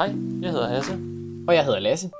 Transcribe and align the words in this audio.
Hej, 0.00 0.14
jeg 0.42 0.50
hedder 0.50 0.68
Hasse, 0.68 0.92
Og 1.48 1.54
jeg 1.54 1.64
hedder 1.64 1.78
Lasse. 1.78 2.10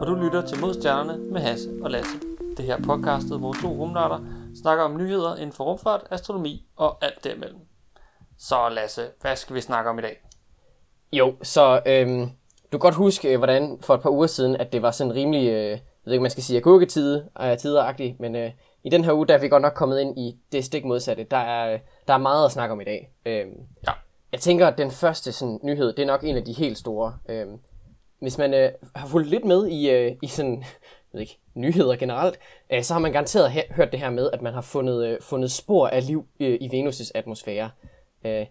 og 0.00 0.06
du 0.06 0.14
lytter 0.14 0.46
til 0.46 0.60
Modstjernerne 0.60 1.18
med 1.32 1.40
Hasse 1.40 1.70
og 1.82 1.90
Lasse. 1.90 2.12
Det 2.56 2.64
her 2.64 2.78
podcastet, 2.86 3.38
hvor 3.38 3.52
to 3.52 3.68
rumnørder 3.68 4.18
snakker 4.62 4.84
om 4.84 4.96
nyheder 4.96 5.36
inden 5.36 5.52
for 5.52 5.64
rumfart, 5.64 6.00
astronomi 6.10 6.66
og 6.76 7.04
alt 7.04 7.24
derimellem. 7.24 7.60
Så 8.38 8.68
Lasse, 8.68 9.02
hvad 9.20 9.36
skal 9.36 9.56
vi 9.56 9.60
snakke 9.60 9.90
om 9.90 9.98
i 9.98 10.02
dag? 10.02 10.16
Jo, 11.12 11.34
så 11.42 11.82
øhm, 11.86 12.20
du 12.72 12.78
kan 12.78 12.80
godt 12.80 12.94
huske, 12.94 13.32
øh, 13.32 13.38
hvordan 13.38 13.78
for 13.80 13.94
et 13.94 14.02
par 14.02 14.10
uger 14.10 14.26
siden, 14.26 14.56
at 14.56 14.72
det 14.72 14.82
var 14.82 14.90
sådan 14.90 15.14
rimelig, 15.14 15.48
øh, 15.48 15.70
jeg 15.70 15.80
ved 16.04 16.12
ikke, 16.12 16.22
man 16.22 16.30
skal 16.30 16.42
sige 16.42 16.56
agurketide, 16.58 17.28
øh, 17.40 17.58
tideragtigt, 17.58 18.20
men 18.20 18.36
øh, 18.36 18.50
i 18.84 18.90
den 18.90 19.04
her 19.04 19.12
uge, 19.12 19.26
der 19.26 19.34
er 19.34 19.38
vi 19.38 19.48
godt 19.48 19.62
nok 19.62 19.74
kommet 19.74 20.00
ind 20.00 20.18
i 20.18 20.36
det 20.52 20.64
stik 20.64 20.84
modsatte. 20.84 21.24
Der 21.24 21.36
er, 21.36 21.72
øh, 21.72 21.80
der 22.08 22.14
er 22.14 22.18
meget 22.18 22.44
at 22.44 22.52
snakke 22.52 22.72
om 22.72 22.80
i 22.80 22.84
dag. 22.84 23.10
Øhm, 23.26 23.50
Ja. 23.86 23.92
Jeg 24.32 24.40
tænker, 24.40 24.66
at 24.66 24.78
den 24.78 24.90
første 24.90 25.32
sådan, 25.32 25.60
nyhed, 25.62 25.92
det 25.92 26.02
er 26.02 26.06
nok 26.06 26.24
en 26.24 26.36
af 26.36 26.44
de 26.44 26.52
helt 26.52 26.78
store. 26.78 27.18
Øhm, 27.28 27.58
hvis 28.20 28.38
man 28.38 28.54
øh, 28.54 28.72
har 28.94 29.06
fulgt 29.08 29.28
lidt 29.28 29.44
med 29.44 29.66
i, 29.68 29.90
øh, 29.90 30.16
i 30.22 30.26
sådan, 30.26 30.64
ved 31.12 31.20
ikke, 31.20 31.38
nyheder 31.54 31.96
generelt, 31.96 32.38
øh, 32.72 32.82
så 32.82 32.92
har 32.94 33.00
man 33.00 33.12
garanteret 33.12 33.48
he- 33.50 33.74
hørt 33.74 33.92
det 33.92 34.00
her 34.00 34.10
med, 34.10 34.30
at 34.32 34.42
man 34.42 34.54
har 34.54 34.60
fundet, 34.60 35.06
øh, 35.06 35.18
fundet 35.22 35.50
spor 35.52 35.88
af 35.88 36.06
liv 36.06 36.26
øh, 36.40 36.58
i 36.60 36.68
Venus' 36.68 37.10
atmosfære. 37.14 37.70
Øh, 38.24 38.46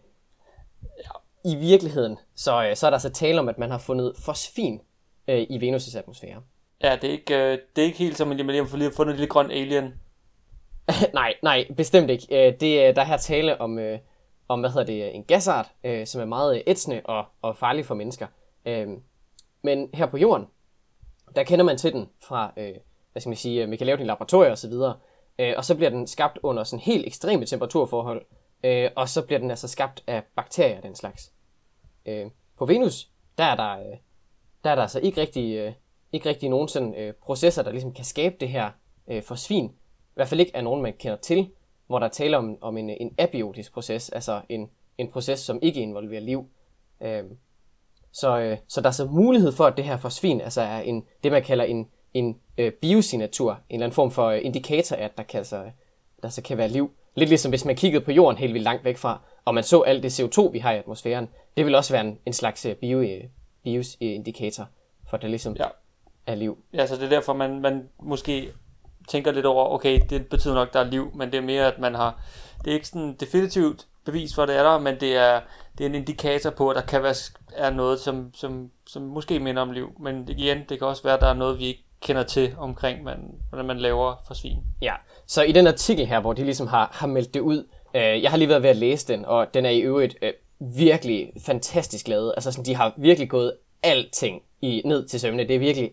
I 1.46 1.56
virkeligheden, 1.56 2.18
så, 2.36 2.64
øh, 2.66 2.76
så 2.76 2.86
er 2.86 2.92
der 2.92 2.98
så 2.98 3.10
tale 3.10 3.40
om, 3.40 3.50
at 3.50 3.58
man 3.58 3.72
har 3.72 3.78
fundet 3.78 4.14
fosfin 4.26 4.82
øh, 5.28 5.46
i 5.50 5.58
Venus' 5.70 5.98
atmosfære. 5.98 6.42
Ja, 6.84 6.96
det 7.02 7.08
er 7.08 7.12
ikke, 7.12 7.38
øh, 7.38 7.58
det 7.76 7.82
er 7.82 7.86
ikke 7.86 7.98
helt 7.98 8.18
som, 8.18 8.32
at 8.32 8.38
man 8.38 8.48
lige 8.48 8.64
har 8.64 8.92
fundet 8.96 9.14
en 9.14 9.18
lille 9.20 9.28
grøn 9.30 9.52
alien. 9.52 9.94
nej, 11.14 11.34
nej, 11.44 11.66
bestemt 11.78 12.10
ikke. 12.10 12.48
Øh, 12.48 12.54
det, 12.60 12.86
er- 12.86 12.92
der 12.92 13.02
er 13.02 13.06
her 13.06 13.18
tale 13.18 13.62
om, 13.62 13.80
øh, 13.80 14.00
om 14.50 14.60
hvad 14.60 14.70
hedder 14.70 14.86
det, 14.86 15.16
en 15.16 15.24
gasart, 15.24 15.72
øh, 15.84 16.08
som 16.08 16.22
er 16.22 16.26
meget 16.26 16.64
ætsende 16.68 17.02
og, 17.06 17.26
og 17.42 17.58
farlig 17.58 17.86
for 17.86 17.96
mennesker. 17.96 18.28
Øh, 18.66 18.88
men 19.62 19.90
her 19.94 20.06
på 20.06 20.18
jorden, 20.18 20.48
der 21.36 21.44
kender 21.44 21.66
man 21.66 21.78
til 21.78 21.94
den 21.94 22.10
fra, 22.24 22.54
øh, 22.58 22.76
hvad 23.12 23.22
skal 23.22 23.30
man 23.30 23.38
sige, 23.38 23.64
øh, 23.64 23.70
man 23.70 23.78
kan 23.78 23.88
lave 23.88 23.98
den 23.98 24.06
i 24.06 24.08
laboratorier 24.08 24.52
osv., 24.52 24.74
øh, 25.40 25.54
og 25.58 25.66
så 25.66 25.76
bliver 25.76 25.90
den 25.90 26.08
skabt 26.08 26.40
under 26.44 26.64
sådan 26.64 26.84
helt 26.84 27.08
ekstreme 27.08 27.46
temperaturforhold, 27.46 28.26
øh, 28.64 28.92
og 28.96 29.10
så 29.10 29.26
bliver 29.26 29.40
den 29.40 29.50
altså 29.50 29.68
skabt 29.68 30.04
af 30.08 30.24
bakterier 30.36 30.78
og 30.78 30.84
den 30.84 30.96
slags. 30.96 31.34
Øh, 32.06 32.26
på 32.58 32.66
Venus, 32.66 33.10
der 33.38 33.44
er 33.44 33.56
der, 33.56 33.80
øh, 33.80 33.98
der 34.64 34.70
er 34.70 34.76
der 34.76 34.82
altså 34.82 35.00
ikke 35.00 35.22
rigtig, 35.22 35.58
øh, 35.58 35.74
ikke 36.12 36.30
rigtig 36.30 36.50
nogen 36.50 36.68
sådan, 36.68 36.96
øh, 36.96 37.14
processer, 37.14 37.64
der 37.64 37.72
ligesom 37.72 37.94
kan 37.94 38.06
skabe 38.06 38.36
det 38.40 38.50
her 38.50 38.72
øh, 39.08 39.24
fosfin. 39.24 39.66
I 39.66 39.72
hvert 40.16 40.28
fald 40.28 40.40
ikke 40.40 40.56
af 40.56 40.64
nogen, 40.64 40.82
man 40.82 40.94
kender 40.94 41.18
til, 41.18 41.50
hvor 41.90 42.00
der 42.00 42.06
er 42.06 42.10
tale 42.12 42.38
om, 42.38 42.58
om 42.62 42.78
en, 42.78 42.90
en 42.90 43.16
abiotisk 43.18 43.74
proces, 43.74 44.10
altså 44.10 44.42
en, 44.50 44.70
en 44.98 45.08
proces, 45.12 45.40
som 45.40 45.60
ikke 45.62 45.82
involverer 45.82 46.22
liv. 46.22 46.46
Øh, 47.02 47.24
så, 48.12 48.40
øh, 48.40 48.58
så 48.68 48.82
der 48.82 48.88
er 48.88 48.92
så 48.92 49.06
mulighed 49.06 49.52
for, 49.52 49.66
at 49.66 49.78
det 49.78 49.86
her 49.86 49.98
fosfin 49.98 50.42
altså 50.42 50.62
er 50.62 50.80
en, 50.80 51.06
det, 51.24 51.32
man 51.32 51.44
kalder 51.44 51.64
en, 51.66 51.88
en 52.14 52.40
øh, 52.58 52.72
biosignatur, 52.72 53.52
en 53.52 53.60
eller 53.70 53.86
anden 53.86 53.96
form 53.96 54.12
for 54.12 54.26
øh, 54.28 54.40
indikator 54.46 54.96
af, 54.96 55.04
at 55.04 55.18
der, 55.18 55.24
kan, 55.24 55.38
altså, 55.38 55.64
der 56.22 56.30
så 56.30 56.42
kan 56.42 56.58
være 56.58 56.68
liv. 56.68 56.92
Lidt 57.16 57.30
ligesom 57.30 57.52
hvis 57.52 57.66
man 57.66 57.76
kiggede 57.76 58.06
på 58.06 58.12
jorden 58.12 58.38
helt 58.38 58.54
vildt 58.54 58.64
langt 58.64 58.86
væk 58.86 58.98
fra, 58.98 59.22
og 59.46 59.54
man 59.54 59.64
så 59.64 59.82
alt 59.82 60.04
det 60.04 60.20
CO2, 60.20 60.52
vi 60.52 60.60
har 60.60 60.72
i 60.72 60.78
atmosfæren, 60.78 61.30
det 61.58 61.66
vil 61.66 61.76
også 61.76 61.94
være 61.94 62.08
en, 62.08 62.20
en 62.26 62.34
slags 62.34 62.66
øh, 62.66 62.76
bio, 62.76 63.02
øh, 63.02 63.24
bioindikator 63.64 64.68
for, 65.10 65.18
at 65.18 65.22
der 65.22 65.28
ligesom 65.28 65.56
Ja. 65.60 65.66
er 66.26 66.36
liv. 66.36 66.58
Ja, 66.74 66.86
så 66.86 66.96
det 66.96 67.04
er 67.04 67.10
derfor, 67.10 67.34
man, 67.34 67.60
man 67.62 67.90
måske 68.04 68.52
tænker 69.10 69.32
lidt 69.32 69.46
over, 69.46 69.66
okay, 69.66 70.02
det 70.10 70.28
betyder 70.28 70.54
nok, 70.54 70.74
der 70.74 70.80
er 70.80 70.84
liv, 70.84 71.12
men 71.16 71.32
det 71.32 71.38
er 71.38 71.42
mere, 71.42 71.68
at 71.74 71.80
man 71.80 71.96
har, 71.96 72.22
det 72.66 72.72
er 72.72 72.76
ikke 72.76 72.88
sådan 72.88 73.16
definitivt 73.20 73.86
bevis 74.06 74.36
for, 74.36 74.44
at 74.44 74.50
det 74.50 74.58
er 74.58 74.64
der, 74.64 74.80
men 74.80 75.00
det 75.00 75.16
er, 75.16 75.42
det 75.78 75.86
er 75.86 75.90
en 75.90 75.96
indikator 75.96 76.50
på, 76.50 76.70
at 76.70 76.76
der 76.76 76.82
kan 76.82 77.04
være 77.04 77.16
er 77.54 77.70
noget, 77.70 78.00
som, 78.00 78.32
som, 78.34 78.72
som 78.88 79.02
måske 79.02 79.40
minder 79.40 79.62
om 79.62 79.72
liv. 79.72 79.92
Men 80.00 80.30
igen, 80.30 80.58
det 80.70 80.78
kan 80.78 80.88
også 80.88 81.04
være, 81.04 81.14
at 81.14 81.22
der 81.22 81.28
er 81.28 81.34
noget, 81.34 81.60
vi 81.60 81.66
ikke 81.66 81.84
kender 82.02 82.24
til 82.24 82.56
omkring, 82.58 83.04
man, 83.04 83.36
hvordan 83.50 83.66
man 83.66 83.80
laver 83.80 84.16
forsvin. 84.28 84.58
Ja, 84.82 84.94
så 85.28 85.44
i 85.44 85.52
den 85.52 85.68
artikel 85.68 86.06
her, 86.06 86.20
hvor 86.20 86.34
de 86.34 86.44
ligesom 86.44 86.68
har, 86.68 86.90
har 86.94 87.08
meldt 87.08 87.34
det 87.34 87.40
ud, 87.40 87.68
øh, 87.96 88.24
jeg 88.24 88.32
har 88.32 88.38
lige 88.38 88.50
været 88.50 88.64
ved 88.64 88.70
at 88.70 88.76
læse 88.76 89.08
den, 89.08 89.26
og 89.26 89.54
den 89.54 89.66
er 89.66 89.70
i 89.70 89.80
øvrigt 89.80 90.16
øh, 90.22 90.34
virkelig 90.60 91.32
fantastisk 91.46 92.08
lavet. 92.08 92.34
Altså 92.38 92.52
sådan, 92.52 92.66
de 92.66 92.76
har 92.76 92.94
virkelig 92.98 93.30
gået 93.30 93.54
alting 93.84 94.42
i, 94.62 94.82
ned 94.86 95.08
til 95.08 95.20
sømne. 95.20 95.48
Det 95.48 95.56
er 95.56 95.60
virkelig, 95.60 95.92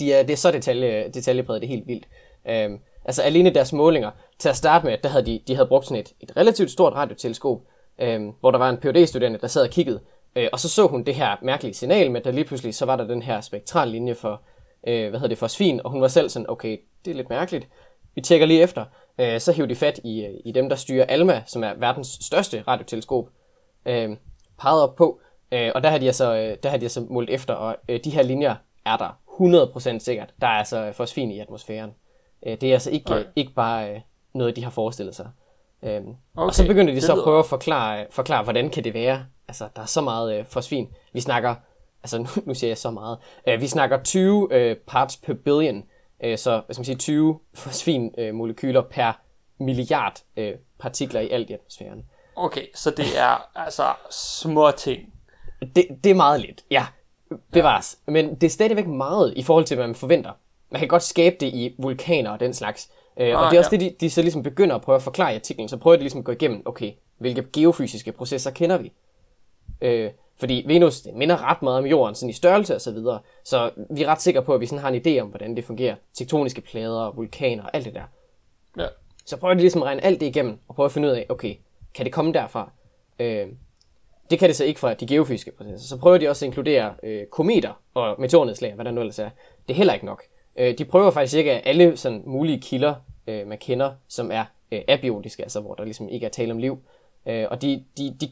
de 0.00 0.12
er, 0.12 0.22
det 0.22 0.32
er 0.32 0.36
så 0.36 0.50
detalje, 0.50 1.10
detaljepræget, 1.14 1.62
det 1.62 1.68
er 1.68 1.74
helt 1.74 1.86
vildt. 1.86 2.06
Øhm, 2.48 2.78
altså 3.04 3.22
alene 3.22 3.50
deres 3.50 3.72
målinger, 3.72 4.10
til 4.38 4.48
at 4.48 4.56
starte 4.56 4.86
med, 4.86 4.98
der 5.02 5.08
havde 5.08 5.26
de, 5.26 5.40
de 5.48 5.54
havde 5.54 5.68
brugt 5.68 5.86
sådan 5.86 6.00
et, 6.00 6.12
et 6.20 6.36
relativt 6.36 6.70
stort 6.70 6.92
radioteleskop, 6.92 7.60
øhm, 7.98 8.32
hvor 8.40 8.50
der 8.50 8.58
var 8.58 8.70
en 8.70 8.76
phd 8.76 9.06
studerende 9.06 9.38
der 9.38 9.46
sad 9.46 9.62
og 9.62 9.70
kiggede, 9.70 10.00
øh, 10.36 10.48
og 10.52 10.60
så 10.60 10.68
så 10.68 10.86
hun 10.86 11.04
det 11.04 11.14
her 11.14 11.36
mærkelige 11.42 11.74
signal 11.74 12.10
med, 12.10 12.20
at 12.20 12.24
der 12.24 12.32
lige 12.32 12.44
pludselig, 12.44 12.74
så 12.74 12.86
var 12.86 12.96
der 12.96 13.06
den 13.06 13.22
her 13.22 13.40
spektrallinje 13.40 14.14
for, 14.14 14.42
øh, 14.86 15.10
hvad 15.10 15.20
hedder 15.20 15.28
det, 15.28 15.38
fosfin, 15.38 15.80
og 15.84 15.90
hun 15.90 16.00
var 16.00 16.08
selv 16.08 16.28
sådan, 16.28 16.50
okay, 16.50 16.78
det 17.04 17.10
er 17.10 17.14
lidt 17.14 17.30
mærkeligt. 17.30 17.68
Vi 18.14 18.20
tjekker 18.20 18.46
lige 18.46 18.62
efter. 18.62 18.84
Øh, 19.20 19.40
så 19.40 19.52
hiver 19.52 19.68
de 19.68 19.74
fat 19.74 20.00
i, 20.04 20.24
øh, 20.24 20.34
i 20.44 20.52
dem, 20.52 20.68
der 20.68 20.76
styrer 20.76 21.06
ALMA, 21.08 21.42
som 21.46 21.64
er 21.64 21.74
verdens 21.76 22.18
største 22.20 22.64
radioteleskop, 22.68 23.28
øh, 23.86 24.16
peget 24.58 24.82
op 24.82 24.96
på, 24.96 25.20
øh, 25.52 25.72
og 25.74 25.82
der 25.82 25.90
har 25.90 25.98
de 25.98 26.06
altså, 26.06 26.36
øh, 26.36 26.56
der 26.62 26.68
har 26.68 26.76
de 26.76 26.84
altså 26.84 27.06
målt 27.10 27.30
efter, 27.30 27.54
og 27.54 27.76
øh, 27.88 28.00
de 28.04 28.10
her 28.10 28.22
linjer 28.22 28.54
er 28.86 28.96
der 28.96 29.18
100% 29.96 29.98
sikkert. 29.98 30.34
Der 30.40 30.46
er 30.46 30.58
altså 30.58 30.92
fosfin 30.92 31.30
i 31.30 31.38
atmosfæren. 31.38 31.90
Øh, 32.46 32.60
det 32.60 32.68
er 32.68 32.72
altså 32.72 32.90
ikke, 32.90 33.14
øh, 33.14 33.24
ikke 33.36 33.52
bare 33.52 33.94
øh, 33.94 34.00
noget, 34.34 34.56
de 34.56 34.64
har 34.64 34.70
forestillet 34.70 35.14
sig. 35.14 35.30
Øhm, 35.82 35.92
okay, 35.94 36.16
Okay, 36.36 36.46
og 36.46 36.54
så 36.54 36.66
begynder 36.66 36.94
de 36.94 37.00
så 37.00 37.12
at 37.12 37.22
prøve 37.24 37.38
at 37.38 37.46
forklare, 37.46 38.06
forklare, 38.10 38.42
hvordan 38.42 38.70
kan 38.70 38.84
det 38.84 38.94
være? 38.94 39.26
Altså, 39.48 39.68
der 39.76 39.82
er 39.82 39.86
så 39.86 40.00
meget 40.00 40.38
øh, 40.38 40.44
fosfin. 40.46 40.88
Vi 41.12 41.20
snakker, 41.20 41.54
altså 42.02 42.18
nu, 42.22 42.28
nu 42.44 42.54
siger 42.54 42.70
jeg 42.70 42.78
så 42.78 42.90
meget, 42.90 43.18
øh, 43.48 43.60
vi 43.60 43.66
snakker 43.66 44.02
20 44.02 44.48
øh, 44.50 44.76
parts 44.76 45.16
per 45.16 45.34
billion, 45.34 45.84
øh, 46.24 46.38
så 46.38 46.62
hvad 46.66 46.74
skal 46.74 46.80
man 46.80 46.84
sige, 46.84 46.96
20 46.96 47.38
fosfinmolekyler 47.54 48.28
øh, 48.28 48.34
molekyler 48.34 48.82
per 48.82 49.20
milliard 49.58 50.22
øh, 50.36 50.54
partikler 50.78 51.20
i 51.20 51.28
alt 51.28 51.50
i 51.50 51.52
atmosfæren. 51.52 52.04
Okay, 52.36 52.66
så 52.74 52.90
det 52.90 53.18
er 53.18 53.48
altså 53.54 53.84
små 54.10 54.70
ting. 54.70 55.12
Det, 55.60 55.86
det 56.04 56.10
er 56.10 56.14
meget 56.14 56.40
lidt, 56.40 56.64
ja, 56.70 56.86
bevares. 57.52 57.98
Ja. 58.06 58.12
Men 58.12 58.34
det 58.34 58.46
er 58.46 58.50
stadigvæk 58.50 58.86
meget 58.86 59.32
i 59.36 59.42
forhold 59.42 59.64
til, 59.64 59.74
hvad 59.74 59.86
man 59.86 59.94
forventer. 59.94 60.30
Man 60.70 60.78
kan 60.78 60.88
godt 60.88 61.02
skabe 61.02 61.36
det 61.40 61.46
i 61.46 61.74
vulkaner 61.78 62.30
og 62.30 62.40
den 62.40 62.54
slags. 62.54 62.90
Øh, 63.20 63.36
og 63.36 63.44
Ah, 63.44 63.50
det 63.50 63.56
er 63.56 63.60
også 63.60 63.70
ja. 63.72 63.76
det, 63.76 64.00
de, 64.00 64.06
de 64.06 64.10
så 64.10 64.22
ligesom 64.22 64.42
begynder 64.42 64.76
at 64.76 64.82
prøve 64.82 64.96
at 64.96 65.02
forklare 65.02 65.32
i 65.32 65.34
artiklen. 65.34 65.68
Så 65.68 65.76
prøver 65.76 65.96
de 65.96 66.02
ligesom 66.02 66.18
at 66.18 66.24
gå 66.24 66.32
igennem, 66.32 66.62
okay, 66.64 66.92
hvilke 67.18 67.44
geofysiske 67.52 68.12
processer 68.12 68.50
kender 68.50 68.78
vi? 68.78 68.92
Øh, 69.80 70.10
fordi 70.38 70.64
Venus 70.66 71.00
det 71.00 71.14
minder 71.14 71.50
ret 71.50 71.62
meget 71.62 71.78
om 71.78 71.86
jorden 71.86 72.14
sådan 72.14 72.30
i 72.30 72.32
størrelse 72.32 72.74
og 72.74 72.80
så 72.80 72.92
videre. 72.92 73.20
Så 73.44 73.70
vi 73.90 74.02
er 74.02 74.06
ret 74.06 74.22
sikre 74.22 74.42
på, 74.42 74.54
at 74.54 74.60
vi 74.60 74.66
sådan 74.66 74.82
har 74.82 74.88
en 74.88 75.02
idé 75.06 75.20
om, 75.20 75.28
hvordan 75.28 75.56
det 75.56 75.64
fungerer. 75.64 75.94
Tektoniske 76.14 76.60
plader, 76.60 77.12
vulkaner 77.12 77.62
og 77.62 77.70
alt 77.72 77.84
det 77.84 77.94
der. 77.94 78.02
Ja. 78.78 78.86
Så 79.26 79.36
prøver 79.36 79.54
de 79.54 79.60
ligesom 79.60 79.82
at 79.82 79.86
regne 79.86 80.04
alt 80.04 80.20
det 80.20 80.26
igennem, 80.26 80.58
og 80.68 80.74
prøve 80.74 80.84
at 80.84 80.92
finde 80.92 81.08
ud 81.08 81.12
af, 81.12 81.26
okay, 81.28 81.54
kan 81.94 82.04
det 82.04 82.12
komme 82.12 82.32
derfra? 82.32 82.70
Øh, 83.18 83.46
det 84.30 84.38
kan 84.38 84.48
det 84.48 84.56
så 84.56 84.64
ikke 84.64 84.80
fra 84.80 84.94
de 84.94 85.06
geofysiske 85.06 85.50
processer. 85.50 85.88
Så 85.88 85.96
prøver 85.96 86.18
de 86.18 86.28
også 86.28 86.44
at 86.44 86.46
inkludere 86.46 86.94
øh, 87.02 87.26
kometer 87.26 87.80
og 87.94 88.20
meteornedslag, 88.20 88.74
hvad 88.74 88.84
der 88.84 88.90
nu 88.90 89.00
ellers 89.00 89.18
er. 89.18 89.30
Det 89.68 89.74
er 89.74 89.76
heller 89.76 89.94
ikke 89.94 90.06
nok. 90.06 90.22
Øh, 90.58 90.78
de 90.78 90.84
prøver 90.84 91.10
faktisk 91.10 91.36
ikke 91.36 91.52
alle 91.52 91.96
sådan 91.96 92.22
mulige 92.26 92.60
kilder, 92.60 92.94
øh, 93.26 93.46
man 93.46 93.58
kender, 93.58 93.92
som 94.08 94.30
er 94.32 94.44
øh, 94.72 94.80
abiotiske, 94.88 95.42
altså 95.42 95.60
hvor 95.60 95.74
der 95.74 95.84
ligesom 95.84 96.08
ikke 96.08 96.26
er 96.26 96.30
tale 96.30 96.52
om 96.52 96.58
liv. 96.58 96.78
Øh, 97.26 97.46
og 97.50 97.62
de, 97.62 97.84
de, 97.98 98.16
de, 98.20 98.28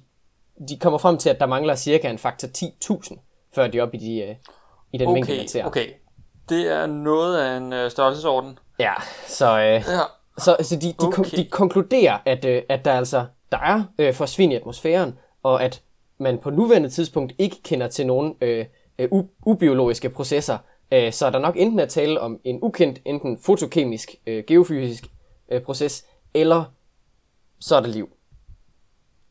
de 0.68 0.78
kommer 0.78 0.98
frem 0.98 1.18
til, 1.18 1.30
at 1.30 1.40
der 1.40 1.46
mangler 1.46 1.74
cirka 1.74 2.10
en 2.10 2.18
faktor 2.18 2.48
10.000, 2.48 3.18
før 3.54 3.66
de 3.66 3.78
er 3.78 3.82
oppe 3.82 3.96
i, 3.96 4.00
de, 4.00 4.20
øh, 4.20 4.34
i 4.92 4.98
den 4.98 5.12
mængde, 5.12 5.32
Okay, 5.32 5.38
man 5.38 5.48
ser. 5.48 5.64
okay. 5.64 5.86
Det 6.48 6.72
er 6.72 6.86
noget 6.86 7.38
af 7.38 7.56
en 7.56 7.72
øh, 7.72 7.90
størrelsesorden. 7.90 8.58
Ja, 8.78 8.92
så... 9.26 9.58
Øh, 9.60 9.64
Ja. 9.72 10.00
Så, 10.38 10.56
så 10.60 10.76
de, 10.76 10.86
de, 10.86 10.94
okay. 10.98 11.36
De 11.36 11.44
konkluderer, 11.44 12.18
at, 12.24 12.44
øh, 12.44 12.62
at 12.68 12.84
der 12.84 12.92
altså 12.92 13.26
der 13.52 13.58
er 13.58 13.82
øh, 13.98 14.14
fosfin 14.14 14.52
i 14.52 14.54
atmosfæren, 14.54 15.18
og 15.42 15.62
at 15.64 15.82
man 16.18 16.38
på 16.38 16.50
nuværende 16.50 16.88
tidspunkt 16.88 17.32
ikke 17.38 17.62
kender 17.62 17.88
til 17.88 18.06
nogen 18.06 18.34
øh, 18.40 18.66
øh, 18.98 19.08
ubiologiske 19.46 20.10
processer. 20.10 20.58
Øh, 20.92 21.12
så 21.12 21.26
er 21.26 21.30
der 21.30 21.38
nok 21.38 21.56
enten 21.56 21.80
at 21.80 21.88
tale 21.88 22.20
om 22.20 22.40
en 22.44 22.58
ukendt, 22.62 22.98
enten 23.04 23.38
fotokemisk, 23.38 24.14
øh, 24.26 24.44
geofysisk 24.46 25.04
øh, 25.48 25.62
proces, 25.62 26.04
eller 26.34 26.64
så 27.60 27.76
er 27.76 27.80
der 27.80 27.88
liv. 27.88 28.08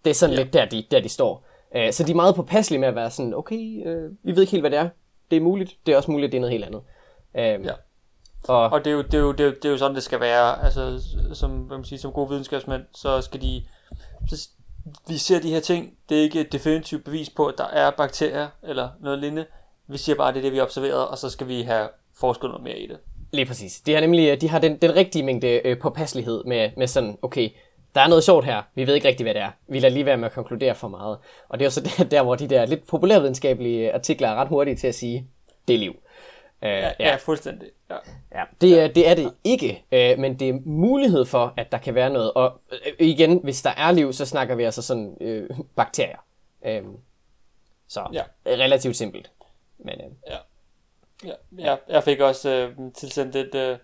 Det 0.06 0.10
er 0.10 0.14
sådan 0.16 0.36
Ja. 0.36 0.42
lidt 0.44 0.54
der, 0.54 0.66
de, 0.66 0.86
der 0.92 1.00
de 1.02 1.10
står. 1.10 1.46
Øh, 1.76 1.94
så 1.94 2.04
de 2.04 2.12
er 2.12 2.16
meget 2.16 2.36
påpasselige 2.36 2.80
med 2.80 2.88
at 2.88 2.96
være 2.96 3.12
sådan, 3.12 3.34
okay, 3.34 3.88
øh, 3.88 4.12
vi 4.24 4.36
ved 4.36 4.42
ikke 4.42 4.52
helt, 4.52 4.62
hvad 4.64 4.72
det 4.72 4.80
er. 4.80 4.90
Det 5.32 5.38
er 5.38 5.42
muligt. 5.42 5.78
Det 5.86 5.92
er 5.92 5.98
også 5.98 6.12
muligt, 6.12 6.28
at 6.28 6.32
det 6.32 6.38
er 6.38 6.42
noget 6.42 6.52
helt 6.52 6.66
andet. 6.66 6.82
Øh, 7.38 7.66
Ja. 7.66 7.74
Og, 8.48 8.70
Og 8.70 8.86
det 8.86 8.92
er, 8.92 8.96
jo, 8.96 9.02
det, 9.02 9.14
er 9.14 9.20
jo, 9.20 9.32
det, 9.32 9.40
er 9.40 9.46
jo, 9.46 9.52
det 9.52 9.66
er 9.66 9.70
jo 9.70 9.78
sådan, 9.78 9.96
det 9.96 10.04
skal 10.04 10.20
være. 10.20 10.64
Altså, 10.66 11.02
som, 11.34 11.52
hvad 11.52 11.78
man 11.78 11.86
siger, 11.86 12.00
som 12.00 12.12
gode 12.12 12.30
videnskabsmænd, 12.30 12.82
så 12.96 13.22
skal 13.22 13.42
de... 13.42 13.64
Så, 14.30 14.50
vi 15.08 15.18
ser 15.18 15.40
de 15.42 15.50
her 15.50 15.60
ting. 15.60 15.94
Det 16.10 16.18
er 16.18 16.22
ikke 16.22 16.42
et 16.42 16.52
definitivt 16.52 17.04
bevis 17.04 17.30
på, 17.30 17.46
at 17.48 17.56
der 17.58 17.66
er 17.68 17.92
bakterier 17.92 18.48
eller 18.64 18.90
noget 19.02 19.20
lignende. 19.20 19.46
Vi 19.88 19.98
siger 19.98 20.16
bare, 20.16 20.28
at 20.28 20.34
det 20.36 20.40
er 20.40 20.44
det, 20.44 20.52
vi 20.52 20.58
har 20.58 20.66
observeret, 20.66 21.08
og 21.08 21.18
så 21.18 21.30
skal 21.30 21.48
vi 21.48 21.62
have 21.62 21.90
forsket 22.16 22.50
noget 22.50 22.64
mere 22.64 22.80
i 22.80 22.88
det. 22.88 22.98
Lige 23.32 23.46
præcis. 23.46 23.82
De 23.82 23.94
har 23.94 24.02
nemlig 24.02 24.42
de 24.42 24.50
har 24.50 24.60
den, 24.60 24.78
den 24.78 24.96
rigtige 24.96 25.24
mængde 25.24 25.62
øh, 25.66 25.80
påpasselighed 25.80 26.44
med, 26.44 26.70
med 26.78 26.88
sådan, 26.88 27.18
okay, 27.22 27.50
der 27.96 28.02
er 28.02 28.08
noget 28.08 28.24
sjovt 28.24 28.46
her. 28.46 28.62
Vi 28.76 28.88
ved 28.88 28.96
ikke 28.96 29.08
rigtig, 29.08 29.24
hvad 29.24 29.34
det 29.34 29.42
er. 29.42 29.52
Vi 29.68 29.80
lader 29.80 29.94
lige 29.94 30.06
være 30.06 30.18
med 30.18 30.26
at 30.26 30.32
konkludere 30.32 30.76
for 30.76 30.88
meget. 30.88 31.18
Og 31.50 31.60
det 31.60 31.66
er 31.66 31.68
jo 31.68 31.72
så 31.72 31.82
der, 31.82 32.04
der 32.18 32.24
hvor 32.24 32.36
de 32.36 32.48
der 32.48 32.66
lidt 32.66 32.88
populærvidenskabelige 32.88 33.94
artikler 33.94 34.28
er 34.28 34.36
ret 34.36 34.48
hurtige 34.48 34.76
til 34.76 34.88
at 34.88 34.96
sige, 34.96 35.28
det 35.68 35.74
er 35.74 35.80
liv. 35.80 35.92
Uh, 36.62 36.70
ja, 36.70 36.80
ja, 36.80 36.94
ja, 37.00 37.16
fuldstændig. 37.16 37.68
Ja. 37.90 37.96
Ja, 38.36 38.44
det, 38.62 38.80
er, 38.82 38.88
det 38.88 39.08
er 39.08 39.14
det 39.16 39.34
ikke, 39.44 39.84
øh, 39.92 40.20
men 40.20 40.40
det 40.40 40.50
er 40.50 40.54
mulighed 40.66 41.26
for, 41.26 41.54
at 41.58 41.72
der 41.72 41.78
kan 41.78 41.96
være 41.96 42.10
noget. 42.10 42.34
Og 42.34 42.62
øh, 42.72 43.08
igen, 43.08 43.40
hvis 43.44 43.62
der 43.62 43.70
er 43.78 43.92
liv, 43.92 44.14
så 44.14 44.26
snakker 44.26 44.56
vi 44.56 44.64
altså 44.64 44.82
sådan 44.82 45.18
øh, 45.22 45.50
bakterier. 45.76 46.26
Øh, 46.66 46.82
så 47.88 48.08
ja. 48.14 48.24
relativt 48.48 48.96
simpelt. 48.96 49.32
Men, 49.84 49.96
øh, 50.02 50.12
ja. 50.30 50.38
Ja, 51.26 51.34
ja, 51.58 51.76
jeg 51.90 52.04
fik 52.04 52.20
også 52.20 52.50
øh, 52.50 52.92
tilsendt 52.96 53.36
et, 53.36 53.56
øh, 53.56 53.78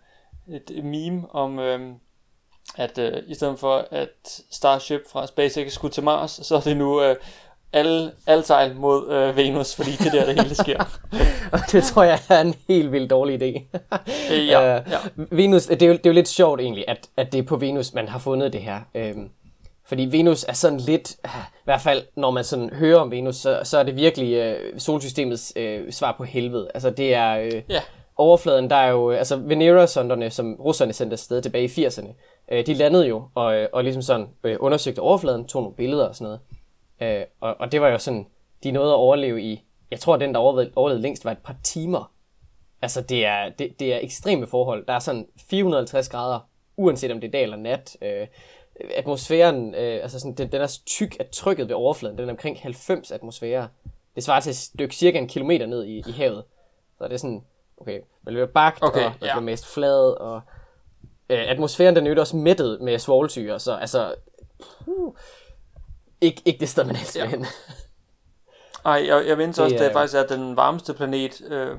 et 0.47 0.83
meme 0.83 1.35
om, 1.35 1.59
øh, 1.59 1.93
at 2.77 2.97
øh, 2.97 3.23
i 3.27 3.35
stedet 3.35 3.59
for 3.59 3.87
at 3.91 4.41
Starship 4.51 5.01
fra 5.11 5.27
SpaceX 5.27 5.71
skulle 5.71 5.91
til 5.91 6.03
Mars, 6.03 6.31
så 6.31 6.55
er 6.55 6.59
det 6.59 6.77
nu 6.77 7.01
øh, 7.01 7.15
alle, 7.73 8.11
alle 8.27 8.43
sejl 8.43 8.75
mod 8.75 9.09
øh, 9.09 9.35
Venus, 9.35 9.75
fordi 9.75 9.91
det 9.91 10.11
der, 10.11 10.25
det 10.25 10.41
hele 10.41 10.55
sker. 10.55 10.99
og 11.53 11.59
det 11.71 11.83
tror 11.83 12.03
jeg 12.03 12.19
er 12.29 12.41
en 12.41 12.55
helt 12.67 12.91
vildt 12.91 13.09
dårlig 13.09 13.41
idé. 13.41 13.77
Øh, 14.33 14.47
ja, 14.47 14.73
ja. 14.73 14.81
Venus, 15.15 15.65
det 15.65 15.81
er, 15.81 15.87
jo, 15.87 15.93
det 15.93 16.05
er 16.05 16.09
jo 16.09 16.13
lidt 16.13 16.27
sjovt 16.27 16.61
egentlig, 16.61 16.85
at, 16.87 17.09
at 17.17 17.31
det 17.31 17.37
er 17.37 17.43
på 17.43 17.57
Venus, 17.57 17.93
man 17.93 18.07
har 18.07 18.19
fundet 18.19 18.53
det 18.53 18.61
her. 18.61 18.79
Øhm, 18.95 19.29
fordi 19.89 20.05
Venus 20.11 20.43
er 20.43 20.53
sådan 20.53 20.79
lidt, 20.79 21.11
i 21.11 21.63
hvert 21.63 21.81
fald 21.81 22.03
når 22.15 22.31
man 22.31 22.43
sådan 22.43 22.69
hører 22.69 22.99
om 22.99 23.11
Venus, 23.11 23.35
så, 23.35 23.59
så 23.63 23.77
er 23.77 23.83
det 23.83 23.95
virkelig 23.95 24.33
øh, 24.33 24.79
solsystemets 24.79 25.53
øh, 25.55 25.91
svar 25.91 26.15
på 26.17 26.23
helvede. 26.23 26.71
Altså 26.73 26.89
det 26.89 27.13
er 27.13 27.39
øh, 27.39 27.61
ja. 27.69 27.81
overfladen, 28.15 28.69
der 28.69 28.75
er 28.75 28.89
jo, 28.89 29.11
altså 29.11 29.35
Venera-sonderne, 29.35 30.29
som 30.29 30.55
russerne 30.55 30.93
sendte 30.93 31.13
afsted 31.13 31.41
tilbage 31.41 31.63
i 31.63 31.87
80'erne, 31.87 32.07
øh, 32.51 32.65
de 32.65 32.73
landede 32.73 33.07
jo 33.07 33.23
og, 33.35 33.55
øh, 33.55 33.67
og 33.73 33.83
ligesom 33.83 34.01
sådan 34.01 34.27
øh, 34.43 34.57
undersøgte 34.59 34.99
overfladen, 34.99 35.47
tog 35.47 35.61
nogle 35.61 35.75
billeder 35.75 36.07
og 36.07 36.15
sådan 36.15 36.37
noget. 36.99 37.19
Øh, 37.19 37.25
og, 37.41 37.55
og 37.59 37.71
det 37.71 37.81
var 37.81 37.87
jo 37.87 37.97
sådan, 37.97 38.25
de 38.63 38.71
nåede 38.71 38.91
at 38.91 38.97
overleve 38.97 39.41
i, 39.41 39.63
jeg 39.91 39.99
tror, 39.99 40.17
den 40.17 40.33
der 40.33 40.39
overlevede, 40.39 40.71
overlevede 40.75 41.01
længst 41.01 41.25
var 41.25 41.31
et 41.31 41.37
par 41.37 41.55
timer. 41.63 42.11
Altså, 42.81 43.01
det 43.01 43.25
er, 43.25 43.49
det, 43.59 43.79
det 43.79 43.93
er 43.93 43.99
ekstreme 44.01 44.47
forhold. 44.47 44.85
Der 44.85 44.93
er 44.93 44.99
sådan 44.99 45.27
450 45.49 46.09
grader, 46.09 46.39
uanset 46.77 47.11
om 47.11 47.21
det 47.21 47.27
er 47.27 47.31
dag 47.31 47.43
eller 47.43 47.57
nat. 47.57 47.97
Øh, 48.01 48.27
atmosfæren, 48.95 49.75
øh, 49.75 50.03
altså 50.03 50.19
sådan, 50.19 50.33
den, 50.33 50.51
den 50.51 50.61
er 50.61 50.67
så 50.67 50.81
tyk, 50.85 51.17
at 51.19 51.29
trykket 51.29 51.67
ved 51.67 51.75
overfladen, 51.75 52.17
den 52.17 52.29
er 52.29 52.33
omkring 52.33 52.59
90 52.61 53.11
atmosfære. 53.11 53.67
Det 54.15 54.23
svarer 54.23 54.39
til 54.39 54.49
et 54.49 54.79
dykke 54.79 54.95
cirka 54.95 55.17
en 55.17 55.27
kilometer 55.27 55.65
ned 55.65 55.83
i, 55.83 56.03
i 56.07 56.11
havet. 56.11 56.43
Så 56.97 57.03
det 57.03 57.13
er 57.13 57.17
sådan, 57.17 57.43
okay, 57.77 57.99
man 58.23 58.33
bliver 58.33 58.45
bagt, 58.45 58.83
okay, 58.83 59.05
og 59.05 59.11
man 59.19 59.27
ja. 59.27 59.33
bliver 59.33 59.39
mest 59.39 59.65
flad, 59.65 60.17
og 60.19 60.41
øh, 61.29 61.49
atmosfæren, 61.49 61.95
den 61.95 62.07
er 62.07 62.19
også 62.19 62.37
mættet 62.37 62.81
med 62.81 62.99
svovlsyre, 62.99 63.59
så 63.59 63.75
altså, 63.75 64.15
uh, 64.85 65.15
ikke, 66.21 66.41
ikke 66.45 66.59
det 66.59 66.69
sted, 66.69 66.83
man 66.83 66.95
helst 66.95 67.15
vil 67.15 67.27
hen. 67.27 67.45
Ej, 68.85 69.03
jeg, 69.07 69.27
jeg 69.27 69.37
venter 69.37 69.63
også, 69.63 69.75
at 69.75 69.81
det 69.81 69.91
faktisk 69.93 70.17
er 70.17 70.25
den 70.25 70.55
varmeste 70.55 70.93
planet 70.93 71.41
øh, 71.41 71.77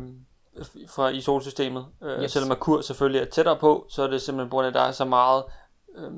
fra, 0.88 1.08
i 1.08 1.20
solsystemet. 1.20 1.86
Øh, 2.02 2.22
yes. 2.22 2.32
Selvom 2.32 2.48
Merkur 2.48 2.80
selvfølgelig 2.80 3.20
er 3.20 3.24
tættere 3.24 3.56
på, 3.56 3.86
så 3.88 4.02
er 4.02 4.06
det 4.06 4.22
simpelthen 4.22 4.50
på 4.50 4.54
grund 4.54 4.64
af, 4.64 4.70
at 4.70 4.74
der 4.74 4.80
er 4.80 4.92
så 4.92 5.04
meget 5.04 5.44
øh, 5.96 6.10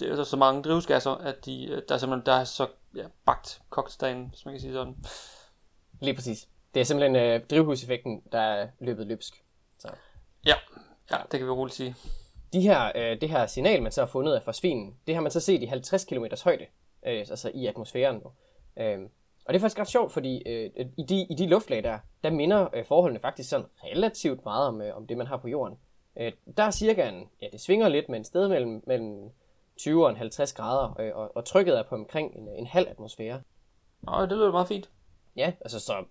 det 0.00 0.10
er 0.10 0.16
så, 0.16 0.24
så 0.24 0.36
mange 0.36 0.62
drivhusgasser, 0.62 1.10
at 1.10 1.46
de, 1.46 1.66
øh, 1.66 1.82
der 1.88 1.94
er 1.94 1.98
simpelthen 1.98 2.26
der 2.26 2.32
er 2.32 2.44
så 2.44 2.66
ja, 2.94 3.04
bagt 3.26 3.60
kokstagen, 3.68 4.26
hvis 4.28 4.44
man 4.44 4.54
kan 4.54 4.60
sige 4.60 4.72
sådan. 4.72 4.96
Lige 6.00 6.14
præcis. 6.14 6.48
Det 6.74 6.80
er 6.80 6.84
simpelthen 6.84 7.16
øh, 7.16 7.40
drivhuseffekten, 7.50 8.22
der 8.32 8.40
er 8.40 8.68
løbet 8.80 9.06
løbsk. 9.06 9.44
Så. 9.78 9.88
Ja. 10.46 10.54
ja, 11.10 11.16
det 11.32 11.40
kan 11.40 11.46
vi 11.46 11.52
roligt 11.52 11.76
sige. 11.76 11.94
De 12.52 12.60
her, 12.60 12.92
øh, 12.94 13.20
det 13.20 13.30
her 13.30 13.46
signal, 13.46 13.82
man 13.82 13.92
så 13.92 14.00
har 14.00 14.06
fundet 14.06 14.34
af 14.34 14.42
forsvinen, 14.42 14.96
det 15.06 15.14
har 15.14 15.22
man 15.22 15.32
så 15.32 15.40
set 15.40 15.62
i 15.62 15.66
50 15.66 16.04
km 16.04 16.24
højde 16.44 16.66
øh, 17.06 17.18
altså 17.18 17.50
i 17.54 17.66
atmosfæren. 17.66 18.22
Øh, 18.76 18.98
og 19.44 19.54
det 19.54 19.58
er 19.58 19.60
faktisk 19.60 19.78
ret 19.78 19.88
sjovt, 19.88 20.12
fordi 20.12 20.42
øh, 20.46 20.70
i, 20.96 21.02
de, 21.02 21.26
i 21.30 21.34
de 21.34 21.46
luftlag 21.46 21.84
der, 21.84 21.98
der 22.24 22.30
minder 22.30 22.68
øh, 22.74 22.84
forholdene 22.84 23.20
faktisk 23.20 23.50
sådan 23.50 23.66
relativt 23.84 24.44
meget 24.44 24.68
om, 24.68 24.82
øh, 24.82 24.96
om 24.96 25.06
det, 25.06 25.16
man 25.16 25.26
har 25.26 25.36
på 25.36 25.48
jorden. 25.48 25.78
Øh, 26.20 26.32
der 26.56 26.62
er 26.62 26.70
cirka 26.70 27.08
en, 27.08 27.28
ja 27.42 27.46
det 27.52 27.60
svinger 27.60 27.88
lidt, 27.88 28.08
men 28.08 28.20
et 28.20 28.26
sted 28.26 28.48
mellem, 28.48 28.82
mellem 28.86 29.30
20 29.78 30.06
og 30.06 30.16
50 30.16 30.52
grader, 30.52 31.00
øh, 31.00 31.16
og, 31.16 31.36
og 31.36 31.44
trykket 31.44 31.78
er 31.78 31.82
på 31.82 31.94
omkring 31.94 32.36
en, 32.36 32.48
en 32.48 32.66
halv 32.66 32.88
atmosfære. 32.88 33.40
Nej, 34.02 34.20
det 34.20 34.30
lyder 34.30 34.50
meget 34.50 34.68
fint. 34.68 34.90
Ja, 35.36 35.52
altså 35.60 35.80
så, 35.80 36.04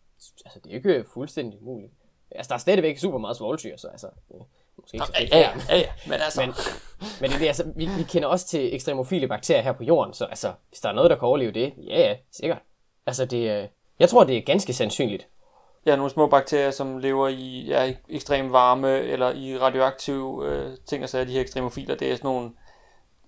altså 0.45 0.59
det 0.63 0.71
er 0.71 0.75
ikke 0.75 1.05
fuldstændig 1.13 1.61
umuligt. 1.61 1.93
Altså 2.31 2.49
der 2.49 2.55
er 2.55 2.59
stadigvæk 2.59 2.97
super 2.97 3.17
meget 3.17 3.37
svovlsyre, 3.37 3.77
så 3.77 3.87
altså, 3.87 4.07
øh, 4.33 4.41
Måske 4.77 4.95
ikke 4.95 5.05
så 5.05 5.13
fedt 5.19 5.31
ja, 5.31 5.39
ja, 5.69 5.77
ja, 5.77 5.89
men 6.07 6.13
altså... 6.13 6.41
Men, 6.41 6.53
men 7.21 7.31
det, 7.31 7.39
det, 7.39 7.47
altså, 7.47 7.63
vi, 7.75 7.89
vi 7.97 8.03
kender 8.03 8.27
også 8.27 8.47
til 8.47 8.75
ekstremofile 8.75 9.27
bakterier 9.27 9.61
her 9.61 9.71
på 9.71 9.83
jorden, 9.83 10.13
så 10.13 10.25
altså, 10.25 10.53
hvis 10.69 10.79
der 10.79 10.89
er 10.89 10.93
noget, 10.93 11.09
der 11.09 11.15
kan 11.17 11.27
overleve 11.27 11.51
det, 11.51 11.73
ja, 11.77 11.99
ja, 11.99 12.15
sikkert. 12.31 12.57
Altså, 13.05 13.25
det, 13.25 13.61
øh, 13.61 13.67
jeg 13.99 14.09
tror, 14.09 14.23
det 14.23 14.37
er 14.37 14.41
ganske 14.41 14.73
sandsynligt. 14.73 15.27
Ja, 15.85 15.95
nogle 15.95 16.11
små 16.11 16.27
bakterier, 16.27 16.71
som 16.71 16.97
lever 16.97 17.27
i 17.27 17.65
ja, 17.67 17.93
ekstrem 18.09 18.51
varme, 18.51 18.99
eller 18.99 19.31
i 19.31 19.57
radioaktive 19.57 20.45
øh, 20.45 20.77
ting, 20.85 21.03
og 21.03 21.09
så 21.09 21.17
er 21.17 21.23
de 21.23 21.31
her 21.31 21.41
ekstremofiler, 21.41 21.95
det 21.95 22.11
er 22.11 22.15
sådan 22.15 22.27
nogle, 22.27 22.49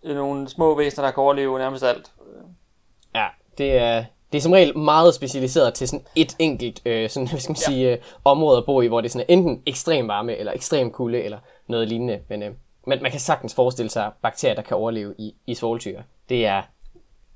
nogle 0.03 0.49
små 0.49 0.75
væsener, 0.75 1.05
der 1.05 1.11
kan 1.11 1.23
overleve 1.23 1.59
nærmest 1.59 1.83
alt. 1.83 2.11
Ja, 3.15 3.27
det 3.57 3.77
er, 3.77 4.05
det 4.31 4.37
er 4.37 4.41
som 4.41 4.51
regel 4.51 4.77
meget 4.77 5.13
specialiseret 5.13 5.73
til 5.73 5.87
sådan 5.87 6.05
et 6.15 6.35
enkelt 6.39 6.81
øh, 6.85 7.09
sådan, 7.09 7.27
hvad 7.29 7.39
skal 7.39 7.51
man 7.51 7.57
ja. 7.67 7.71
sige, 7.71 7.91
øh, 7.91 7.97
område 8.25 8.57
at 8.57 8.65
bo 8.65 8.81
i, 8.81 8.87
hvor 8.87 9.01
det 9.01 9.11
sådan 9.11 9.25
er 9.29 9.33
enten 9.33 9.63
ekstrem 9.65 10.07
varme, 10.07 10.35
eller 10.35 10.53
ekstrem 10.53 10.91
kulde, 10.91 11.21
eller 11.21 11.39
noget 11.67 11.87
lignende. 11.87 12.19
Men 12.27 12.43
øh, 12.43 12.51
man, 12.87 13.01
man 13.01 13.11
kan 13.11 13.19
sagtens 13.19 13.55
forestille 13.55 13.89
sig 13.89 14.11
bakterier, 14.21 14.55
der 14.55 14.61
kan 14.61 14.77
overleve 14.77 15.15
i, 15.17 15.35
i 15.47 15.53
svovltyre. 15.53 16.03
Det 16.29 16.45
er, 16.45 16.61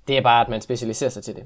det 0.08 0.18
er 0.18 0.22
bare, 0.22 0.42
at 0.42 0.50
man 0.50 0.62
specialiserer 0.62 1.10
sig 1.10 1.24
til 1.24 1.36
det. 1.36 1.44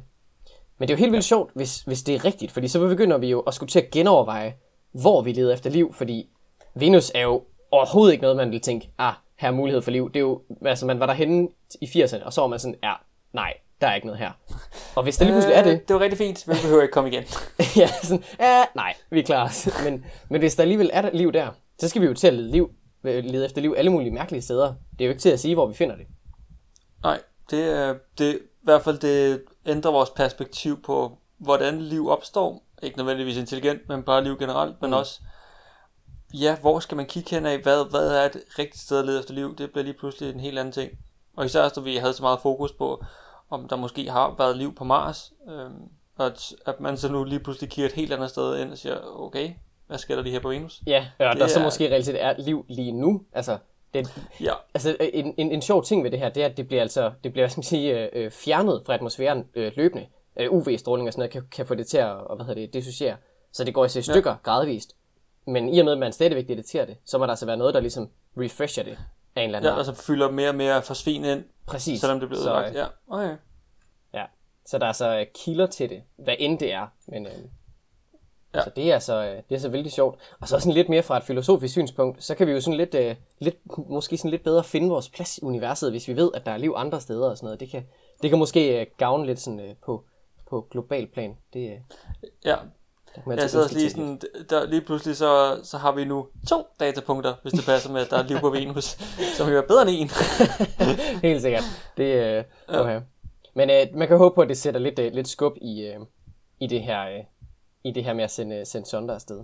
Men 0.78 0.88
det 0.88 0.94
er 0.94 0.98
jo 0.98 1.00
helt 1.00 1.12
vildt 1.12 1.26
ja. 1.26 1.28
sjovt, 1.28 1.52
hvis, 1.54 1.82
hvis 1.82 2.04
det 2.04 2.16
er 2.16 2.26
rigtigt, 2.26 2.52
fordi 2.52 2.68
så 2.68 2.80
begynder 2.80 3.18
vi 3.18 3.28
jo 3.28 3.40
at 3.40 3.54
skulle 3.54 3.70
til 3.70 3.80
at 3.80 3.92
genoverveje, 3.92 4.56
hvor 4.92 5.22
vi 5.22 5.32
leder 5.32 5.54
efter 5.54 5.70
liv, 5.70 5.94
fordi 5.94 6.30
Venus 6.76 7.12
er 7.16 7.22
jo 7.22 7.44
overhovedet 7.72 8.12
ikke 8.12 8.22
noget, 8.22 8.38
man 8.38 8.52
vil 8.52 8.62
tænke, 8.62 8.90
ah, 8.98 9.14
her 9.38 9.48
er 9.48 9.52
mulighed 9.52 9.82
for 9.82 9.92
liv. 9.92 10.08
Det 10.08 10.16
er 10.16 10.20
jo, 10.20 10.42
altså 10.66 10.86
man 10.86 11.00
var 11.00 11.06
derhenne 11.06 11.48
i 11.82 11.86
80'erne, 11.86 12.24
og 12.24 12.34
så 12.34 12.42
var 12.42 12.48
man 12.48 12.60
sådan, 12.60 12.76
ja, 12.84 12.94
nej, 13.34 13.54
der 13.82 13.88
er 13.88 13.96
ikke 13.96 14.08
noget 14.08 14.20
her. 14.20 14.32
Og 14.96 15.04
hvis 15.04 15.18
der 15.18 15.26
lige 15.26 15.34
pludselig 15.34 15.56
er 15.56 15.64
det... 15.64 15.72
Øh, 15.72 15.80
det 15.88 15.94
var 15.94 16.00
rigtig 16.00 16.18
fint, 16.18 16.48
men 16.48 16.56
vi 16.56 16.62
behøver 16.62 16.82
ikke 16.82 16.92
komme 16.92 17.10
igen. 17.10 17.24
ja, 17.82 17.88
sådan, 17.88 18.24
ja, 18.40 18.64
nej, 18.76 18.94
vi 19.10 19.20
er 19.20 19.24
klar. 19.24 19.70
men, 19.84 20.06
men 20.30 20.42
hvis 20.42 20.56
der 20.56 20.64
alligevel 20.64 20.90
er 20.94 21.02
der 21.02 21.10
liv 21.14 21.32
der, 21.32 21.48
så 21.80 21.90
skal 21.90 22.02
vi 22.02 22.08
jo 22.08 22.14
til 22.14 22.28
at 22.28 22.34
lede, 22.34 22.52
liv, 22.52 22.72
øh, 23.04 23.24
lede 23.24 23.46
efter 23.46 23.62
liv 23.62 23.74
alle 23.78 23.92
mulige 23.92 24.12
mærkelige 24.12 24.42
steder. 24.42 24.68
Det 24.68 25.02
er 25.02 25.06
jo 25.06 25.10
ikke 25.12 25.22
til 25.22 25.30
at 25.30 25.40
sige, 25.40 25.56
hvor 25.56 25.68
vi 25.68 25.74
finder 25.74 25.96
det. 25.96 26.06
Nej, 27.04 27.20
det 27.50 27.64
er, 27.64 27.96
det, 28.18 28.36
i 28.36 28.64
hvert 28.64 28.82
fald 28.82 28.98
det 28.98 29.42
ændrer 29.66 29.92
vores 29.92 30.10
perspektiv 30.10 30.82
på, 30.82 31.18
hvordan 31.38 31.82
liv 31.82 32.10
opstår. 32.10 32.64
Ikke 32.84 32.98
nødvendigvis 32.98 33.38
intelligent, 33.38 33.90
men 33.90 34.04
bare 34.04 34.24
liv 34.24 34.38
generelt, 34.38 34.82
men 34.82 34.90
mm. 34.90 34.98
også, 34.98 35.22
ja, 36.34 36.58
hvor 36.62 36.80
skal 36.80 36.96
man 36.96 37.06
kigge 37.06 37.30
hen 37.30 37.46
af, 37.46 37.60
hvad, 37.60 37.90
hvad 37.90 38.10
er 38.10 38.26
et 38.26 38.38
rigtigt 38.60 38.84
sted 38.84 39.00
at 39.00 39.06
lede 39.06 39.20
efter 39.20 39.34
liv? 39.34 39.56
Det 39.56 39.72
bliver 39.72 39.84
lige 39.84 39.98
pludselig 39.98 40.34
en 40.34 40.40
helt 40.40 40.60
anden 40.60 40.72
ting. 40.72 40.92
Og 41.36 41.46
især, 41.46 41.70
når 41.76 41.84
vi 41.84 41.96
havde 41.96 42.14
så 42.14 42.24
meget 42.24 42.40
fokus 42.42 42.72
på, 42.72 43.04
om 43.50 43.68
der 43.68 43.76
måske 43.76 44.10
har 44.10 44.36
været 44.38 44.58
liv 44.58 44.76
på 44.76 44.84
Mars, 44.84 45.34
øh, 45.50 45.70
at, 46.26 46.54
at 46.66 46.80
man 46.80 46.98
så 46.98 47.12
nu 47.12 47.24
lige 47.24 47.40
pludselig 47.40 47.70
kigger 47.70 47.90
et 47.90 47.96
helt 47.96 48.14
andet 48.14 48.30
sted 48.30 48.60
ind 48.60 48.72
og 48.72 48.78
siger, 48.78 48.98
okay, 49.04 49.52
hvad 49.88 49.98
sker 49.98 50.16
der 50.16 50.24
lige 50.24 50.34
her 50.34 50.40
på 50.40 50.50
Venus? 50.50 50.82
Ja, 50.88 51.08
og 51.20 51.36
der 51.36 51.44
er... 51.44 51.48
så 51.48 51.64
måske 51.64 51.90
reelt 51.92 52.10
er 52.10 52.34
liv 52.38 52.66
lige 52.70 52.92
nu. 52.92 53.22
Altså, 53.34 53.58
det, 53.94 54.22
ja. 54.42 54.54
altså 54.74 54.98
en, 55.00 55.34
en, 55.38 55.52
en 55.52 55.62
sjov 55.62 55.84
ting 55.84 56.04
ved 56.04 56.12
det 56.12 56.20
her, 56.20 56.30
det 56.30 56.44
er, 56.44 56.48
at 56.48 56.58
det 56.58 56.68
bliver, 56.68 56.82
altså, 56.82 57.12
det 57.24 57.34
bliver 57.34 57.48
skal 57.48 57.60
man 57.60 57.64
sige, 57.64 58.16
øh, 58.16 58.32
fjernet 58.32 58.82
fra 58.86 58.94
atmosfæren 58.94 59.46
øh, 59.56 59.72
løbende. 59.76 60.08
Øh, 60.40 60.52
UV-stråling 60.52 61.08
og 61.08 61.14
sådan 61.14 61.22
noget 61.22 61.32
kan, 61.32 61.44
kan 61.52 61.66
få 61.66 61.76
det 61.76 61.88
til 61.88 61.98
at 61.98 62.16
hvad 62.36 62.46
hedder 62.46 62.62
det, 62.62 62.74
dissociere. 62.74 63.16
Så 63.52 63.64
det 63.64 63.74
går 63.74 63.86
i 63.86 64.02
stykker 64.02 64.32
ja. 64.32 64.38
gradvist. 64.44 64.96
Men 65.48 65.70
i 65.70 65.80
og 65.80 65.86
med, 65.86 65.94
at 65.94 66.00
man 66.00 66.14
stadigvæk 66.14 66.48
detekterer 66.48 66.86
det, 66.86 66.98
så 67.06 67.18
må 67.18 67.24
der 67.24 67.30
altså 67.30 67.46
være 67.46 67.58
noget, 67.58 67.74
der 67.74 67.80
ligesom 67.80 68.10
refresher 68.38 68.84
det 68.84 68.98
af 69.36 69.42
en 69.42 69.46
eller 69.46 69.58
anden 69.58 69.72
Ja, 69.72 69.78
altså 69.78 69.94
fylder 69.94 70.32
mere 70.32 70.50
og 70.50 70.56
mere 70.56 70.82
forsvin 70.82 71.26
ind. 71.26 71.44
Præcis. 71.68 72.00
Selvom 72.00 72.20
det 72.20 72.30
bliver 72.30 72.42
så, 72.42 72.50
ødelagt. 72.50 72.76
Ja. 72.76 72.86
Okay. 73.08 73.38
ja. 74.14 74.24
Så 74.66 74.78
der 74.78 74.86
er 74.86 74.92
så 74.92 75.26
kilder 75.34 75.68
til 75.68 75.90
det, 75.90 76.04
hvad 76.16 76.36
end 76.40 76.60
det 76.60 76.74
er. 76.74 76.88
Men, 77.08 77.26
øh, 77.26 77.32
ja. 78.54 78.64
Så 78.64 78.72
det 78.76 78.92
er 78.92 79.00
så, 79.00 79.26
øh, 79.26 79.42
det 79.50 79.56
er 79.56 79.60
så 79.60 79.70
vældig 79.70 79.92
sjovt. 79.92 80.20
Og 80.40 80.48
så 80.48 80.60
sådan 80.60 80.74
lidt 80.74 80.90
mere 80.90 81.04
fra 81.04 81.18
et 81.18 81.24
filosofisk 81.24 81.72
synspunkt, 81.72 82.24
så 82.24 82.36
kan 82.36 82.48
vi 82.48 82.52
jo 82.52 82.62
sådan 82.62 82.78
lidt, 82.78 82.96
øh, 82.96 83.16
lidt, 83.40 83.56
måske 83.90 84.18
sådan 84.18 84.32
lidt 84.32 84.44
bedre 84.44 84.64
finde 84.64 84.90
vores 84.90 85.10
plads 85.10 85.38
i 85.38 85.42
universet, 85.42 85.92
hvis 85.92 86.08
vi 86.08 86.16
ved, 86.16 86.32
at 86.34 86.46
der 86.46 86.52
er 86.52 86.58
liv 86.58 86.74
andre 86.76 87.02
steder 87.02 87.30
og 87.30 87.38
sådan 87.38 87.46
noget. 87.46 87.60
Det 87.60 87.70
kan, 87.70 87.88
det 88.22 88.30
kan 88.30 88.40
måske 88.40 88.82
øh, 88.82 88.88
gavne 88.98 89.26
lidt 89.26 89.40
sådan, 89.40 89.60
øh, 89.60 89.76
på, 89.86 90.04
på 90.50 90.68
global 90.72 91.08
plan. 91.08 91.38
Det, 91.54 91.72
øh, 91.72 91.78
ja, 92.46 92.56
jeg 93.28 93.50
sidder 93.50 93.68
lige 93.74 93.90
sådan, 93.90 94.22
der, 94.50 94.66
lige 94.68 94.82
pludselig 94.82 95.18
så, 95.18 95.60
så 95.64 95.78
har 95.78 95.92
vi 95.92 96.06
nu 96.06 96.28
to 96.50 96.64
datapunkter, 96.80 97.34
hvis 97.42 97.54
det 97.54 97.66
passer 97.66 97.92
med, 97.92 98.02
at 98.02 98.10
der 98.10 98.18
er 98.18 98.24
liv 98.24 98.40
på 98.40 98.50
Venus, 98.50 98.86
som 99.38 99.50
jo 99.50 99.58
er 99.58 99.62
bedre 99.68 99.82
end 99.82 99.90
en. 99.92 100.10
Helt 101.30 101.42
sikkert. 101.42 101.64
Det, 101.98 102.04
øh, 102.04 102.44
okay. 102.68 102.94
Ja. 102.94 103.00
Men 103.54 103.70
øh, 103.70 103.88
man 103.94 104.08
kan 104.08 104.18
håbe 104.18 104.36
på, 104.36 104.42
at 104.42 104.50
det 104.50 104.58
sætter 104.58 104.80
lidt, 104.80 105.00
øh, 105.00 105.14
lidt 105.14 105.28
skub 105.28 105.54
i, 105.62 105.82
øh, 105.82 106.00
i, 106.60 106.68
det 106.68 106.82
her, 106.82 107.02
øh, 107.08 107.24
i 107.84 107.92
det 107.92 108.04
her 108.04 108.14
med 108.14 108.24
at 108.24 108.32
sende, 108.32 108.66
sende 108.66 108.88
sonder 108.88 109.16
afsted. 109.16 109.44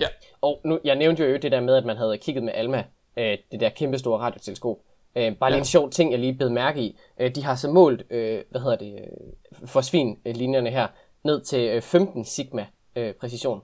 Ja. 0.00 0.06
Og 0.40 0.60
nu, 0.64 0.78
jeg 0.84 0.96
nævnte 0.96 1.24
jo 1.24 1.36
det 1.36 1.52
der 1.52 1.60
med, 1.60 1.74
at 1.76 1.84
man 1.84 1.96
havde 1.96 2.18
kigget 2.18 2.44
med 2.44 2.52
ALMA, 2.54 2.84
øh, 3.16 3.38
det 3.52 3.60
der 3.60 3.68
kæmpe 3.68 3.98
store 3.98 4.18
radioteleskop. 4.18 4.76
Øh, 5.16 5.36
bare 5.36 5.50
lige 5.50 5.56
Ja. 5.56 5.60
en 5.60 5.64
sjov 5.64 5.90
ting, 5.90 6.10
jeg 6.10 6.18
lige 6.20 6.34
blev 6.34 6.50
mærke 6.50 6.80
i. 6.80 6.98
Øh, 7.20 7.34
de 7.34 7.44
har 7.44 7.54
så 7.54 7.70
målt, 7.70 8.02
øh, 8.10 8.42
hvad 8.50 8.60
hedder 8.60 8.76
det, 8.76 8.92
øh, 8.92 9.68
for 9.68 9.80
svinlinjerne 9.80 10.70
her, 10.70 10.86
ned 11.24 11.40
til 11.40 11.60
øh, 11.68 11.82
15 11.82 12.24
sigma 12.24 12.66
øh, 12.96 13.14
præcision. 13.14 13.60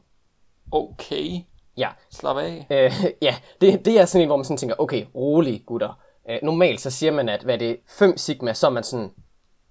Okay, 0.72 1.40
Ja, 1.76 1.88
slap 2.10 2.36
af. 2.36 2.66
Øh, 2.70 2.92
ja, 3.22 3.34
det, 3.60 3.84
det 3.84 4.00
er 4.00 4.04
sådan 4.04 4.22
en, 4.22 4.28
hvor 4.28 4.36
man 4.36 4.44
sådan 4.44 4.56
tænker, 4.56 4.76
okay, 4.78 5.04
rolig 5.14 5.62
gutter. 5.66 5.98
Øh, 6.30 6.38
normalt 6.42 6.80
så 6.80 6.90
siger 6.90 7.12
man, 7.12 7.28
at 7.28 7.42
hvad 7.42 7.58
det 7.58 7.70
er 7.70 7.74
5 7.86 8.16
sigma, 8.16 8.52
så 8.52 8.66
er 8.66 8.70
man 8.70 8.82
sådan, 8.82 9.10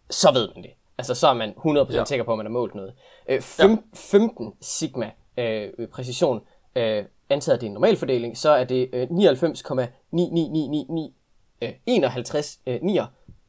så 0.09 0.31
ved 0.33 0.49
man 0.55 0.63
det. 0.63 0.71
Altså 0.97 1.15
så 1.15 1.27
er 1.27 1.33
man 1.33 1.53
100% 1.57 1.93
Ja. 1.93 2.05
sikker 2.05 2.25
på, 2.25 2.31
at 2.31 2.37
man 2.37 2.45
har 2.45 2.51
målt 2.51 2.75
noget. 2.75 2.93
Øh, 3.29 3.41
fem, 3.41 3.71
ja. 3.71 3.77
15 3.93 4.53
sigma 4.61 5.11
øh, 5.37 5.69
præcision, 5.91 6.41
øh, 6.75 7.05
antaget 7.29 7.55
at 7.55 7.61
det 7.61 7.67
er 7.67 7.69
en 7.69 7.73
normalfordeling, 7.73 8.37
så 8.37 8.49
er 8.49 8.63
det 8.63 8.89
øh, 8.93 9.07
99,99999 9.09 11.13
øh, 11.61 11.73
51 11.85 12.59
øh, 12.67 12.79
9 12.81 12.99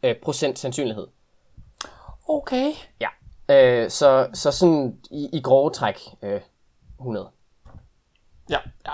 øh, 0.03 0.17
procent 0.23 0.59
sandsynlighed. 0.59 1.07
Okay. 2.29 2.73
Ja. 3.01 3.09
Øh, 3.53 3.91
så, 3.91 4.29
så 4.35 4.51
sådan 4.51 4.99
i, 5.11 5.29
i 5.33 5.41
grove 5.41 5.71
træk 5.71 5.99
øh, 6.23 6.41
100. 6.99 7.29
Ja, 8.51 8.59
ja. 8.87 8.93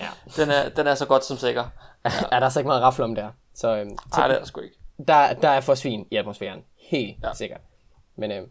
Ja. 0.00 0.08
Den 0.36 0.50
er, 0.50 0.68
den 0.68 0.86
er 0.86 0.94
så 0.94 1.06
godt 1.06 1.24
som 1.24 1.36
sikker. 1.36 1.64
Ja. 2.04 2.10
er 2.32 2.40
der 2.40 2.48
så 2.48 2.58
ikke 2.60 2.66
meget 2.66 2.82
rafle 2.82 3.04
om 3.04 3.14
der? 3.14 3.30
Så 3.54 3.68
øh, 3.76 3.86
Nej, 3.86 3.86
det 4.28 4.34
er 4.34 4.38
der 4.38 4.44
sgu 4.44 4.60
ikke. 4.60 4.76
der, 5.08 5.32
der 5.34 5.48
er 5.48 5.60
forsvin 5.60 6.06
i 6.10 6.16
atmosfæren. 6.16 6.64
Helt 6.76 7.16
ja. 7.24 7.34
sikkert. 7.34 7.60
Men 8.16 8.30
øh, 8.30 8.46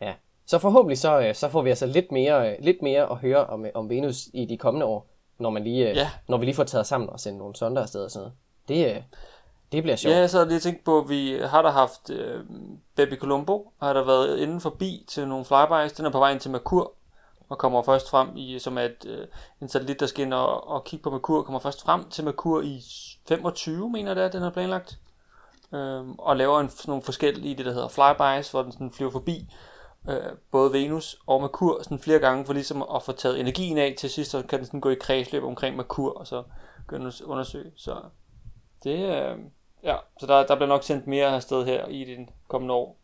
ja. 0.00 0.14
Så 0.46 0.58
forhåbentlig 0.58 0.98
så, 0.98 1.20
øh, 1.20 1.34
så 1.34 1.48
får 1.48 1.62
vi 1.62 1.70
altså 1.70 1.86
lidt 1.86 2.12
mere, 2.12 2.50
øh, 2.52 2.56
lidt 2.60 2.82
mere 2.82 3.10
at 3.10 3.16
høre 3.16 3.46
om, 3.46 3.66
øh, 3.66 3.70
om 3.74 3.88
Venus 3.90 4.28
i 4.34 4.44
de 4.46 4.58
kommende 4.58 4.86
år, 4.86 5.06
når, 5.38 5.50
man 5.50 5.64
lige, 5.64 5.90
øh, 5.90 5.96
Ja. 5.96 6.10
når 6.28 6.36
vi 6.36 6.44
lige 6.44 6.54
får 6.56 6.64
taget 6.64 6.86
sammen 6.86 7.10
og 7.10 7.20
sendt 7.20 7.38
nogle 7.38 7.56
sonder 7.56 7.82
afsted 7.82 8.04
og 8.04 8.10
sådan 8.10 8.22
noget. 8.22 8.36
Det, 8.68 8.96
øh, 8.96 9.02
det 9.72 9.82
bliver 9.82 9.96
sjovt. 9.96 10.14
Ja, 10.14 10.28
så 10.28 10.36
har 10.36 10.44
jeg 10.44 10.48
lige 10.48 10.60
tænkt 10.60 10.84
på, 10.84 10.98
at 10.98 11.08
vi 11.08 11.38
har 11.44 11.62
der 11.62 11.70
haft 11.70 12.10
øh, 12.10 12.44
Baby 12.96 13.16
Colombo, 13.16 13.72
har 13.82 13.92
der 13.92 14.04
været 14.04 14.38
inden 14.38 14.60
forbi 14.60 15.04
til 15.08 15.28
nogle 15.28 15.44
flybys. 15.44 15.92
Den 15.92 16.06
er 16.06 16.10
på 16.10 16.18
vej 16.18 16.32
ind 16.32 16.40
til 16.40 16.50
Merkur, 16.50 16.92
og 17.48 17.58
kommer 17.58 17.82
først 17.82 18.10
frem 18.10 18.28
i, 18.36 18.58
som 18.58 18.78
at 18.78 18.90
et, 18.90 19.06
øh, 19.06 19.26
en 19.62 19.68
satellit, 19.68 20.00
der 20.00 20.06
skal 20.06 20.24
ind 20.24 20.34
og, 20.34 20.68
og 20.68 20.84
kigge 20.84 21.02
på 21.02 21.10
Merkur, 21.10 21.42
kommer 21.42 21.58
først 21.58 21.82
frem 21.82 22.08
til 22.10 22.24
Merkur 22.24 22.62
i 22.62 22.80
25, 23.28 23.90
mener 23.90 24.14
det 24.14 24.24
er, 24.24 24.28
den 24.28 24.42
er 24.42 24.50
planlagt. 24.50 24.98
Øh, 25.74 26.08
og 26.18 26.36
laver 26.36 26.60
en, 26.60 26.68
sådan 26.68 26.90
nogle 26.90 27.02
forskellige, 27.02 27.56
det 27.56 27.66
der 27.66 27.72
hedder 27.72 27.88
flybys, 27.88 28.50
hvor 28.50 28.62
den 28.62 28.72
sådan 28.72 28.92
flyver 28.92 29.10
forbi 29.10 29.48
øh, 30.08 30.32
både 30.50 30.72
Venus 30.72 31.16
og 31.26 31.40
Merkur 31.40 31.82
sådan 31.82 31.98
flere 31.98 32.18
gange, 32.18 32.46
for 32.46 32.52
ligesom 32.52 32.84
at 32.94 33.02
få 33.02 33.12
taget 33.12 33.40
energien 33.40 33.78
af 33.78 33.94
til 33.98 34.10
sidst, 34.10 34.30
så 34.30 34.42
kan 34.42 34.58
den 34.58 34.66
sådan 34.66 34.80
gå 34.80 34.90
i 34.90 34.96
kredsløb 35.00 35.44
omkring 35.44 35.76
Merkur, 35.76 36.18
og 36.18 36.26
så 36.26 36.42
begynde 36.76 37.06
at 37.06 37.20
undersøge. 37.20 37.72
Så 37.76 37.96
det, 38.84 38.98
øh, 38.98 39.38
ja, 39.84 39.96
så 40.20 40.26
der, 40.26 40.46
der 40.46 40.54
bliver 40.54 40.68
nok 40.68 40.82
sendt 40.82 41.06
mere 41.06 41.26
afsted 41.26 41.64
her 41.64 41.86
i 41.88 42.04
de 42.04 42.26
kommende 42.48 42.74
år. 42.74 42.96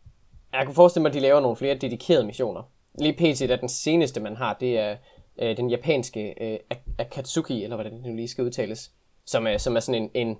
Jeg 0.53 0.65
kunne 0.65 0.75
forestille 0.75 1.01
mig, 1.01 1.09
at 1.09 1.13
de 1.13 1.19
laver 1.19 1.39
nogle 1.39 1.55
flere 1.57 1.75
dedikerede 1.75 2.25
missioner. 2.25 2.61
Lige 2.99 3.13
pt. 3.13 3.41
er 3.41 3.55
den 3.55 3.69
seneste, 3.69 4.19
man 4.19 4.35
har, 4.35 4.53
det 4.59 4.79
er 4.79 4.95
øh, 5.41 5.57
den 5.57 5.69
japanske 5.69 6.43
øh, 6.43 6.59
Ak- 6.73 6.91
Akatsuki, 6.99 7.63
eller 7.63 7.75
hvordan 7.75 7.93
det 7.93 8.01
nu 8.05 8.15
lige 8.15 8.27
skal 8.27 8.43
udtales, 8.43 8.91
som 9.25 9.47
er, 9.47 9.57
som 9.57 9.75
er 9.75 9.79
sådan 9.79 10.01
en, 10.03 10.11
en, 10.27 10.37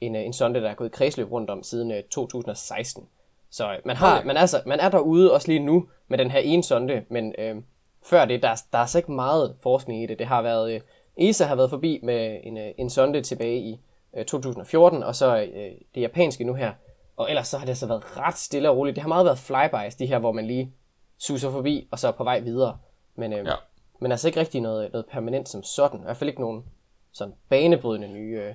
en, 0.00 0.16
øh, 0.16 0.24
en 0.24 0.32
sonde, 0.32 0.60
der 0.60 0.70
er 0.70 0.74
gået 0.74 0.88
i 0.88 0.92
kredsløb 0.96 1.32
rundt 1.32 1.50
om 1.50 1.62
siden 1.62 1.90
øh, 1.90 2.02
2016. 2.10 3.08
Så 3.50 3.72
øh, 3.72 3.78
man, 3.84 3.96
har, 3.96 4.16
Okay. 4.16 4.26
man, 4.26 4.36
er 4.36 4.40
altså, 4.40 4.62
man 4.66 4.80
er 4.80 4.88
derude 4.88 5.32
også 5.32 5.48
lige 5.48 5.60
nu 5.60 5.88
med 6.08 6.18
den 6.18 6.30
her 6.30 6.40
ene 6.40 6.62
sonde, 6.64 7.04
men 7.08 7.34
øh, 7.38 7.56
før 8.04 8.24
det, 8.24 8.42
der, 8.42 8.62
der 8.72 8.78
er 8.78 8.86
så 8.86 8.98
ikke 8.98 9.12
meget 9.12 9.56
forskning 9.62 10.02
i 10.02 10.06
det. 10.06 10.18
Det 10.18 10.26
har 10.26 10.42
været, 10.42 10.72
øh, 10.72 10.80
ESA 11.16 11.44
har 11.44 11.54
været 11.54 11.70
forbi 11.70 12.00
med 12.02 12.40
en, 12.42 12.56
øh, 12.58 12.70
en 12.78 12.90
sonde 12.90 13.22
tilbage 13.22 13.58
i 13.60 13.80
øh, 14.16 14.24
2014, 14.24 15.02
og 15.02 15.16
så 15.16 15.36
øh, 15.42 15.72
det 15.94 16.00
japanske 16.00 16.44
nu 16.44 16.54
her. 16.54 16.72
Og 17.16 17.28
ellers 17.30 17.48
så 17.48 17.58
har 17.58 17.66
det 17.66 17.78
så 17.78 17.86
været 17.86 18.16
ret 18.16 18.36
stille 18.38 18.70
og 18.70 18.76
roligt. 18.76 18.94
Det 18.94 19.02
har 19.02 19.08
meget 19.08 19.24
været 19.26 19.38
flybys, 19.38 19.94
de 19.94 20.06
her, 20.06 20.18
hvor 20.18 20.32
man 20.32 20.46
lige 20.46 20.74
suser 21.18 21.50
forbi, 21.50 21.88
og 21.90 21.98
så 21.98 22.08
er 22.08 22.12
på 22.12 22.24
vej 22.24 22.40
videre. 22.40 22.78
Men, 23.14 23.32
øh, 23.32 23.38
Ja. 23.38 23.50
ja. 23.50 23.56
men 24.00 24.12
altså 24.12 24.28
ikke 24.28 24.40
rigtig 24.40 24.60
noget, 24.60 24.92
noget 24.92 25.06
permanent 25.06 25.48
som 25.48 25.62
sådan. 25.62 26.00
I 26.00 26.02
hvert 26.02 26.16
fald 26.16 26.30
ikke 26.30 26.40
nogen 26.40 26.64
sådan 27.12 27.34
banebrydende 27.48 28.08
nye, 28.08 28.40
øh, 28.40 28.54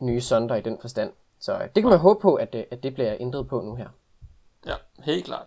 nye 0.00 0.20
sonder 0.20 0.54
i 0.56 0.60
den 0.60 0.78
forstand. 0.80 1.12
Så 1.40 1.54
øh, 1.54 1.60
det 1.74 1.82
kan 1.82 1.90
man 1.90 1.98
håbe 1.98 2.20
på, 2.20 2.34
at, 2.34 2.54
øh, 2.54 2.64
at 2.70 2.82
det 2.82 2.94
bliver 2.94 3.16
ændret 3.20 3.48
på 3.48 3.60
nu 3.60 3.74
her. 3.74 3.88
Ja, 4.66 4.74
helt 5.04 5.24
klart. 5.24 5.46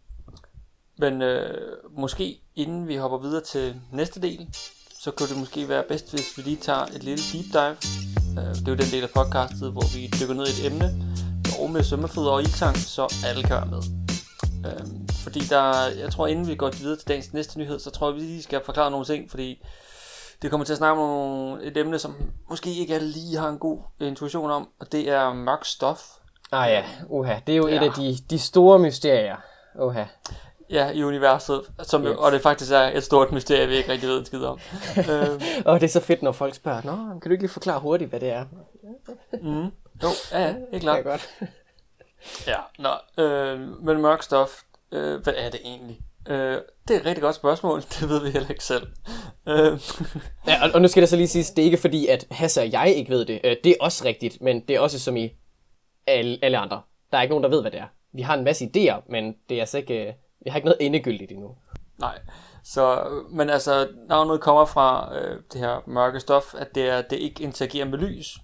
Men 0.98 1.22
øh, 1.22 1.78
måske 1.92 2.42
inden 2.56 2.88
vi 2.88 2.96
hopper 2.96 3.18
videre 3.18 3.44
til 3.44 3.76
næste 3.92 4.22
del, 4.22 4.48
så 5.00 5.12
kunne 5.12 5.30
det 5.30 5.40
måske 5.40 5.70
være 5.70 5.84
bedst, 5.88 6.12
hvis 6.12 6.38
vi 6.38 6.42
lige 6.42 6.58
tager 6.58 6.84
et 6.86 7.04
lille 7.04 7.22
deep 7.34 7.46
dive. 7.54 7.76
Øh, 8.38 8.56
det 8.56 8.68
er 8.68 8.72
jo 8.72 8.76
den 8.84 8.92
del 8.92 9.04
af 9.04 9.10
podcastet, 9.10 9.72
hvor 9.72 9.86
vi 9.96 10.02
dykker 10.20 10.36
ned 10.36 10.48
i 10.48 10.50
et 10.50 10.66
emne, 10.72 10.88
og 11.62 11.70
med 11.70 11.84
svømmefødder 11.84 12.32
og 12.32 12.42
ildtang, 12.42 12.78
så 12.78 13.14
alle 13.28 13.44
kan 13.44 13.56
være 13.56 13.66
med. 13.66 13.84
Øh, 14.66 14.86
fordi 15.24 15.40
der, 15.40 15.88
jeg 16.04 16.12
tror 16.12 16.28
inden 16.28 16.48
vi 16.48 16.56
går 16.56 16.70
videre 16.70 16.98
til 16.98 17.08
dagens 17.08 17.34
næste 17.34 17.60
nyhed, 17.60 17.80
så 17.80 17.90
tror 17.90 18.08
jeg, 18.10 18.16
vi 18.16 18.22
lige 18.22 18.44
skal 18.44 18.62
forklare 18.66 18.92
nogle 18.92 19.06
ting, 19.06 19.30
fordi 19.30 19.66
det 20.42 20.50
kommer 20.50 20.66
til 20.66 20.74
at 20.74 20.78
snakke 20.78 21.02
om 21.02 21.08
nogle, 21.08 21.64
et 21.64 21.78
emne, 21.78 22.00
som 22.00 22.16
måske 22.50 22.74
ikke 22.74 22.96
alle 22.96 23.08
lige 23.08 23.38
har 23.38 23.50
en 23.50 23.58
god 23.58 23.80
intuition 24.00 24.52
om, 24.52 24.70
og 24.80 24.92
det 24.92 25.10
er 25.10 25.34
mørk 25.34 25.66
stof. 25.66 26.02
Ah 26.52 26.72
ja, 26.72 26.84
uha. 27.10 27.36
Det 27.48 27.54
er 27.54 27.58
jo 27.58 27.68
ja. 27.68 27.76
et 27.76 27.88
af 27.88 27.94
de, 27.94 28.18
de 28.30 28.40
store 28.40 28.80
mysterier. 28.80 29.36
Uha. 29.80 30.04
Ja, 30.72 30.90
i 30.92 31.04
universet, 31.04 31.62
som, 31.84 32.06
Yes. 32.06 32.18
og 32.18 32.32
det 32.32 32.42
faktisk 32.42 32.72
er 32.72 32.80
et 32.80 33.04
stort 33.04 33.32
mysterie, 33.32 33.68
vi 33.68 33.76
ikke 33.76 33.92
rigtig 33.92 34.10
ved 34.10 34.20
en 34.20 34.26
skid 34.26 34.44
om. 34.44 34.60
øh, 35.12 35.42
Og 35.66 35.80
det 35.80 35.86
er 35.88 35.92
så 35.92 36.00
fedt, 36.00 36.22
når 36.22 36.32
folk 36.32 36.56
spørger, 36.56 36.82
Nå, 36.84 37.20
kan 37.20 37.22
du 37.26 37.30
ikke 37.32 37.44
lige 37.44 37.52
forklare 37.54 37.80
hurtigt, 37.80 38.10
hvad 38.10 38.20
det 38.20 38.30
er? 38.30 38.46
mm, 39.42 39.64
jo, 40.04 40.08
ja, 40.32 40.42
ja, 40.42 40.48
helt 40.48 40.64
Ja, 40.74 40.80
klart. 40.80 41.04
godt. 41.04 41.30
Ja, 42.48 42.56
nå, 42.80 43.24
øh, 43.24 43.60
men 43.84 44.02
mørk 44.02 44.24
stof, 44.24 44.62
øh, 44.92 45.22
hvad 45.24 45.34
er 45.38 45.50
det 45.50 45.60
egentlig? 45.66 46.00
Øh, 46.28 46.58
det 46.88 46.96
er 46.96 47.00
et 47.00 47.06
rigtig 47.06 47.22
godt 47.22 47.36
spørgsmål, 47.36 47.82
det 48.00 48.10
ved 48.10 48.22
vi 48.24 48.30
heller 48.30 48.50
ikke 48.50 48.64
selv. 48.64 48.88
Øh, 49.48 49.80
Ja, 50.48 50.64
og, 50.64 50.70
og 50.74 50.82
nu 50.82 50.88
skal 50.88 51.02
det 51.02 51.10
så 51.10 51.16
lige 51.16 51.28
siges, 51.28 51.52
det 51.52 51.62
er 51.62 51.66
ikke 51.66 51.78
fordi, 51.78 52.08
at 52.08 52.26
Hasse 52.32 52.62
og 52.62 52.72
jeg 52.72 52.94
ikke 52.96 53.10
ved 53.12 53.26
det. 53.26 53.42
Øh, 53.44 53.56
Det 53.64 53.70
er 53.72 53.76
også 53.82 54.06
rigtigt, 54.06 54.42
men 54.42 54.60
det 54.68 54.76
er 54.76 54.80
også 54.80 55.00
som 55.00 55.18
i 55.18 55.30
alle, 56.08 56.40
alle 56.42 56.58
andre. 56.58 56.82
Der 57.12 57.18
er 57.18 57.22
ikke 57.22 57.32
nogen, 57.32 57.44
der 57.44 57.50
ved, 57.50 57.62
hvad 57.62 57.72
det 57.72 57.80
er. 57.80 57.86
Vi 58.14 58.22
har 58.22 58.38
en 58.38 58.44
masse 58.44 58.66
idéer, 58.66 59.02
men 59.12 59.36
det 59.50 59.58
er 59.58 59.62
altså 59.62 59.78
ikke, 59.78 60.08
øh, 60.08 60.14
vi 60.42 60.50
har 60.50 60.58
ikke 60.58 60.66
noget 60.66 60.86
endegyldigt 60.86 61.32
endnu. 61.32 61.56
nej, 61.98 62.20
så, 62.64 63.10
men 63.30 63.50
altså, 63.50 63.88
navnet 64.08 64.42
kommer 64.42 64.66
fra 64.66 65.18
øh, 65.18 65.42
det 65.54 65.62
her 65.62 65.82
mørke 65.88 66.20
stof, 66.20 66.56
at 66.58 66.76
det, 66.76 66.90
er, 66.90 67.02
det 67.02 67.16
ikke 67.18 67.44
interagerer 67.44 67.86
med 67.86 67.98
lys. 67.98 68.38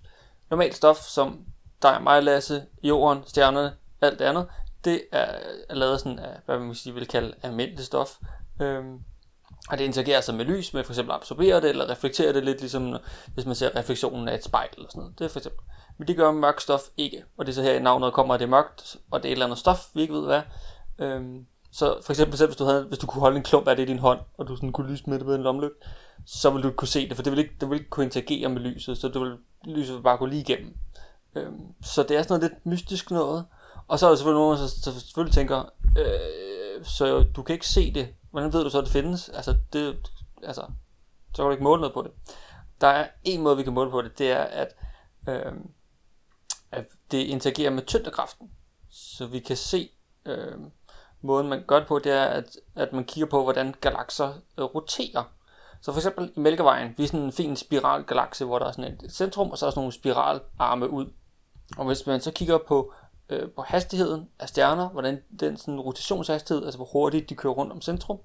Normalt 0.50 0.76
stof, 0.76 0.98
som 0.98 1.46
dig, 1.82 2.04
mig, 2.04 2.24
Lasse, 2.24 2.66
jorden, 2.84 3.24
stjernerne, 3.26 3.74
alt 4.02 4.20
det 4.20 4.26
andet, 4.26 4.48
det 4.86 5.02
er, 5.12 5.26
er 5.70 5.76
lavet 5.76 6.00
sådan 6.00 6.20
af, 6.20 6.38
hvad 6.46 6.58
man 6.58 6.68
måske 6.68 6.94
vil 6.94 7.08
kalde 7.08 7.34
almindeligt 7.44 7.88
stof. 7.88 8.18
Øhm, 8.62 9.00
og 9.70 9.78
det 9.78 9.84
interagerer 9.84 10.22
så 10.22 10.34
med 10.34 10.46
lys, 10.46 10.74
med 10.74 10.84
for 10.84 10.94
eksempel 10.94 11.14
absorberer 11.14 11.60
det, 11.60 11.70
eller 11.70 11.90
reflekterer 11.90 12.34
det 12.34 12.44
lidt, 12.44 12.60
ligesom 12.60 12.98
hvis 13.34 13.46
man 13.46 13.56
ser 13.56 13.76
refleksionen 13.76 14.28
af 14.28 14.36
et 14.36 14.44
spejl, 14.44 14.70
eller 14.78 14.90
sådan 14.90 15.00
noget. 15.00 15.20
Det 15.20 15.26
er 15.26 15.30
for 15.30 15.40
eksempel. 15.40 15.62
Men 15.98 16.08
det 16.08 16.16
gør 16.16 16.32
mørk 16.32 16.60
stof 16.60 16.82
ikke. 16.98 17.24
Og 17.38 17.46
det 17.46 17.52
er 17.52 17.56
så 17.56 17.62
her 17.62 17.74
i 17.74 17.80
navnet 17.82 18.14
kommer, 18.14 18.34
at 18.34 18.40
det 18.40 18.46
er 18.46 18.50
mørkt, 18.50 18.98
og 19.12 19.24
det 19.24 19.30
er 19.30 19.32
et 19.32 19.36
eller 19.36 19.46
andet 19.46 19.60
stof, 19.60 19.86
vi 19.94 20.02
ikke 20.02 20.14
ved 20.14 20.26
hvad. 20.26 20.42
Øhm, 21.00 21.46
så 21.76 22.02
for 22.02 22.14
eksempel 22.14 22.38
selv, 22.38 22.50
hvis 22.50 22.58
du, 22.58 22.64
havde, 22.64 22.84
hvis 22.84 23.00
du 23.00 23.08
kunne 23.08 23.20
holde 23.20 23.38
en 23.38 23.44
klump 23.44 23.68
af 23.68 23.76
det 23.76 23.84
i 23.84 23.86
din 23.86 24.00
hånd, 24.00 24.20
og 24.38 24.48
du 24.48 24.56
sådan 24.56 24.72
kunne 24.72 24.92
lyse 24.92 25.10
med 25.10 25.20
det 25.20 25.28
med 25.28 25.36
en 25.36 25.44
lommelygte, 25.44 25.88
så 26.26 26.50
ville 26.50 26.64
du 26.64 26.68
ikke 26.68 26.78
kunne 26.78 26.88
se 26.88 27.10
det, 27.10 27.16
for 27.16 27.24
det 27.24 27.32
ville 27.32 27.44
ikke, 27.44 27.56
det 27.60 27.70
ville 27.70 27.80
ikke 27.80 27.90
kunne 27.90 28.06
interagere 28.06 28.50
med 28.50 28.62
lyset, 28.62 28.98
så 28.98 29.08
det 29.08 29.22
ville, 29.22 29.38
lyset 29.66 29.94
ville 29.94 30.04
bare 30.04 30.18
gå 30.18 30.26
lige 30.26 30.42
igennem. 30.42 30.78
Øhm, 31.36 31.74
så 31.84 32.04
det 32.04 32.18
er 32.18 32.24
sådan 32.24 32.40
noget 32.40 32.52
lidt 32.52 32.66
mystisk 32.66 33.12
noget. 33.12 33.46
Og 33.88 34.00
så 34.00 34.06
er 34.06 34.10
der 34.10 34.18
selvfølgelig 34.18 34.40
nogen, 34.40 34.58
der 34.60 34.68
så, 34.68 35.00
selvfølgelig 35.00 35.34
tænker, 35.34 35.64
øh, 35.98 36.86
så 36.86 37.26
du 37.36 37.44
kan 37.44 37.54
ikke 37.54 37.68
se 37.68 37.94
det. 37.94 38.08
Hvordan 38.32 38.54
ved 38.54 38.64
du 38.64 38.70
så, 38.70 38.78
at 38.78 38.84
det 38.84 38.92
findes? 38.92 39.30
Altså, 39.30 39.56
det, 39.74 40.12
altså, 40.44 40.62
så 41.34 41.36
kan 41.36 41.46
du 41.46 41.52
ikke 41.52 41.64
måle 41.64 41.82
noget 41.82 41.94
på 41.94 42.02
det. 42.02 42.12
Der 42.82 42.88
er 42.88 43.08
en 43.24 43.42
måde, 43.42 43.58
vi 43.58 43.64
kan 43.64 43.74
måle 43.74 43.92
på 43.92 44.02
det, 44.02 44.18
det 44.18 44.32
er, 44.32 44.44
at, 44.44 44.76
øh, 45.30 45.54
at 46.72 46.86
det 47.12 47.18
interagerer 47.18 47.72
med 47.72 47.86
tyngdekraften. 47.86 48.52
Så 48.92 49.26
vi 49.26 49.40
kan 49.40 49.58
se, 49.58 49.90
øh, 50.26 50.58
måden 51.26 51.50
man 51.50 51.64
gør 51.68 51.80
det 51.80 51.88
på, 51.88 52.00
det 52.00 52.12
er, 52.12 52.24
at, 52.26 52.58
at 52.76 52.94
man 52.94 53.04
kigger 53.04 53.30
på, 53.30 53.44
hvordan 53.44 53.76
galakser 53.82 54.34
øh, 54.58 54.64
roterer. 54.64 55.24
Så 55.82 55.92
for 55.92 56.00
eksempel 56.00 56.32
i 56.36 56.40
Mælkevejen, 56.40 56.94
vi 56.98 57.04
er 57.04 57.08
sådan 57.08 57.26
en 57.26 57.32
fin 57.32 57.56
spiralgalakse, 57.56 58.46
hvor 58.46 58.60
der 58.60 58.66
er 58.66 58.72
sådan 58.72 58.94
et 58.94 59.12
centrum, 59.12 59.52
og 59.52 59.58
så 59.58 59.66
er 59.66 59.68
der 59.68 59.72
sådan 59.72 59.80
nogle 59.80 59.94
spiralarme 59.94 60.90
ud. 60.90 61.06
Og 61.78 61.86
hvis 61.86 62.08
man 62.08 62.22
så 62.22 62.32
kigger 62.32 62.58
på, 62.58 62.94
øh, 63.30 63.50
på 63.50 63.62
hastigheden 63.62 64.30
af 64.40 64.50
stjerner, 64.50 64.90
hvordan 64.90 65.22
den 65.40 65.58
sådan 65.58 65.80
rotationshastighed, 65.80 66.64
altså 66.64 66.78
hvor 66.78 66.86
hurtigt 66.86 67.30
de 67.30 67.36
kører 67.36 67.54
rundt 67.54 67.72
om 67.72 67.82
centrum, 67.82 68.20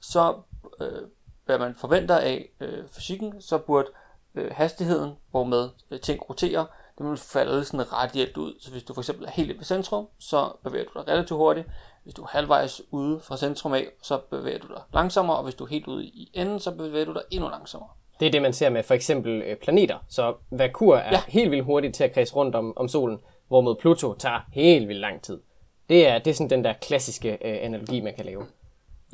så 0.00 0.34
øh, 0.80 1.02
hvad 1.44 1.58
man 1.58 1.74
forventer 1.74 2.16
af 2.16 2.50
øh, 2.60 2.88
fysikken, 2.88 3.40
så 3.40 3.58
burde 3.58 3.88
øh, 4.34 4.50
hastigheden, 4.54 5.12
hvormed 5.30 5.68
øh, 5.90 6.00
ting 6.00 6.30
roterer, 6.30 6.64
den 6.98 7.10
vil 7.10 7.18
falde 7.18 7.64
sådan 7.64 7.92
radielt 7.92 8.36
ud. 8.36 8.54
Så 8.60 8.70
hvis 8.70 8.82
du 8.82 8.94
for 8.94 9.00
eksempel 9.00 9.26
er 9.26 9.30
helt 9.30 9.50
i 9.50 9.58
ved 9.58 9.64
centrum, 9.64 10.08
så 10.18 10.52
bevæger 10.64 10.84
du 10.84 10.90
dig 10.94 11.08
relativt 11.08 11.38
hurtigt. 11.38 11.66
Hvis 12.08 12.14
du 12.14 12.22
er 12.22 12.26
halvvejs 12.26 12.82
ude 12.90 13.20
fra 13.20 13.36
centrum 13.36 13.72
af, 13.72 13.86
så 14.02 14.20
bevæger 14.30 14.58
du 14.58 14.66
dig 14.68 14.82
langsommere, 14.94 15.36
og 15.36 15.44
hvis 15.44 15.54
du 15.54 15.64
er 15.64 15.68
helt 15.68 15.86
ude 15.86 16.04
i 16.04 16.30
enden, 16.34 16.60
så 16.60 16.70
bevæger 16.70 17.04
du 17.04 17.12
dig 17.12 17.22
endnu 17.30 17.48
langsommere. 17.48 17.90
Det 18.20 18.26
er 18.26 18.30
det, 18.30 18.42
man 18.42 18.52
ser 18.52 18.70
med 18.70 18.82
for 18.82 18.94
eksempel 18.94 19.42
øh, 19.42 19.56
planeter. 19.56 19.98
Så 20.08 20.34
Merkur 20.50 20.96
er 20.96 21.12
ja. 21.12 21.22
helt 21.28 21.50
vildt 21.50 21.64
hurtigt 21.64 21.94
til 21.94 22.04
at 22.04 22.12
kredse 22.12 22.34
rundt 22.34 22.54
om, 22.54 22.76
om 22.76 22.88
solen, 22.88 23.18
hvorimod 23.48 23.76
Pluto 23.76 24.14
tager 24.14 24.40
helt 24.52 24.88
vildt 24.88 25.00
lang 25.00 25.22
tid. 25.22 25.40
Det 25.88 26.08
er, 26.08 26.18
det 26.18 26.30
er 26.30 26.34
sådan 26.34 26.50
den 26.50 26.64
der 26.64 26.72
klassiske 26.72 27.32
øh, 27.32 27.58
analogi, 27.62 28.00
man 28.00 28.14
kan 28.14 28.24
lave. 28.24 28.46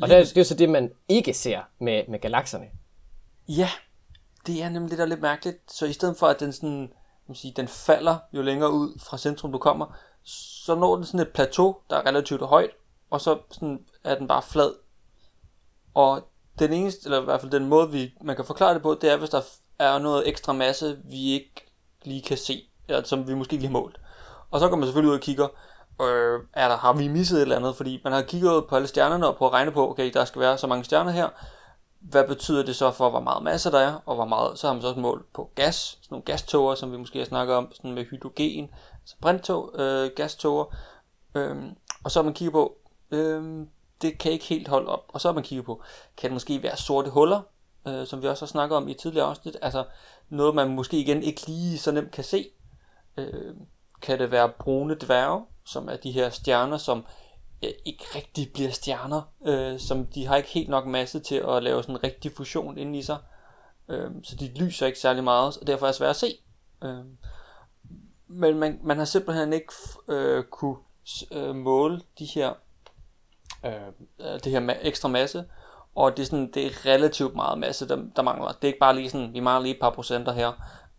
Og 0.02 0.08
det 0.08 0.16
er, 0.16 0.24
det 0.24 0.36
er 0.36 0.44
så 0.44 0.54
det, 0.54 0.68
man 0.68 0.92
ikke 1.08 1.34
ser 1.34 1.60
med, 1.78 2.02
med 2.08 2.18
galakserne. 2.18 2.66
Ja, 3.48 3.68
det 4.46 4.62
er 4.62 4.68
nemlig 4.68 4.90
det, 4.90 4.98
der 4.98 5.04
er 5.04 5.08
lidt 5.08 5.20
mærkeligt. 5.20 5.72
Så 5.72 5.86
i 5.86 5.92
stedet 5.92 6.16
for, 6.16 6.26
at 6.26 6.40
den, 6.40 6.52
sådan, 6.52 6.92
man 7.28 7.34
sige, 7.34 7.52
den 7.56 7.68
falder 7.68 8.16
jo 8.32 8.42
længere 8.42 8.72
ud 8.72 8.98
fra 9.00 9.18
centrum, 9.18 9.52
du 9.52 9.58
kommer, 9.58 9.96
så 10.24 10.74
når 10.74 10.96
den 10.96 11.04
sådan 11.04 11.20
et 11.20 11.32
plateau, 11.34 11.76
der 11.90 11.96
er 11.96 12.06
relativt 12.06 12.42
højt, 12.42 12.70
og 13.14 13.20
så 13.20 13.38
sådan 13.50 13.80
er 14.04 14.14
den 14.14 14.28
bare 14.28 14.42
flad. 14.42 14.74
Og 15.94 16.22
den 16.58 16.72
eneste, 16.72 17.06
eller 17.06 17.20
i 17.20 17.24
hvert 17.24 17.40
fald 17.40 17.52
den 17.52 17.68
måde, 17.68 17.90
vi, 17.90 18.14
man 18.22 18.36
kan 18.36 18.44
forklare 18.44 18.74
det 18.74 18.82
på, 18.82 18.98
det 19.00 19.12
er, 19.12 19.16
hvis 19.16 19.30
der 19.30 19.40
er 19.78 19.98
noget 19.98 20.28
ekstra 20.28 20.52
masse, 20.52 20.98
vi 21.04 21.32
ikke 21.32 21.72
lige 22.04 22.22
kan 22.22 22.36
se, 22.36 22.62
eller 22.88 23.02
som 23.02 23.28
vi 23.28 23.34
måske 23.34 23.54
ikke 23.54 23.66
har 23.66 23.72
målt. 23.72 24.00
Og 24.50 24.60
så 24.60 24.68
går 24.68 24.76
man 24.76 24.86
selvfølgelig 24.86 25.10
ud 25.10 25.16
og 25.16 25.22
kigger, 25.22 25.48
øh, 26.00 26.40
er 26.52 26.68
der, 26.68 26.76
har 26.76 26.92
vi 26.92 27.08
misset 27.08 27.36
et 27.36 27.42
eller 27.42 27.56
andet? 27.56 27.76
Fordi 27.76 28.00
man 28.04 28.12
har 28.12 28.22
kigget 28.22 28.66
på 28.68 28.76
alle 28.76 28.88
stjernerne 28.88 29.28
og 29.28 29.36
på 29.36 29.46
at 29.46 29.52
regne 29.52 29.72
på, 29.72 29.90
okay, 29.90 30.12
der 30.12 30.24
skal 30.24 30.40
være 30.40 30.58
så 30.58 30.66
mange 30.66 30.84
stjerner 30.84 31.10
her. 31.10 31.28
Hvad 32.00 32.28
betyder 32.28 32.62
det 32.64 32.76
så 32.76 32.90
for, 32.90 33.10
hvor 33.10 33.20
meget 33.20 33.42
masse 33.42 33.70
der 33.70 33.78
er, 33.78 33.94
og 34.06 34.14
hvor 34.14 34.24
meget, 34.24 34.58
så 34.58 34.66
har 34.66 34.74
man 34.74 34.82
så 34.82 34.88
også 34.88 35.00
målt 35.00 35.32
på 35.32 35.50
gas, 35.54 35.74
sådan 35.74 36.08
nogle 36.10 36.24
gastoger, 36.24 36.74
som 36.74 36.92
vi 36.92 36.96
måske 36.96 37.18
har 37.18 37.26
snakket 37.26 37.56
om, 37.56 37.72
sådan 37.72 37.92
med 37.92 38.04
hydrogen, 38.04 38.70
altså 39.00 39.16
brinttog, 39.20 39.70
øh, 39.74 40.10
gastoger. 40.16 40.64
Øh, 41.34 41.56
og 42.04 42.10
så 42.10 42.18
har 42.18 42.24
man 42.24 42.34
kigget 42.34 42.52
på, 42.52 42.76
øh, 43.14 43.66
det 44.02 44.18
kan 44.18 44.32
ikke 44.32 44.44
helt 44.44 44.68
holde 44.68 44.88
op. 44.88 45.04
Og 45.08 45.20
så 45.20 45.28
har 45.28 45.34
man 45.34 45.44
kigget 45.44 45.66
på, 45.66 45.82
kan 46.16 46.30
det 46.30 46.34
måske 46.34 46.62
være 46.62 46.76
sorte 46.76 47.10
huller, 47.10 47.40
øh, 47.88 48.06
som 48.06 48.22
vi 48.22 48.28
også 48.28 48.44
har 48.44 48.48
snakket 48.48 48.76
om 48.76 48.88
i 48.88 48.94
tidligere 48.94 49.26
afsnit, 49.26 49.56
altså 49.62 49.84
noget, 50.28 50.54
man 50.54 50.74
måske 50.74 51.00
igen 51.00 51.22
ikke 51.22 51.46
lige 51.46 51.78
så 51.78 51.92
nemt 51.92 52.10
kan 52.10 52.24
se. 52.24 52.50
Øh, 53.16 53.54
kan 54.02 54.18
det 54.18 54.30
være 54.30 54.48
brune 54.48 54.94
dværge, 54.94 55.44
som 55.64 55.88
er 55.88 55.96
de 55.96 56.12
her 56.12 56.30
stjerner, 56.30 56.76
som 56.76 57.06
øh, 57.64 57.70
ikke 57.84 58.04
rigtig 58.14 58.52
bliver 58.52 58.70
stjerner, 58.70 59.22
øh, 59.46 59.80
som 59.80 60.06
de 60.06 60.26
har 60.26 60.36
ikke 60.36 60.48
helt 60.48 60.68
nok 60.68 60.86
masse 60.86 61.20
til 61.20 61.44
at 61.48 61.62
lave 61.62 61.82
sådan 61.82 61.94
en 61.94 62.04
rigtig 62.04 62.32
fusion 62.32 62.78
ind 62.78 62.96
i 62.96 63.02
sig. 63.02 63.18
Øh, 63.88 64.10
så 64.22 64.36
de 64.36 64.54
lyser 64.54 64.86
ikke 64.86 64.98
særlig 64.98 65.24
meget, 65.24 65.56
og 65.56 65.66
derfor 65.66 65.86
er 65.86 65.90
det 65.90 65.96
svært 65.96 66.10
at 66.10 66.16
se. 66.16 66.38
Øh, 66.84 67.04
men 68.26 68.58
man, 68.58 68.80
man 68.82 68.98
har 68.98 69.04
simpelthen 69.04 69.52
ikke 69.52 69.72
øh, 70.08 70.44
kunne 70.44 70.76
øh, 71.32 71.54
måle 71.54 72.00
de 72.18 72.24
her 72.24 72.52
Øh, 73.64 73.72
øh, 74.20 74.40
det 74.44 74.52
her 74.52 74.60
ma- 74.60 74.86
ekstra 74.86 75.08
masse, 75.08 75.44
og 75.94 76.16
det 76.16 76.22
er, 76.22 76.26
sådan, 76.26 76.50
det 76.50 76.66
er 76.66 76.86
relativt 76.86 77.34
meget 77.34 77.58
masse, 77.58 77.88
der, 77.88 77.98
der 78.16 78.22
mangler. 78.22 78.48
Det 78.48 78.64
er 78.64 78.66
ikke 78.66 78.78
bare 78.78 78.96
lige 78.96 79.10
sådan, 79.10 79.32
vi 79.32 79.40
mangler 79.40 79.62
lige 79.62 79.74
et 79.74 79.80
par 79.80 79.90
procenter 79.90 80.32
her. 80.32 80.52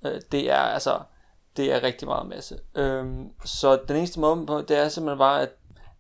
Øh, 0.06 0.22
det 0.32 0.52
er 0.52 0.58
altså, 0.58 1.00
det 1.58 1.74
er 1.74 1.84
rigtig 1.84 2.08
meget 2.08 2.28
masse. 2.28 2.60
Øh, 2.76 3.06
så 3.46 3.80
den 3.88 3.96
eneste 3.96 4.20
måde 4.20 4.46
på, 4.46 4.62
det 4.62 4.78
er 4.78 4.90
simpelthen 4.90 5.18
bare, 5.18 5.42
at, 5.42 5.50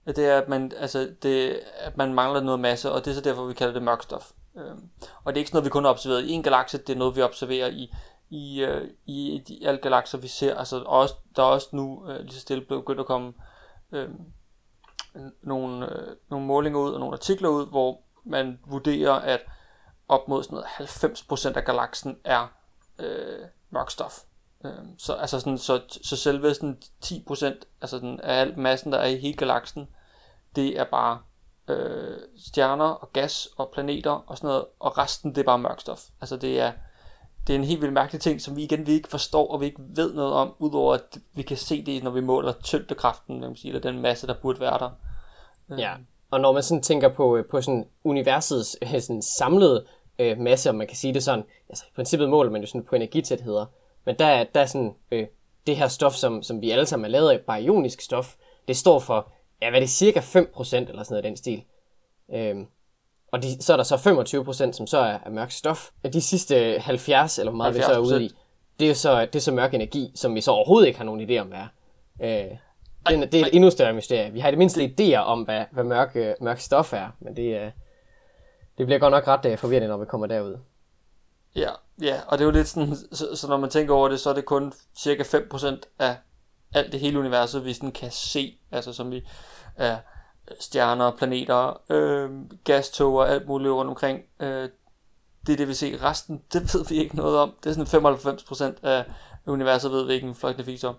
at 0.05 0.15
det 0.15 0.25
er, 0.25 0.37
at 0.37 0.49
man, 0.49 0.71
altså, 0.79 1.09
det, 1.23 1.59
at 1.77 1.97
man 1.97 2.13
mangler 2.13 2.41
noget 2.41 2.59
masse, 2.59 2.91
og 2.91 3.05
det 3.05 3.11
er 3.11 3.15
så 3.15 3.21
derfor, 3.21 3.45
vi 3.45 3.53
kalder 3.53 3.73
det 3.73 3.83
mørkstof. 3.83 4.21
stof. 4.21 4.31
Øhm, 4.57 4.89
og 5.23 5.33
det 5.33 5.37
er 5.37 5.41
ikke 5.41 5.49
sådan 5.49 5.55
noget, 5.57 5.65
vi 5.65 5.69
kun 5.69 5.83
har 5.83 5.91
observeret 5.91 6.23
i 6.23 6.31
en 6.31 6.43
galakse, 6.43 6.77
det 6.77 6.89
er 6.89 6.97
noget, 6.97 7.15
vi 7.15 7.21
observerer 7.21 7.67
i, 7.67 7.93
i, 8.29 8.61
øh, 8.63 8.89
i 9.05 9.43
i 9.47 9.65
alle 9.65 9.79
galakser, 9.79 10.17
vi 10.17 10.27
ser. 10.27 10.55
Altså, 10.55 10.83
også, 10.85 11.15
der 11.35 11.43
er 11.43 11.47
også 11.47 11.67
nu 11.71 12.09
øh, 12.09 12.19
lige 12.19 12.33
så 12.33 12.39
stille 12.39 12.65
begyndt 12.65 12.99
at 12.99 13.05
komme 13.05 13.33
øh, 13.91 14.09
nogle, 15.41 15.91
øh, 15.91 16.15
nogle 16.29 16.45
målinger 16.45 16.79
ud 16.79 16.93
og 16.93 16.99
nogle 16.99 17.13
artikler 17.13 17.49
ud, 17.49 17.67
hvor 17.67 18.01
man 18.23 18.59
vurderer, 18.67 19.13
at 19.13 19.41
op 20.07 20.27
mod 20.27 20.43
sådan 20.43 20.55
noget 20.55 20.67
90% 20.67 21.57
af 21.57 21.65
galaksen 21.65 22.17
er 22.23 22.47
øh, 22.99 23.39
mørk 23.69 23.89
stof. 23.89 24.19
Øh, 24.65 24.71
så, 24.97 25.13
altså 25.13 25.39
sådan, 25.39 25.57
så, 25.57 25.81
så 26.03 26.17
selve 26.17 26.53
sådan 26.53 26.81
10% 27.05 27.45
altså 27.81 27.97
sådan, 27.97 28.19
af 28.19 28.41
al 28.41 28.59
massen, 28.59 28.91
der 28.91 28.97
er 28.97 29.05
i 29.05 29.17
hele 29.17 29.37
galaksen, 29.37 29.87
det 30.55 30.79
er 30.79 30.83
bare 30.83 31.19
øh, 31.67 32.17
stjerner 32.37 32.85
og 32.85 33.13
gas 33.13 33.47
og 33.57 33.69
planeter 33.73 34.11
og 34.11 34.37
sådan 34.37 34.47
noget, 34.47 34.65
og 34.79 34.97
resten 34.97 35.35
det 35.35 35.41
er 35.41 35.45
bare 35.45 35.59
mørk 35.59 35.79
stof. 35.79 36.03
Altså 36.21 36.37
det 36.37 36.59
er, 36.59 36.71
det 37.47 37.55
er 37.55 37.59
en 37.59 37.65
helt 37.65 37.81
vildt 37.81 37.93
mærkelig 37.93 38.21
ting, 38.21 38.41
som 38.41 38.55
vi 38.55 38.63
igen 38.63 38.87
vi 38.87 38.91
ikke 38.91 39.09
forstår, 39.09 39.47
og 39.47 39.61
vi 39.61 39.65
ikke 39.65 39.81
ved 39.95 40.13
noget 40.13 40.33
om, 40.33 40.53
udover 40.59 40.93
at 40.93 41.17
vi 41.33 41.41
kan 41.41 41.57
se 41.57 41.85
det, 41.85 42.03
når 42.03 42.11
vi 42.11 42.21
måler 42.21 42.53
tyngdekraften, 42.63 43.39
man 43.39 43.55
sige, 43.55 43.69
eller 43.75 43.91
den 43.91 44.01
masse, 44.01 44.27
der 44.27 44.33
burde 44.41 44.59
være 44.59 44.79
der. 44.79 44.89
Øh. 45.71 45.79
Ja, 45.79 45.93
og 46.31 46.39
når 46.39 46.53
man 46.53 46.63
sådan 46.63 46.81
tænker 46.81 47.09
på, 47.09 47.37
øh, 47.37 47.45
på 47.45 47.61
sådan 47.61 47.85
universets 48.03 48.77
øh, 48.81 49.01
sådan 49.01 49.21
samlede 49.21 49.85
øh, 50.19 50.37
masse, 50.39 50.69
om 50.69 50.75
man 50.75 50.87
kan 50.87 50.97
sige 50.97 51.13
det 51.13 51.23
sådan, 51.23 51.45
altså 51.69 51.83
i 51.87 51.95
princippet 51.95 52.29
måler 52.29 52.51
man 52.51 52.61
jo 52.61 52.67
sådan 52.67 52.83
på 52.83 52.95
energitætheder, 52.95 53.65
men 54.05 54.15
der, 54.19 54.43
der 54.43 54.61
er 54.61 54.65
sådan, 54.65 54.95
øh, 55.11 55.27
det 55.67 55.77
her 55.77 55.87
stof, 55.87 56.13
som, 56.13 56.43
som 56.43 56.61
vi 56.61 56.71
alle 56.71 56.85
sammen 56.85 57.05
er 57.05 57.09
lavet 57.09 57.29
af, 57.29 57.39
baryonisk 57.39 58.01
stof, 58.01 58.35
det 58.67 58.77
står 58.77 58.99
for, 58.99 59.31
ja, 59.61 59.69
hvad 59.69 59.79
er 59.79 59.83
det, 59.83 59.89
cirka 59.89 60.19
5% 60.19 60.25
eller 60.75 61.03
sådan 61.03 61.05
noget 61.09 61.23
den 61.23 61.37
stil. 61.37 61.63
Øhm, 62.33 62.67
og 63.35 63.43
de, 63.43 63.63
så 63.63 63.73
er 63.73 63.77
der 63.77 63.83
så 63.83 63.95
25%, 63.95 64.71
som 64.71 64.87
så 64.87 64.97
er, 64.97 65.17
er 65.25 65.29
mørk 65.29 65.51
stof. 65.51 65.89
De 66.13 66.21
sidste 66.21 66.79
70, 66.79 67.39
eller 67.39 67.51
hvor 67.51 67.57
meget 67.57 67.73
70%. 67.73 67.77
vi 67.77 67.83
så 67.83 67.91
er 67.91 67.97
ude 67.97 68.23
i, 68.23 68.35
det 68.79 68.89
er 68.89 68.93
så, 68.93 69.21
det 69.21 69.35
er 69.35 69.39
så 69.39 69.51
mørk 69.51 69.73
energi, 69.73 70.11
som 70.15 70.35
vi 70.35 70.41
så 70.41 70.51
overhovedet 70.51 70.87
ikke 70.87 70.99
har 70.99 71.05
nogen 71.05 71.29
idé 71.29 71.37
om, 71.37 71.47
hvad 71.47 71.59
er. 72.19 72.47
Øh, 72.51 72.57
det, 73.09 73.31
det 73.31 73.41
er 73.41 73.45
et 73.45 73.55
endnu 73.55 73.69
større 73.69 73.93
mysterie. 73.93 74.31
Vi 74.31 74.39
har 74.39 74.47
i 74.47 74.51
det 74.51 74.57
mindste 74.57 74.95
idéer 74.99 75.17
om, 75.17 75.41
hvad, 75.41 75.65
hvad 75.71 75.83
mørk, 75.83 76.11
øh, 76.15 76.33
mørk 76.41 76.59
stof 76.59 76.93
er, 76.93 77.07
men 77.19 77.35
det, 77.35 77.61
øh, 77.61 77.71
det 78.77 78.85
bliver 78.85 78.99
godt 78.99 79.11
nok 79.11 79.27
ret 79.27 79.45
uh, 79.45 79.57
forvirrende, 79.57 79.87
når 79.87 79.97
vi 79.97 80.05
kommer 80.05 80.27
derud. 80.27 80.57
Ja, 81.55 81.69
ja, 82.01 82.19
og 82.27 82.37
det 82.37 82.43
er 82.43 82.45
jo 82.45 82.51
lidt 82.51 82.67
sådan, 82.67 82.95
så, 82.95 83.35
så 83.35 83.47
når 83.47 83.57
man 83.57 83.69
tænker 83.69 83.93
over 83.93 84.09
det, 84.09 84.19
så 84.19 84.29
er 84.29 84.33
det 84.33 84.45
kun 84.45 84.73
cirka 84.97 85.23
5% 85.23 85.79
af 85.99 86.15
alt 86.73 86.91
det 86.91 86.99
hele 86.99 87.19
universet, 87.19 87.65
vi 87.65 87.73
sådan 87.73 87.91
kan 87.91 88.11
se, 88.11 88.57
altså 88.71 88.93
som 88.93 89.11
vi 89.11 89.27
er 89.75 89.97
stjerner, 90.59 91.11
planeter, 91.11 91.81
øh, 91.89 92.29
gastog 92.63 93.15
og 93.15 93.29
alt 93.29 93.47
muligt 93.47 93.73
rundt 93.73 93.89
omkring. 93.89 94.19
Øh, 94.39 94.69
det 95.47 95.53
er 95.53 95.57
det, 95.57 95.67
vi 95.67 95.73
ser. 95.73 96.03
Resten, 96.03 96.41
det 96.53 96.73
ved 96.73 96.85
vi 96.89 96.95
ikke 96.95 97.15
noget 97.15 97.37
om. 97.37 97.53
Det 97.63 97.69
er 97.69 97.85
sådan 97.85 98.75
95% 98.75 98.79
af 98.83 99.05
universet, 99.45 99.91
ved 99.91 100.05
vi 100.05 100.13
ikke 100.13 100.27
en 100.27 100.35
fløjtende 100.35 100.65
fis 100.65 100.83
om. 100.83 100.95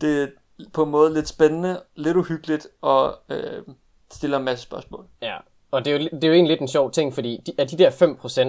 Det, 0.00 0.32
på 0.72 0.82
en 0.82 0.90
måde 0.90 1.14
lidt 1.14 1.28
spændende, 1.28 1.82
lidt 1.94 2.16
uhyggeligt 2.16 2.66
og 2.80 3.18
øh, 3.28 3.62
stiller 4.12 4.38
en 4.38 4.44
masse 4.44 4.62
spørgsmål. 4.62 5.06
Ja, 5.22 5.36
og 5.70 5.84
det 5.84 5.92
er, 5.92 5.98
jo, 5.98 6.08
det 6.12 6.24
er 6.24 6.28
jo 6.28 6.34
egentlig 6.34 6.50
lidt 6.50 6.60
en 6.60 6.68
sjov 6.68 6.90
ting, 6.90 7.14
fordi 7.14 7.42
de, 7.46 7.52
af 7.58 7.68
de 7.68 7.78
der 7.78 7.90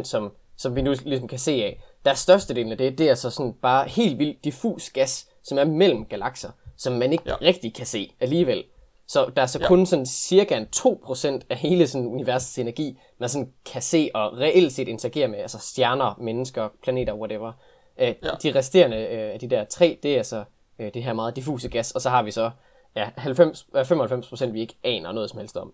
5%, 0.02 0.04
som, 0.04 0.32
som 0.58 0.76
vi 0.76 0.82
nu 0.82 0.96
ligesom 1.06 1.28
kan 1.28 1.40
se 1.40 1.52
af, 1.52 1.84
der 2.06 2.12
er 2.12 2.16
størstedelen 2.16 2.72
af 2.72 2.78
det, 2.78 2.98
det 2.98 3.10
er 3.10 3.16
så 3.16 3.30
sådan 3.30 3.54
bare 3.54 3.88
helt 3.88 4.20
vildt 4.20 4.44
diffus 4.44 4.90
gas, 4.90 5.30
som 5.44 5.58
er 5.58 5.64
mellem 5.64 6.06
galakser, 6.06 6.52
som 6.78 6.94
man 6.94 7.12
ikke 7.12 7.24
ja. 7.28 7.36
rigtig 7.42 7.74
kan 7.74 7.86
se 7.86 8.14
alligevel. 8.20 8.64
Så 9.10 9.32
der 9.36 9.42
er 9.42 9.46
så 9.46 9.60
ja. 9.62 9.68
kun 9.68 9.86
sådan 9.86 10.06
cirka 10.06 10.58
en 10.58 10.68
2% 10.76 11.40
af 11.50 11.58
hele 11.58 11.88
sådan 11.88 12.08
universets 12.08 12.60
energi, 12.60 13.00
man 13.18 13.30
sådan 13.30 13.54
kan 13.66 13.82
se 13.82 14.10
og 14.14 14.38
reelt 14.38 14.74
set 14.74 14.88
interagere 14.88 15.28
med, 15.28 15.40
altså 15.40 15.58
stjerner, 15.60 16.18
mennesker, 16.20 16.70
planeter, 16.84 17.14
whatever. 17.14 17.52
Øh, 18.00 18.08
ja. 18.24 18.30
De 18.44 18.56
resterende 18.56 18.98
øh, 18.98 19.34
af 19.34 19.40
de 19.40 19.50
der 19.50 19.64
tre, 19.64 20.00
det 20.04 20.18
er 20.18 20.24
så 20.24 20.44
øh, 20.80 20.94
det 20.94 21.04
her 21.04 21.14
meget 21.14 21.36
diffuse 21.36 21.70
gas, 21.70 21.92
og 21.92 22.02
så 22.02 22.10
har 22.10 22.24
vi 22.24 22.32
så 22.32 22.52
ja, 22.96 23.10
90, 23.18 23.68
95% 23.76 24.46
vi 24.46 24.62
ikke 24.62 24.76
aner 24.84 25.12
noget 25.12 25.30
som 25.30 25.40
helst 25.40 25.58
om. 25.58 25.74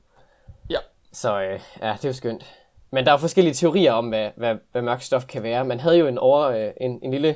Ja. 0.70 0.80
Så 1.12 1.42
øh, 1.42 1.60
ja, 1.82 1.94
det 1.94 2.06
er 2.06 2.10
jo 2.10 2.14
skønt. 2.14 2.46
Men 2.92 3.06
der 3.06 3.14
er 3.14 3.18
forskellige 3.18 3.54
teorier 3.54 3.94
om, 3.94 4.10
hvad, 4.10 4.30
hvad, 4.36 4.56
hvad 4.72 4.82
mørk 4.82 5.02
stof 5.02 5.26
kan 5.26 5.44
være. 5.44 5.66
Man 5.66 5.80
havde 5.80 5.98
jo 5.98 6.08
en, 6.08 6.18
over, 6.18 6.42
øh, 6.42 6.72
en, 6.82 7.00
en 7.04 7.12
lille 7.12 7.36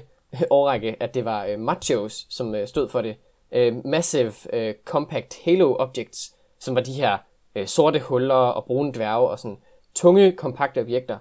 årrække, 0.50 0.96
at 1.00 1.14
det 1.14 1.26
var 1.26 1.46
øh, 1.46 1.60
machos, 1.60 2.26
som 2.30 2.56
øh, 2.56 2.68
stod 2.68 2.90
for 2.90 3.02
det. 3.02 3.16
Øh, 3.52 3.86
massive 3.86 4.34
øh, 4.54 4.74
Compact 4.86 5.40
Halo 5.46 5.76
Objects, 5.80 6.36
som 6.60 6.76
var 6.76 6.82
de 6.82 6.94
her 6.94 7.18
øh, 7.56 7.68
sorte 7.68 8.00
huller 8.00 8.36
og 8.36 8.66
brune 8.66 8.94
dværge 8.94 9.30
og 9.30 9.40
sådan 9.40 9.58
tunge, 9.96 10.32
kompakte 10.32 10.82
objekter. 10.82 11.18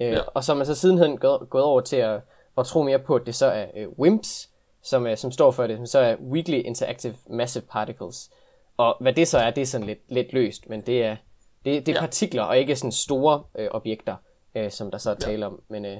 Øh, 0.00 0.12
ja. 0.12 0.20
Og 0.34 0.44
så 0.44 0.52
er 0.52 0.56
man 0.56 0.66
så 0.66 0.74
sidenhen 0.74 1.18
gået, 1.18 1.50
gået 1.50 1.64
over 1.64 1.80
til 1.80 1.96
at, 1.96 2.20
at 2.58 2.66
tro 2.66 2.82
mere 2.82 2.98
på, 2.98 3.14
at 3.14 3.26
det 3.26 3.34
så 3.34 3.46
er 3.46 3.66
øh, 3.76 3.88
WIMPs, 3.88 4.50
som, 4.82 5.06
uh, 5.06 5.14
som 5.16 5.30
står 5.30 5.50
for 5.50 5.66
det, 5.66 5.88
så 5.88 5.98
er 5.98 6.16
Weakly 6.16 6.62
Interactive 6.64 7.14
Massive 7.30 7.64
Particles. 7.70 8.30
Og 8.76 8.96
hvad 9.00 9.12
det 9.12 9.28
så 9.28 9.38
er, 9.38 9.50
det 9.50 9.62
er 9.62 9.66
sådan 9.66 9.86
lidt, 9.86 9.98
lidt 10.08 10.32
løst, 10.32 10.68
men 10.68 10.80
det 10.80 11.04
er, 11.04 11.16
det, 11.64 11.86
det 11.86 11.92
er 11.92 11.96
ja. 11.96 12.00
partikler, 12.00 12.42
og 12.42 12.58
ikke 12.58 12.76
sådan 12.76 12.92
store 12.92 13.42
øh, 13.58 13.68
objekter, 13.70 14.16
øh, 14.54 14.70
som 14.70 14.90
der 14.90 14.98
så 14.98 15.10
er 15.10 15.14
tale 15.14 15.40
ja. 15.40 15.46
om. 15.46 15.62
Men, 15.68 15.84
øh, 15.84 15.98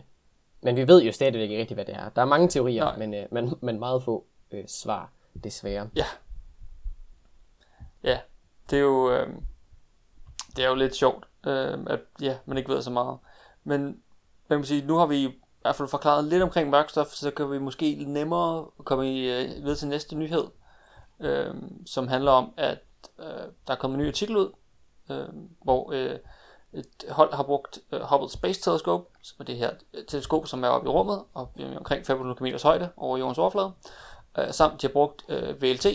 men 0.63 0.77
vi 0.77 0.89
ved 0.89 1.03
jo 1.03 1.13
stadigvæk 1.13 1.43
ikke 1.43 1.59
rigtigt, 1.59 1.77
hvad 1.77 1.85
det 1.85 1.95
er. 1.95 2.09
Der 2.17 2.23
er 2.23 2.27
mange 2.27 2.49
teorier, 2.49 2.99
men, 2.99 3.15
øh, 3.15 3.27
men, 3.31 3.55
men 3.61 3.79
meget 3.79 4.03
få 4.03 4.25
øh, 4.51 4.65
svar, 4.67 5.13
desværre. 5.45 5.91
Ja. 5.97 6.05
Ja, 8.03 8.21
det 8.71 8.77
er 8.79 8.83
jo, 8.83 9.11
øh, 9.11 9.29
det 10.57 10.65
er 10.65 10.69
jo 10.69 10.75
lidt 10.75 10.97
sjovt, 10.97 11.25
øh, 11.47 11.79
at 11.87 12.01
ja, 12.21 12.37
man 12.47 12.59
ikke 12.59 12.73
ved 12.73 12.83
så 12.83 12.91
meget. 12.91 13.19
Men 13.65 14.03
man 14.49 14.59
kan 14.59 14.67
sige, 14.67 14.87
nu 14.87 14.97
har 14.97 15.07
vi 15.07 15.25
i 15.25 15.41
hvert 15.63 15.77
fald 15.77 15.89
forklaret 15.89 16.25
lidt 16.25 16.43
omkring 16.43 16.71
mørkstof, 16.71 17.07
så 17.07 17.31
kan 17.31 17.51
vi 17.51 17.59
måske 17.59 18.05
nemmere 18.07 18.67
komme 18.85 19.13
i, 19.13 19.31
øh, 19.31 19.63
videre 19.63 19.77
til 19.77 19.89
næste 19.89 20.17
nyhed, 20.17 20.45
øh, 21.21 21.55
som 21.87 22.09
handler 22.09 22.33
om, 22.33 22.55
at 22.57 22.79
øh, 23.19 23.27
der 23.67 23.73
er 23.73 23.77
kommet 23.77 23.99
en 23.99 24.05
ny 24.05 24.09
artikel 24.09 24.37
ud, 24.37 24.53
øh, 25.11 25.29
hvor 25.63 25.93
øh, 25.93 26.19
et 26.73 27.05
hold 27.11 27.35
har 27.35 27.43
brugt 27.43 27.79
øh, 27.93 28.01
Hubble 28.01 28.31
Space 28.31 28.61
Telescope, 28.61 29.19
som 29.23 29.37
er 29.41 29.45
det 29.45 29.57
her 29.57 29.71
teleskop, 30.09 30.47
som 30.47 30.65
er 30.65 30.69
oppe 30.69 30.89
i 30.89 30.91
rummet, 30.91 31.25
og 31.35 31.53
omkring 31.77 32.07
500 32.07 32.37
km 32.37 32.47
højde 32.63 32.91
over 32.97 33.19
jordens 33.19 33.39
overflade, 33.39 33.73
uh, 34.39 34.51
samt 34.51 34.83
de 34.83 34.87
har 34.87 34.93
brugt 34.93 35.25
uh, 35.29 35.63
VLT, 35.63 35.87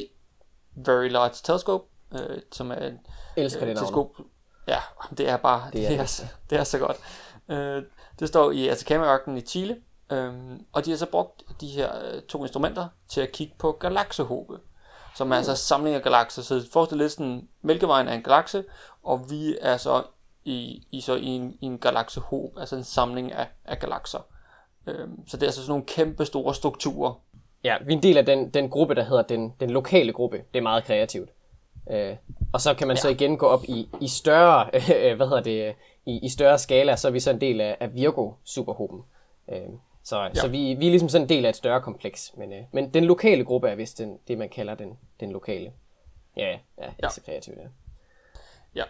Very 0.75 1.09
Large 1.09 1.35
Telescope, 1.43 1.83
uh, 2.11 2.19
som 2.51 2.71
er 2.71 2.75
en 2.75 2.99
Elsker 3.37 3.65
det 3.65 3.77
teleskop. 3.77 4.17
Ja, 4.67 4.79
det 5.17 5.29
er 5.29 5.37
bare, 5.37 5.65
det, 5.65 5.73
det, 5.73 5.85
er, 5.85 5.89
det, 5.89 5.99
er, 5.99 6.25
det 6.49 6.59
er 6.59 6.63
så 6.63 6.79
godt. 6.79 6.97
Uh, 7.47 7.83
det 8.19 8.27
står 8.27 8.51
i 8.51 8.67
Atacama-ørkenen 8.67 9.37
i 9.37 9.41
Chile, 9.41 9.77
um, 10.11 10.65
og 10.73 10.85
de 10.85 10.89
har 10.89 10.97
så 10.97 11.05
brugt 11.05 11.43
de 11.61 11.67
her 11.67 12.13
uh, 12.13 12.21
to 12.21 12.43
instrumenter 12.43 12.87
til 13.07 13.21
at 13.21 13.31
kigge 13.31 13.55
på 13.59 13.71
galaksehobe 13.71 14.59
som 15.15 15.31
er 15.31 15.35
altså 15.35 15.55
samling 15.55 15.95
af 15.95 16.01
galakser. 16.01 16.41
Så 16.41 16.67
forestil 16.71 16.97
lidt 16.97 17.11
sådan, 17.11 17.47
Mælkevejen 17.61 18.07
er 18.07 18.13
en 18.13 18.23
galakse, 18.23 18.63
og 19.03 19.29
vi 19.29 19.57
er 19.61 19.77
så 19.77 20.03
i, 20.43 20.87
i, 20.91 21.01
så 21.01 21.15
i 21.15 21.25
en, 21.25 21.57
i 21.61 21.65
en 21.65 21.77
galaksehob, 21.77 22.57
altså 22.57 22.75
en 22.75 22.83
samling 22.83 23.31
af, 23.31 23.47
af 23.65 23.79
galakser. 23.79 24.19
Øhm, 24.87 25.27
så 25.27 25.37
det 25.37 25.43
er 25.43 25.47
altså 25.47 25.61
sådan 25.61 25.71
nogle 25.71 25.85
kæmpe 25.85 26.25
store 26.25 26.55
strukturer. 26.55 27.13
Ja, 27.63 27.77
vi 27.85 27.93
er 27.93 27.97
en 27.97 28.03
del 28.03 28.17
af 28.17 28.25
den, 28.25 28.49
den 28.49 28.69
gruppe, 28.69 28.95
der 28.95 29.03
hedder 29.03 29.23
den, 29.23 29.53
den 29.59 29.69
lokale 29.69 30.13
gruppe. 30.13 30.37
Det 30.53 30.57
er 30.59 30.63
meget 30.63 30.83
kreativt. 30.83 31.29
Øh, 31.91 32.15
og 32.53 32.61
så 32.61 32.73
kan 32.73 32.87
man 32.87 32.97
ja. 32.97 33.01
så 33.01 33.09
igen 33.09 33.37
gå 33.37 33.45
op 33.45 33.63
i, 33.63 33.89
i 34.01 34.07
større, 34.07 34.69
øh, 34.95 35.15
hvad 35.15 35.27
hedder 35.27 35.43
det, 35.43 35.75
i, 36.05 36.19
i 36.25 36.29
større 36.29 36.59
skala, 36.59 36.95
så 36.95 37.07
er 37.07 37.11
vi 37.11 37.19
så 37.19 37.31
en 37.31 37.41
del 37.41 37.61
af, 37.61 37.77
af 37.79 37.93
Virgo 37.93 38.31
superhoben. 38.43 39.01
Øh, 39.51 39.57
så, 40.03 40.21
ja. 40.21 40.33
så 40.33 40.47
vi, 40.47 40.73
vi 40.73 40.85
er 40.85 40.89
ligesom 40.89 41.09
sådan 41.09 41.25
en 41.25 41.29
del 41.29 41.45
af 41.45 41.49
et 41.49 41.55
større 41.55 41.81
kompleks. 41.81 42.33
Men, 42.37 42.53
øh, 42.53 42.63
men 42.71 42.93
den 42.93 43.05
lokale 43.05 43.45
gruppe 43.45 43.69
er 43.69 43.75
vist 43.75 43.97
den, 43.97 44.17
det, 44.27 44.37
man 44.37 44.49
kalder 44.49 44.75
den, 44.75 44.97
den 45.19 45.31
lokale. 45.31 45.71
Ja, 46.37 46.45
ja, 46.47 46.57
ja, 46.77 46.89
ja. 47.03 47.09
så 47.09 47.21
kreativt, 47.21 47.57
ja. 47.57 47.67
Ja. 48.75 48.83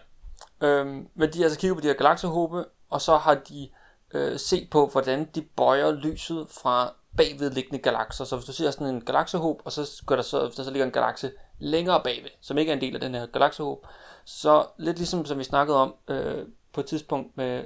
Øhm, 0.66 1.08
men 1.14 1.32
de 1.32 1.38
har 1.38 1.44
altså 1.44 1.58
kigget 1.58 1.76
på 1.76 1.80
de 1.80 1.86
her 1.86 1.94
galaksehobe, 1.94 2.64
og 2.90 3.00
så 3.00 3.16
har 3.16 3.34
de 3.34 3.68
øh, 4.14 4.38
set 4.38 4.70
på, 4.70 4.86
hvordan 4.86 5.28
de 5.34 5.42
bøjer 5.42 5.92
lyset 5.92 6.46
fra 6.48 6.94
bagvedliggende 7.16 7.78
galakser. 7.78 8.24
Så 8.24 8.36
hvis 8.36 8.46
du 8.46 8.52
ser 8.52 8.70
sådan 8.70 8.86
en 8.86 9.04
galaksehob, 9.04 9.62
og 9.64 9.72
så, 9.72 10.02
gør 10.06 10.16
der 10.16 10.22
så, 10.22 10.52
der 10.56 10.62
så 10.62 10.70
ligger 10.70 10.86
en 10.86 10.92
galakse 10.92 11.30
længere 11.58 12.00
bagved, 12.04 12.30
som 12.40 12.58
ikke 12.58 12.72
er 12.72 12.76
en 12.76 12.80
del 12.80 12.94
af 12.94 13.00
den 13.00 13.14
her 13.14 13.26
galaksehob, 13.26 13.86
så 14.24 14.66
lidt 14.78 14.96
ligesom 14.96 15.24
som 15.24 15.38
vi 15.38 15.44
snakkede 15.44 15.78
om 15.78 15.94
øh, 16.08 16.46
på 16.72 16.80
et 16.80 16.86
tidspunkt 16.86 17.36
med, 17.36 17.64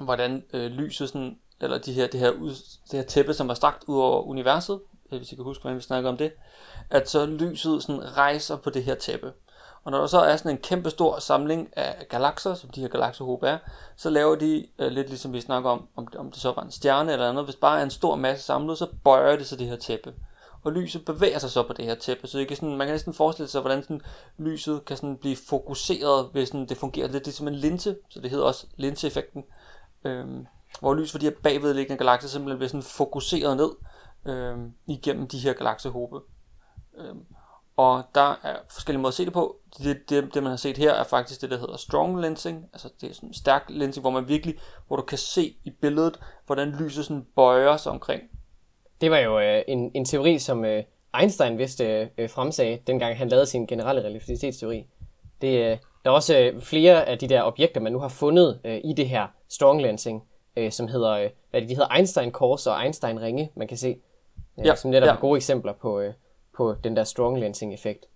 hvordan 0.00 0.44
øh, 0.52 0.70
lyset 0.70 1.08
sådan 1.08 1.38
eller 1.62 1.78
de 1.78 1.92
her, 1.92 2.06
det, 2.06 2.20
her 2.20 2.30
ud, 2.30 2.50
det 2.90 2.92
her 2.92 3.02
tæppe, 3.02 3.34
som 3.34 3.48
var 3.48 3.54
strakt 3.54 3.84
ud 3.86 3.98
over 3.98 4.22
universet, 4.22 4.80
øh, 5.12 5.18
hvis 5.18 5.32
I 5.32 5.34
kan 5.34 5.44
huske, 5.44 5.62
hvordan 5.62 5.76
vi 5.76 5.82
snakkede 5.82 6.10
om 6.10 6.16
det, 6.16 6.32
at 6.90 7.10
så 7.10 7.26
lyset 7.26 7.82
sådan 7.82 8.16
rejser 8.16 8.56
på 8.56 8.70
det 8.70 8.84
her 8.84 8.94
tæppe. 8.94 9.32
Og 9.84 9.90
når 9.90 9.98
der 9.98 10.06
så 10.06 10.20
er 10.20 10.36
sådan 10.36 10.50
en 10.50 10.58
kæmpe 10.58 10.90
stor 10.90 11.18
samling 11.18 11.68
af 11.76 12.06
galakser, 12.08 12.54
som 12.54 12.70
de 12.70 12.80
her 12.80 12.88
galakserhåb 12.88 13.42
er, 13.42 13.58
så 13.96 14.10
laver 14.10 14.34
de 14.34 14.66
øh, 14.78 14.92
lidt 14.92 15.08
ligesom 15.08 15.32
vi 15.32 15.40
snakker 15.40 15.70
om, 15.70 15.88
om, 15.96 16.08
om 16.18 16.30
det 16.30 16.40
så 16.40 16.52
var 16.52 16.62
en 16.62 16.70
stjerne 16.70 17.12
eller 17.12 17.28
andet. 17.28 17.44
Hvis 17.44 17.56
bare 17.56 17.78
er 17.78 17.82
en 17.82 17.90
stor 17.90 18.16
masse 18.16 18.44
samlet, 18.44 18.78
så 18.78 18.86
bøjer 19.04 19.36
det 19.36 19.46
så 19.46 19.56
det 19.56 19.66
her 19.66 19.76
tæppe. 19.76 20.14
Og 20.64 20.72
lyset 20.72 21.04
bevæger 21.04 21.38
sig 21.38 21.50
så 21.50 21.62
på 21.62 21.72
det 21.72 21.84
her 21.84 21.94
tæppe, 21.94 22.26
så 22.26 22.38
det 22.38 22.48
kan 22.48 22.56
sådan, 22.56 22.76
man 22.76 22.86
kan 22.86 22.94
næsten 22.94 23.14
forestille 23.14 23.48
sig, 23.48 23.60
hvordan 23.60 23.82
sådan, 23.82 24.00
lyset 24.38 24.84
kan 24.84 24.96
sådan 24.96 25.16
blive 25.16 25.36
fokuseret, 25.48 26.28
hvis 26.32 26.48
sådan, 26.48 26.68
det 26.68 26.76
fungerer 26.76 27.08
lidt 27.08 27.24
ligesom 27.24 27.48
en 27.48 27.54
linse, 27.54 27.96
så 28.08 28.20
det 28.20 28.30
hedder 28.30 28.44
også 28.44 28.66
linseeffekten. 28.76 29.44
Øhm, 30.04 30.46
hvor 30.80 30.94
lys 30.94 31.12
for 31.12 31.18
de 31.18 31.26
her 31.26 31.34
bagvedliggende 31.42 31.98
galakser 31.98 32.28
simpelthen 32.28 32.58
bliver 32.58 32.68
sådan 32.68 32.82
fokuseret 32.82 33.56
ned 33.56 33.70
øh, 34.24 34.58
igennem 34.86 35.28
de 35.28 35.38
her 35.38 35.52
galaksehåbe. 35.52 36.20
Øh, 36.98 37.14
og 37.82 38.02
der 38.14 38.40
er 38.42 38.56
forskellige 38.68 39.00
måder 39.00 39.10
at 39.10 39.14
se 39.14 39.24
det 39.24 39.32
på. 39.32 39.56
Det, 39.78 40.10
det, 40.10 40.34
det, 40.34 40.42
man 40.42 40.50
har 40.50 40.56
set 40.56 40.76
her, 40.76 40.92
er 40.92 41.04
faktisk 41.04 41.40
det, 41.40 41.50
der 41.50 41.58
hedder 41.58 41.76
strong 41.76 42.20
lensing. 42.20 42.68
Altså 42.72 42.88
det 43.00 43.10
er 43.10 43.14
sådan 43.14 43.28
en 43.28 43.34
stærk 43.34 43.64
lensing, 43.68 44.02
hvor 44.02 44.10
man 44.10 44.28
virkelig, 44.28 44.54
hvor 44.86 44.96
du 44.96 45.02
kan 45.02 45.18
se 45.18 45.56
i 45.64 45.70
billedet, 45.70 46.20
hvordan 46.46 46.76
lyset 46.80 47.04
sådan 47.04 47.26
bøjer 47.36 47.76
sig 47.76 47.92
omkring. 47.92 48.22
Det 49.00 49.10
var 49.10 49.18
jo 49.18 49.40
øh, 49.40 49.62
en, 49.68 49.90
en 49.94 50.04
teori, 50.04 50.38
som 50.38 50.64
øh, 50.64 50.84
Einstein 51.20 51.58
vidste 51.58 52.10
øh, 52.18 52.30
fremsagde, 52.30 52.78
dengang 52.86 53.16
han 53.16 53.28
lavede 53.28 53.46
sin 53.46 53.66
generelle 53.66 54.02
relativitetsteori. 54.02 54.86
Det, 55.40 55.58
øh, 55.58 55.78
der 56.04 56.10
er 56.10 56.14
også 56.14 56.38
øh, 56.38 56.60
flere 56.60 57.04
af 57.04 57.18
de 57.18 57.28
der 57.28 57.42
objekter, 57.42 57.80
man 57.80 57.92
nu 57.92 57.98
har 57.98 58.08
fundet 58.08 58.60
øh, 58.64 58.80
i 58.84 58.92
det 58.92 59.08
her 59.08 59.26
strong 59.48 59.82
lensing, 59.82 60.22
øh, 60.56 60.72
som 60.72 60.88
hedder, 60.88 61.10
øh, 61.10 61.30
hvad 61.50 61.60
det, 61.60 61.68
de 61.68 61.74
hedder 61.74 61.96
Einstein-kors 61.96 62.66
og 62.66 62.84
Einstein-ringe, 62.84 63.50
man 63.56 63.68
kan 63.68 63.76
se. 63.76 63.96
Øh, 64.58 64.66
ja, 64.66 64.74
som 64.74 64.90
netop 64.90 65.06
ja. 65.06 65.12
er 65.12 65.20
gode 65.20 65.36
eksempler 65.36 65.72
på, 65.72 66.00
øh, 66.00 66.14
på 66.56 66.74
den 66.84 66.96
der 66.96 67.04
strong 67.04 67.38
lensing 67.38 67.74
effekt. 67.74 68.06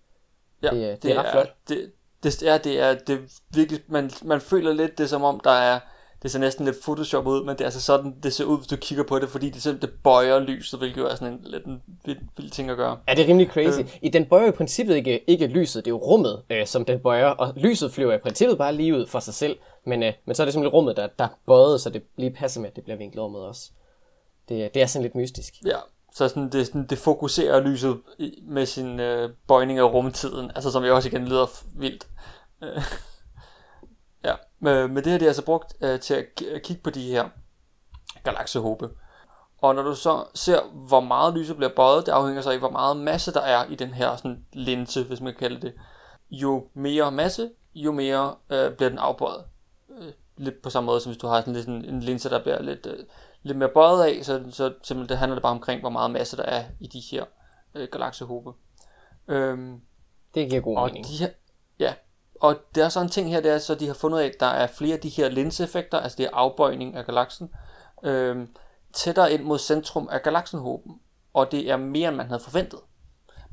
Ja, 0.63 0.71
det, 0.71 0.81
det, 0.81 1.03
det 1.03 1.13
er 1.13 1.23
ret 1.23 1.31
flot. 1.33 1.55
Det, 1.69 1.93
det, 2.23 2.43
er, 2.43 2.59
det 2.59 2.81
er, 2.81 2.95
det 2.95 3.15
er 3.15 3.41
virkelig, 3.55 3.81
man, 3.89 4.11
man 4.25 4.41
føler 4.41 4.73
lidt 4.73 4.99
det 4.99 5.11
som 5.11 5.25
om, 5.25 5.41
der 5.45 5.51
er, 5.51 5.81
det 6.23 6.31
ser 6.31 6.39
næsten 6.39 6.65
lidt 6.65 6.77
Photoshop 6.83 7.27
ud, 7.27 7.45
men 7.45 7.49
det 7.49 7.61
er 7.61 7.65
altså 7.65 7.83
sådan, 7.83 8.17
det 8.23 8.33
ser 8.33 8.45
ud, 8.45 8.57
hvis 8.57 8.67
du 8.67 8.77
kigger 8.77 9.05
på 9.05 9.19
det, 9.19 9.29
fordi 9.29 9.51
det 9.51 9.63
simpelthen 9.63 9.91
det 9.91 10.03
bøjer 10.03 10.39
lyset, 10.39 10.81
hvilket 10.81 10.99
jo 10.99 11.07
er 11.07 11.15
sådan 11.15 11.33
en 11.33 11.41
lidt 11.45 11.65
en 11.65 11.83
vild, 12.05 12.19
vild 12.37 12.51
ting 12.51 12.71
at 12.71 12.77
gøre. 12.77 12.99
Ja, 13.09 13.15
det 13.15 13.25
er 13.25 13.29
rimelig 13.29 13.49
crazy. 13.49 13.81
Øh. 13.81 13.99
I 14.03 14.09
den 14.09 14.27
bøjer 14.27 14.49
i 14.49 14.51
princippet 14.51 14.97
ikke, 14.97 15.31
ikke 15.31 15.47
lyset, 15.47 15.85
det 15.85 15.91
er 15.91 15.95
jo 15.95 15.99
rummet, 15.99 16.43
øh, 16.51 16.67
som 16.67 16.85
den 16.85 17.01
bøjer, 17.01 17.27
og 17.27 17.53
lyset 17.57 17.93
flyver 17.93 18.15
i 18.15 18.19
princippet 18.19 18.59
bare 18.59 18.75
lige 18.75 18.95
ud 18.95 19.07
for 19.07 19.21
sig 19.21 19.35
selv, 19.35 19.59
men, 19.85 20.03
øh, 20.03 20.13
men 20.25 20.35
så 20.35 20.43
er 20.43 20.45
det 20.45 20.53
simpelthen 20.53 20.75
rummet, 20.75 20.97
der, 20.97 21.09
der 21.19 21.29
bøjet, 21.47 21.81
så 21.81 21.91
det 21.91 22.03
lige 22.17 22.31
passer 22.31 22.61
med, 22.61 22.71
at 22.71 22.77
det 22.77 22.85
bliver 22.85 22.97
vinklet 22.97 23.23
rummet 23.23 23.43
også. 23.43 23.71
Det, 24.49 24.75
det 24.75 24.83
er 24.83 24.87
sådan 24.87 25.03
lidt 25.03 25.15
mystisk. 25.15 25.55
Ja, 25.65 25.79
så 26.17 26.29
sådan, 26.29 26.49
det, 26.49 26.67
sådan, 26.67 26.87
det 26.87 26.99
fokuserer 26.99 27.61
lyset 27.61 28.01
med 28.43 28.67
sin 28.67 29.01
øh, 29.01 29.31
bøjning 29.49 29.79
af 29.79 29.93
rumtiden, 29.93 30.51
altså 30.55 30.71
som 30.71 30.85
jeg 30.85 30.93
også 30.93 31.09
igen 31.09 31.29
lyder 31.29 31.47
vildt. 31.75 32.07
Øh, 32.63 32.83
ja, 34.27 34.35
men 34.59 34.97
det 34.97 35.07
her 35.07 35.19
det 35.19 35.23
er 35.23 35.31
altså 35.31 35.45
brugt 35.45 35.75
øh, 35.81 36.01
til 36.01 36.15
at 36.15 36.25
kigge 36.63 36.83
på 36.83 36.91
de 36.91 37.11
her 37.11 37.29
galaksehobe. 38.25 38.91
Og 39.59 39.75
når 39.75 39.83
du 39.83 39.95
så 39.95 40.25
ser, 40.35 40.61
hvor 40.89 41.01
meget 41.01 41.35
lyset 41.35 41.57
bliver 41.57 41.75
bøjet, 41.77 42.07
det 42.07 42.13
afhænger 42.13 42.43
så 42.43 42.51
af, 42.51 42.59
hvor 42.59 42.71
meget 42.71 42.97
masse 42.97 43.33
der 43.33 43.41
er 43.41 43.65
i 43.65 43.75
den 43.75 43.89
her 43.89 44.17
sådan, 44.17 44.45
linse, 44.53 45.05
hvis 45.05 45.21
man 45.21 45.33
kan 45.33 45.49
kalde 45.49 45.61
det. 45.61 45.75
Jo 46.31 46.69
mere 46.75 47.13
masse, 47.13 47.51
jo 47.75 47.93
mere 47.93 48.35
øh, 48.51 48.73
bliver 48.73 48.89
den 48.89 48.99
afbøjet. 48.99 49.45
Øh, 49.99 50.13
lidt 50.37 50.63
på 50.63 50.71
samme 50.71 50.87
måde, 50.87 51.01
som 51.01 51.13
hvis 51.13 51.21
du 51.21 51.27
har 51.27 51.41
sådan, 51.41 51.55
lidt 51.55 51.67
en, 51.67 51.85
en 51.85 52.01
linse, 52.01 52.31
der 52.31 52.43
bliver 52.43 52.63
lidt, 52.63 52.87
øh, 52.87 53.05
lidt 53.47 53.59
mere 53.59 53.69
bøjet 53.69 54.05
af, 54.05 54.25
så, 54.25 54.45
så 54.51 54.75
simpelthen 54.83 55.09
det 55.09 55.19
handler 55.19 55.35
det 55.35 55.43
bare 55.43 55.53
omkring, 55.53 55.81
hvor 55.81 55.91
meget 55.91 56.11
masse 56.11 56.37
der 56.37 56.43
er 56.43 56.65
i 56.81 56.87
de 56.87 57.01
her 57.11 57.25
øh, 57.75 57.89
galaksehobe. 57.93 58.53
Øhm, 59.29 59.81
det 60.35 60.51
giver 60.51 60.63
god 60.63 60.87
mening. 60.87 61.07
De 61.07 61.17
her, 61.17 61.29
ja, 61.79 61.95
og 62.41 62.57
der 62.75 62.85
er 62.85 62.89
så 62.89 63.01
en 63.01 63.09
ting 63.09 63.31
her, 63.31 63.41
det 63.41 63.51
er 63.51 63.59
så, 63.59 63.75
de 63.75 63.87
har 63.87 63.95
fundet 63.95 64.19
af, 64.19 64.27
at 64.27 64.41
der 64.41 64.47
er 64.47 64.67
flere 64.67 64.95
af 64.95 65.01
de 65.01 65.09
her 65.09 65.29
linseeffekter, 65.29 65.99
altså 65.99 66.17
det 66.17 66.27
er 66.27 66.31
afbøjning 66.33 66.97
af 66.97 67.07
galaksen, 67.07 67.51
øh, 68.03 68.49
tættere 68.93 69.33
ind 69.33 69.43
mod 69.43 69.59
centrum 69.59 70.09
af 70.13 70.23
galaksenhoben. 70.23 71.01
Og 71.35 71.53
det 71.53 71.71
er 71.71 71.77
mere, 71.77 72.09
end 72.09 72.17
man 72.17 72.27
havde 72.27 72.41
forventet. 72.41 72.81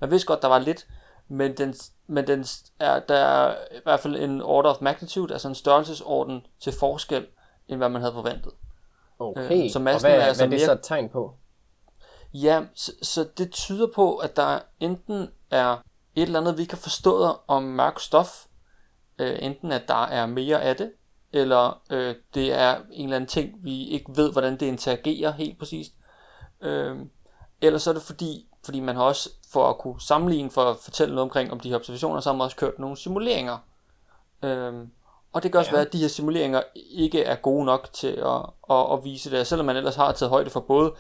Man 0.01 0.11
vidste 0.11 0.27
godt, 0.27 0.41
der 0.41 0.47
var 0.47 0.59
lidt, 0.59 0.87
men, 1.27 1.57
den, 1.57 1.75
men 2.07 2.27
den 2.27 2.45
er, 2.79 2.99
der 2.99 3.15
er 3.15 3.55
i 3.71 3.79
hvert 3.83 3.99
fald 3.99 4.15
en 4.15 4.41
order 4.41 4.69
of 4.69 4.81
magnitude, 4.81 5.33
altså 5.33 5.47
en 5.47 5.55
størrelsesorden 5.55 6.45
til 6.59 6.73
forskel, 6.79 7.27
end 7.67 7.77
hvad 7.77 7.89
man 7.89 8.01
havde 8.01 8.13
forventet. 8.13 8.51
Okay, 9.19 9.63
øh, 9.63 9.71
så 9.71 9.79
og 9.79 9.83
hvad, 9.83 9.93
er, 10.03 10.21
altså 10.21 10.45
hvad 10.45 10.47
er 10.47 10.49
det 10.49 10.49
mere... 10.49 10.65
så 10.65 10.71
et 10.71 10.79
tegn 10.83 11.09
på? 11.09 11.35
Ja, 12.33 12.61
så, 12.75 12.91
så 13.01 13.27
det 13.37 13.51
tyder 13.51 13.87
på, 13.95 14.17
at 14.17 14.35
der 14.35 14.59
enten 14.79 15.29
er 15.51 15.77
et 16.15 16.23
eller 16.23 16.39
andet, 16.39 16.57
vi 16.57 16.65
kan 16.65 16.77
forstå 16.77 17.35
om 17.47 17.63
mørk 17.63 17.99
stof, 17.99 18.45
øh, 19.19 19.37
enten 19.41 19.71
at 19.71 19.83
der 19.87 20.05
er 20.05 20.25
mere 20.25 20.61
af 20.61 20.75
det, 20.75 20.91
eller 21.33 21.81
øh, 21.89 22.15
det 22.33 22.53
er 22.53 22.77
en 22.91 23.03
eller 23.03 23.15
anden 23.15 23.27
ting, 23.27 23.53
vi 23.63 23.87
ikke 23.87 24.11
ved, 24.15 24.31
hvordan 24.31 24.53
det 24.53 24.65
interagerer 24.65 25.31
helt 25.31 25.59
præcist. 25.59 25.91
Øh, 26.61 26.97
eller 27.61 27.79
så 27.79 27.89
er 27.89 27.93
det 27.93 28.03
fordi, 28.03 28.47
fordi 28.65 28.79
man 28.79 28.95
har 28.95 29.03
også, 29.03 29.29
for 29.51 29.69
at 29.69 29.77
kunne 29.77 30.01
sammenligne, 30.01 30.51
for 30.51 30.61
at 30.61 30.77
fortælle 30.77 31.15
noget 31.15 31.23
omkring 31.23 31.51
om 31.51 31.59
de 31.59 31.69
her 31.69 31.75
observationer, 31.75 32.19
så 32.19 32.29
har 32.29 32.37
man 32.37 32.45
også 32.45 32.57
kørt 32.57 32.79
nogle 32.79 32.97
simuleringer. 32.97 33.57
Øh, 34.43 34.73
og 35.33 35.43
det 35.43 35.51
kan 35.51 35.59
også 35.59 35.71
ja. 35.71 35.75
være, 35.75 35.85
at 35.85 35.93
de 35.93 35.97
her 35.97 36.07
simuleringer 36.07 36.61
ikke 36.75 37.23
er 37.23 37.35
gode 37.35 37.65
nok 37.65 37.89
til 37.93 38.07
at, 38.07 38.45
at, 38.69 38.93
at 38.93 39.03
vise 39.03 39.31
det, 39.31 39.47
selvom 39.47 39.65
man 39.65 39.75
ellers 39.75 39.95
har 39.95 40.11
taget 40.11 40.29
højde 40.29 40.49
for 40.49 40.59
både 40.59 40.93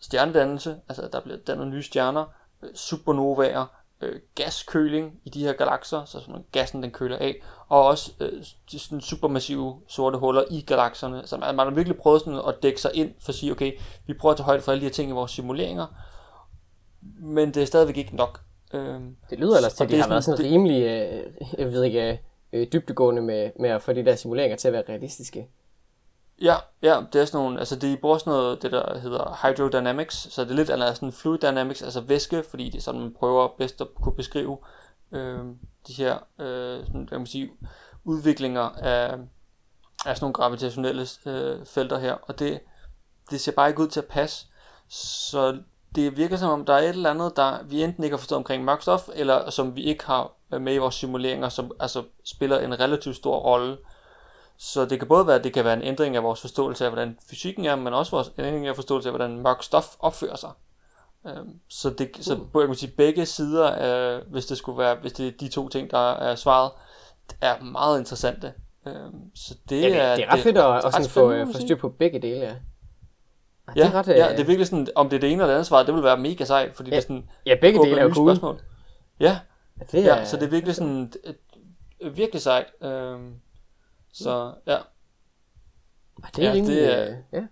stjernedannelse, 0.00 0.76
altså 0.88 1.08
der 1.12 1.20
bliver 1.20 1.38
dannet 1.46 1.68
nye 1.68 1.82
stjerner, 1.82 2.24
øh, 2.62 2.74
supernovaer, 2.74 3.66
øh, 4.00 4.20
gaskøling 4.34 5.20
i 5.24 5.30
de 5.30 5.44
her 5.44 5.52
galakser, 5.52 6.04
så 6.04 6.20
sådan, 6.20 6.44
gassen 6.52 6.82
den 6.82 6.90
køler 6.90 7.16
af, 7.16 7.42
og 7.68 7.86
også 7.86 8.12
øh, 8.20 8.32
de 8.72 8.78
sådan 8.78 9.00
supermassive 9.00 9.80
sorte 9.88 10.18
huller 10.18 10.44
i 10.50 10.60
galakserne. 10.60 11.22
Så 11.26 11.36
man, 11.36 11.54
man 11.54 11.66
har 11.66 11.74
virkelig 11.74 11.98
prøvet 11.98 12.20
sådan 12.20 12.40
at 12.48 12.54
dække 12.62 12.80
sig 12.80 12.90
ind 12.94 13.14
for 13.20 13.28
at 13.28 13.36
sige, 13.36 13.52
okay, 13.52 13.72
vi 14.06 14.14
prøver 14.14 14.30
at 14.30 14.36
tage 14.36 14.44
højde 14.44 14.62
for 14.62 14.72
alle 14.72 14.80
de 14.80 14.86
her 14.86 14.92
ting 14.92 15.10
i 15.10 15.12
vores 15.12 15.30
simuleringer, 15.30 15.86
men 17.20 17.54
det 17.54 17.62
er 17.62 17.66
stadigvæk 17.66 17.96
ikke 17.96 18.16
nok. 18.16 18.40
Øh, 18.74 19.00
det 19.30 19.38
lyder 19.38 19.56
ellers 19.56 19.74
til, 19.74 19.84
at 19.84 19.90
de 19.90 20.00
har 20.00 20.08
været 20.08 20.24
sådan 20.24 20.44
det, 20.44 20.52
rimelig, 20.52 20.82
øh, 20.82 21.24
jeg 21.58 21.72
ved 21.72 21.82
ikke, 21.82 22.20
øh, 22.54 22.66
dybdegående 22.72 23.22
med, 23.22 23.50
med 23.60 23.70
at 23.70 23.82
få 23.82 23.92
de 23.92 24.04
der 24.04 24.16
simuleringer 24.16 24.56
til 24.56 24.68
at 24.68 24.72
være 24.74 24.84
realistiske. 24.88 25.48
Ja, 26.42 26.56
ja, 26.82 27.02
det 27.12 27.20
er 27.20 27.24
sådan 27.24 27.44
nogle, 27.44 27.58
altså 27.58 27.76
de 27.76 27.96
bruger 28.00 28.18
sådan 28.18 28.30
noget, 28.30 28.62
det 28.62 28.72
der 28.72 28.98
hedder 28.98 29.38
hydrodynamics, 29.42 30.32
så 30.32 30.44
det 30.44 30.50
er 30.50 30.54
lidt 30.54 30.70
eller 30.70 30.94
sådan 30.94 31.12
fluid 31.12 31.38
dynamics, 31.38 31.82
altså 31.82 32.00
væske, 32.00 32.42
fordi 32.50 32.64
det 32.64 32.78
er 32.78 32.82
sådan, 32.82 33.00
man 33.00 33.14
prøver 33.14 33.48
bedst 33.58 33.80
at 33.80 33.86
kunne 34.02 34.14
beskrive 34.14 34.58
øh, 35.12 35.38
de 35.88 35.92
her, 35.92 36.18
øh, 36.38 36.86
sådan, 36.86 37.06
kan 37.06 37.18
man 37.18 37.26
sige, 37.26 37.50
udviklinger 38.04 38.62
af, 38.62 39.18
af 40.06 40.16
sådan 40.16 40.18
nogle 40.20 40.34
gravitationelle 40.34 41.06
øh, 41.26 41.66
felter 41.66 41.98
her, 41.98 42.12
og 42.22 42.38
det, 42.38 42.60
det 43.30 43.40
ser 43.40 43.52
bare 43.52 43.68
ikke 43.68 43.82
ud 43.82 43.88
til 43.88 44.00
at 44.00 44.06
passe. 44.06 44.46
Så 44.88 45.58
det 45.94 46.16
virker 46.16 46.36
som 46.36 46.50
om, 46.50 46.64
der 46.64 46.74
er 46.74 46.78
et 46.78 46.88
eller 46.88 47.10
andet, 47.10 47.36
der 47.36 47.62
vi 47.62 47.82
enten 47.82 48.04
ikke 48.04 48.14
har 48.14 48.18
forstået 48.18 48.36
omkring 48.36 48.64
mørk 48.64 48.82
eller 49.14 49.50
som 49.50 49.76
vi 49.76 49.82
ikke 49.82 50.06
har 50.06 50.32
med 50.58 50.74
i 50.74 50.78
vores 50.78 50.94
simuleringer, 50.94 51.48
som 51.48 51.70
altså 51.80 52.02
spiller 52.24 52.58
en 52.58 52.80
relativt 52.80 53.16
stor 53.16 53.36
rolle. 53.38 53.76
Så 54.58 54.84
det 54.84 54.98
kan 54.98 55.08
både 55.08 55.26
være, 55.26 55.36
at 55.36 55.44
det 55.44 55.52
kan 55.52 55.64
være 55.64 55.74
en 55.74 55.82
ændring 55.82 56.16
af 56.16 56.22
vores 56.22 56.40
forståelse 56.40 56.84
af, 56.84 56.90
hvordan 56.90 57.18
fysikken 57.30 57.64
er, 57.64 57.76
men 57.76 57.94
også 57.94 58.10
vores 58.10 58.32
ændring 58.38 58.66
af 58.66 58.74
forståelse 58.74 59.08
af, 59.08 59.12
hvordan 59.12 59.38
mørk 59.42 59.62
stof 59.62 59.86
opfører 59.98 60.36
sig. 60.36 60.50
Øhm, 61.26 61.50
så, 61.68 61.90
det, 61.90 62.10
så 62.20 62.34
Mm. 62.34 62.60
jeg 62.60 62.66
kan 62.68 62.74
sige, 62.74 62.92
begge 62.96 63.26
sider, 63.26 63.70
af, 63.70 64.20
hvis 64.30 64.46
det 64.46 64.58
skulle 64.58 64.78
være, 64.78 64.94
hvis 65.00 65.12
det 65.12 65.26
er 65.28 65.32
de 65.40 65.48
to 65.48 65.68
ting, 65.68 65.90
der 65.90 66.12
er 66.12 66.34
svaret, 66.34 66.70
er 67.40 67.62
meget 67.62 67.98
interessante. 67.98 68.52
Øhm, 68.86 68.96
så 69.34 69.54
det, 69.68 69.82
Ja, 69.82 69.88
det, 69.88 70.00
er, 70.00 70.14
det 70.16 70.24
er 70.24 70.32
ret 70.32 70.40
fedt 70.40 70.58
at, 70.58 70.84
at 70.84 70.92
sådan 70.92 71.08
få, 71.08 71.32
øh, 71.32 71.46
få 71.54 71.60
styr 71.60 71.76
på 71.76 71.88
begge 71.88 72.18
dele, 72.22 72.36
ja. 72.40 72.46
Ej, 72.46 73.74
Ja, 73.76 73.82
det 73.82 73.94
er 73.94 73.98
ret, 73.98 74.08
ja, 74.08 74.24
øh, 74.26 74.32
det 74.32 74.40
er 74.40 74.44
virkelig 74.46 74.66
sådan, 74.66 74.88
om 74.94 75.08
det 75.08 75.16
er 75.16 75.20
det 75.20 75.32
ene 75.32 75.34
eller 75.42 75.46
det 75.46 75.52
andet 75.54 75.66
svar, 75.66 75.82
det 75.82 75.94
vil 75.94 76.02
være 76.02 76.16
mega 76.18 76.44
sejt, 76.44 76.76
fordi 76.76 76.90
Ja, 76.90 76.96
det 76.96 77.02
er 77.02 77.02
sådan, 77.02 77.28
ja, 77.46 77.56
begge 77.60 77.82
dele 77.84 77.98
er 78.00 78.04
jo 78.04 78.14
cool. 78.14 78.28
spørgsmål. 78.30 78.60
Ja, 79.20 79.38
Ja, 79.80 79.84
det 79.92 80.04
ja, 80.04 80.24
så 80.24 80.36
det 80.36 80.42
er 80.46 80.50
virkelig 80.50 80.74
sådan, 80.74 81.12
virkelig 82.14 82.42
sejt. 82.42 82.66
Øhm, 82.82 83.34
så 84.12 84.54
ja, 84.66 84.78
det 86.36 86.44
er 86.44 86.48
ja, 86.48 86.60
det 86.66 86.98
er- 86.98 87.16
ja. 87.32 87.46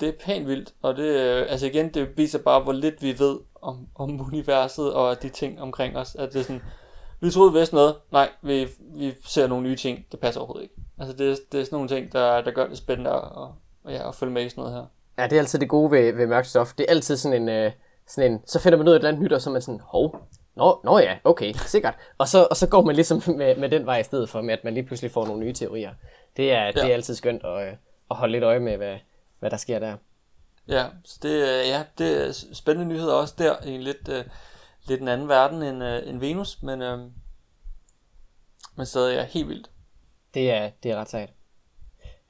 det 0.00 0.08
er 0.08 0.12
pænt 0.24 0.48
vildt, 0.48 0.74
og 0.82 0.96
det, 0.96 1.04
øh, 1.20 1.46
altså 1.48 1.66
igen, 1.66 1.94
det 1.94 2.16
viser 2.16 2.38
bare, 2.38 2.60
hvor 2.62 2.72
lidt 2.72 3.02
vi 3.02 3.18
ved 3.18 3.38
om, 3.62 3.88
om 3.94 4.20
universet 4.28 4.92
og 4.92 5.22
de 5.22 5.28
ting 5.28 5.60
omkring 5.60 5.96
os, 5.96 6.14
at 6.14 6.32
det 6.32 6.40
er 6.40 6.44
sådan, 6.44 6.62
vi 7.20 7.30
troede 7.30 7.52
vi 7.52 7.58
vidste 7.58 7.74
noget, 7.74 7.94
nej, 8.12 8.28
vi, 8.42 8.68
vi 8.80 9.14
ser 9.24 9.46
nogle 9.46 9.62
nye 9.68 9.76
ting, 9.76 10.06
det 10.12 10.20
passer 10.20 10.40
overhovedet 10.40 10.62
ikke. 10.62 10.74
Altså 10.98 11.16
det, 11.16 11.30
er- 11.32 11.36
det 11.52 11.60
er 11.60 11.64
sådan 11.64 11.76
nogle 11.76 11.88
ting, 11.88 12.12
der, 12.12 12.40
der 12.40 12.50
gør 12.50 12.66
det 12.66 12.78
spændende 12.78 13.10
at, 13.10 13.20
og, 13.22 13.54
ja, 13.88 14.08
at 14.08 14.14
følge 14.14 14.32
med 14.32 14.44
i 14.44 14.48
sådan 14.48 14.62
noget 14.64 14.76
her. 14.76 14.86
Ja, 15.18 15.24
det 15.28 15.32
er 15.36 15.40
altid 15.40 15.58
det 15.58 15.68
gode 15.68 15.90
ved, 15.90 16.12
ved 16.12 16.26
mørkt 16.26 16.46
stof. 16.46 16.74
Det 16.78 16.86
er 16.88 16.90
altid 16.90 17.16
sådan 17.16 17.42
en, 17.42 17.48
øh, 17.48 17.72
sådan 18.06 18.32
en, 18.32 18.40
så 18.46 18.60
finder 18.60 18.78
man 18.78 18.88
ud 18.88 18.92
af 18.92 18.96
et 18.96 19.00
eller 19.00 19.08
andet 19.08 19.22
nyt, 19.22 19.32
og 19.32 19.40
så 19.40 19.50
er 19.50 19.52
man 19.52 19.62
sådan, 19.62 19.80
hov, 19.84 20.28
nå, 20.56 20.80
nå 20.84 20.98
ja, 20.98 21.16
okay, 21.24 21.52
sikkert. 21.66 21.94
Og 22.18 22.28
så, 22.28 22.46
og 22.50 22.56
så 22.56 22.68
går 22.68 22.82
man 22.82 22.94
ligesom 22.94 23.22
med, 23.36 23.56
med 23.56 23.68
den 23.68 23.86
vej 23.86 23.98
i 23.98 24.02
stedet 24.04 24.28
for, 24.28 24.40
med 24.40 24.54
at 24.54 24.64
man 24.64 24.74
lige 24.74 24.84
pludselig 24.86 25.10
får 25.10 25.26
nogle 25.26 25.40
nye 25.44 25.52
teorier. 25.52 25.90
Det 26.36 26.52
er, 26.52 26.64
ja. 26.64 26.72
det 26.72 26.82
er 26.82 26.94
altid 26.94 27.14
skønt 27.14 27.44
at, 27.44 27.68
øh, 27.68 27.74
at 28.10 28.16
holde 28.16 28.32
lidt 28.32 28.44
øje 28.44 28.60
med, 28.60 28.76
hvad, 28.76 28.96
hvad 29.38 29.50
der 29.50 29.56
sker 29.56 29.78
der. 29.78 29.96
Ja, 30.68 30.84
så 31.04 31.18
det, 31.22 31.50
er- 31.50 31.68
ja, 31.76 31.82
det 31.98 32.26
er 32.28 32.32
spændende 32.52 32.88
nyheder 32.94 33.14
også 33.14 33.34
der, 33.38 33.54
i 33.66 33.70
en 33.74 33.82
lidt, 33.82 34.08
øh, 34.08 34.24
lidt 34.88 35.00
en 35.00 35.08
anden 35.08 35.28
verden 35.28 35.62
end, 35.62 35.84
øh, 35.84 36.08
end 36.08 36.20
Venus, 36.20 36.62
men, 36.62 36.82
øh, 36.82 36.98
men 38.76 38.86
stadig 38.86 39.16
er 39.18 39.22
helt 39.22 39.48
vildt. 39.48 39.70
Det 40.34 40.50
er, 40.50 40.70
det 40.82 40.90
er 40.90 40.96
ret 40.96 41.08
sejt. 41.08 41.30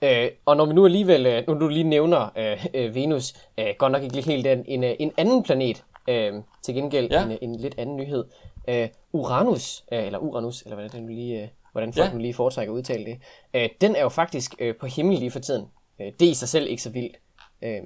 Øh, 0.02 0.30
og 0.44 0.56
når 0.56 0.66
vi 0.66 0.72
nu 0.72 0.84
alligevel, 0.84 1.26
øh, 1.26 1.42
nu 1.48 1.60
du 1.60 1.68
lige 1.68 1.84
nævner 1.84 2.28
øh, 2.36 2.66
øh, 2.74 2.94
Venus, 2.94 3.34
øh, 3.58 3.66
godt 3.78 3.92
nok 3.92 4.02
ikke 4.02 4.14
lige 4.14 4.24
helt 4.30 4.44
den, 4.44 4.64
en, 4.68 4.84
øh, 4.84 4.94
en 4.98 5.12
anden 5.16 5.42
planet, 5.42 5.84
øh, 6.08 6.34
til 6.62 6.74
gengæld 6.74 7.08
Ja. 7.12 7.22
en, 7.24 7.30
øh, 7.32 7.38
en 7.42 7.54
lidt 7.54 7.74
anden 7.78 7.96
nyhed. 7.96 8.24
Øh, 8.68 8.88
Uranus, 9.12 9.84
øh, 9.92 10.04
eller 10.06 10.18
Uranus, 10.18 10.62
eller 10.62 10.74
hvordan, 10.76 10.90
det 10.92 11.02
nu 11.02 11.08
lige, 11.08 11.42
øh, 11.42 11.48
hvordan 11.72 11.92
folk 11.92 12.08
Ja. 12.08 12.12
nu 12.12 12.18
lige 12.18 12.34
foretrækker 12.34 12.72
at 12.72 12.76
udtale 12.76 13.04
det, 13.04 13.18
øh, 13.54 13.68
den 13.80 13.96
er 13.96 14.02
jo 14.02 14.08
faktisk 14.08 14.54
øh, 14.58 14.76
på 14.76 14.86
himmel 14.86 15.18
lige 15.18 15.30
for 15.30 15.38
tiden. 15.40 15.66
Øh, 16.00 16.12
det 16.20 16.26
er 16.26 16.30
i 16.30 16.34
sig 16.34 16.48
selv 16.48 16.68
ikke 16.70 16.82
så 16.82 16.90
vildt. 16.90 17.16
Øh, 17.62 17.82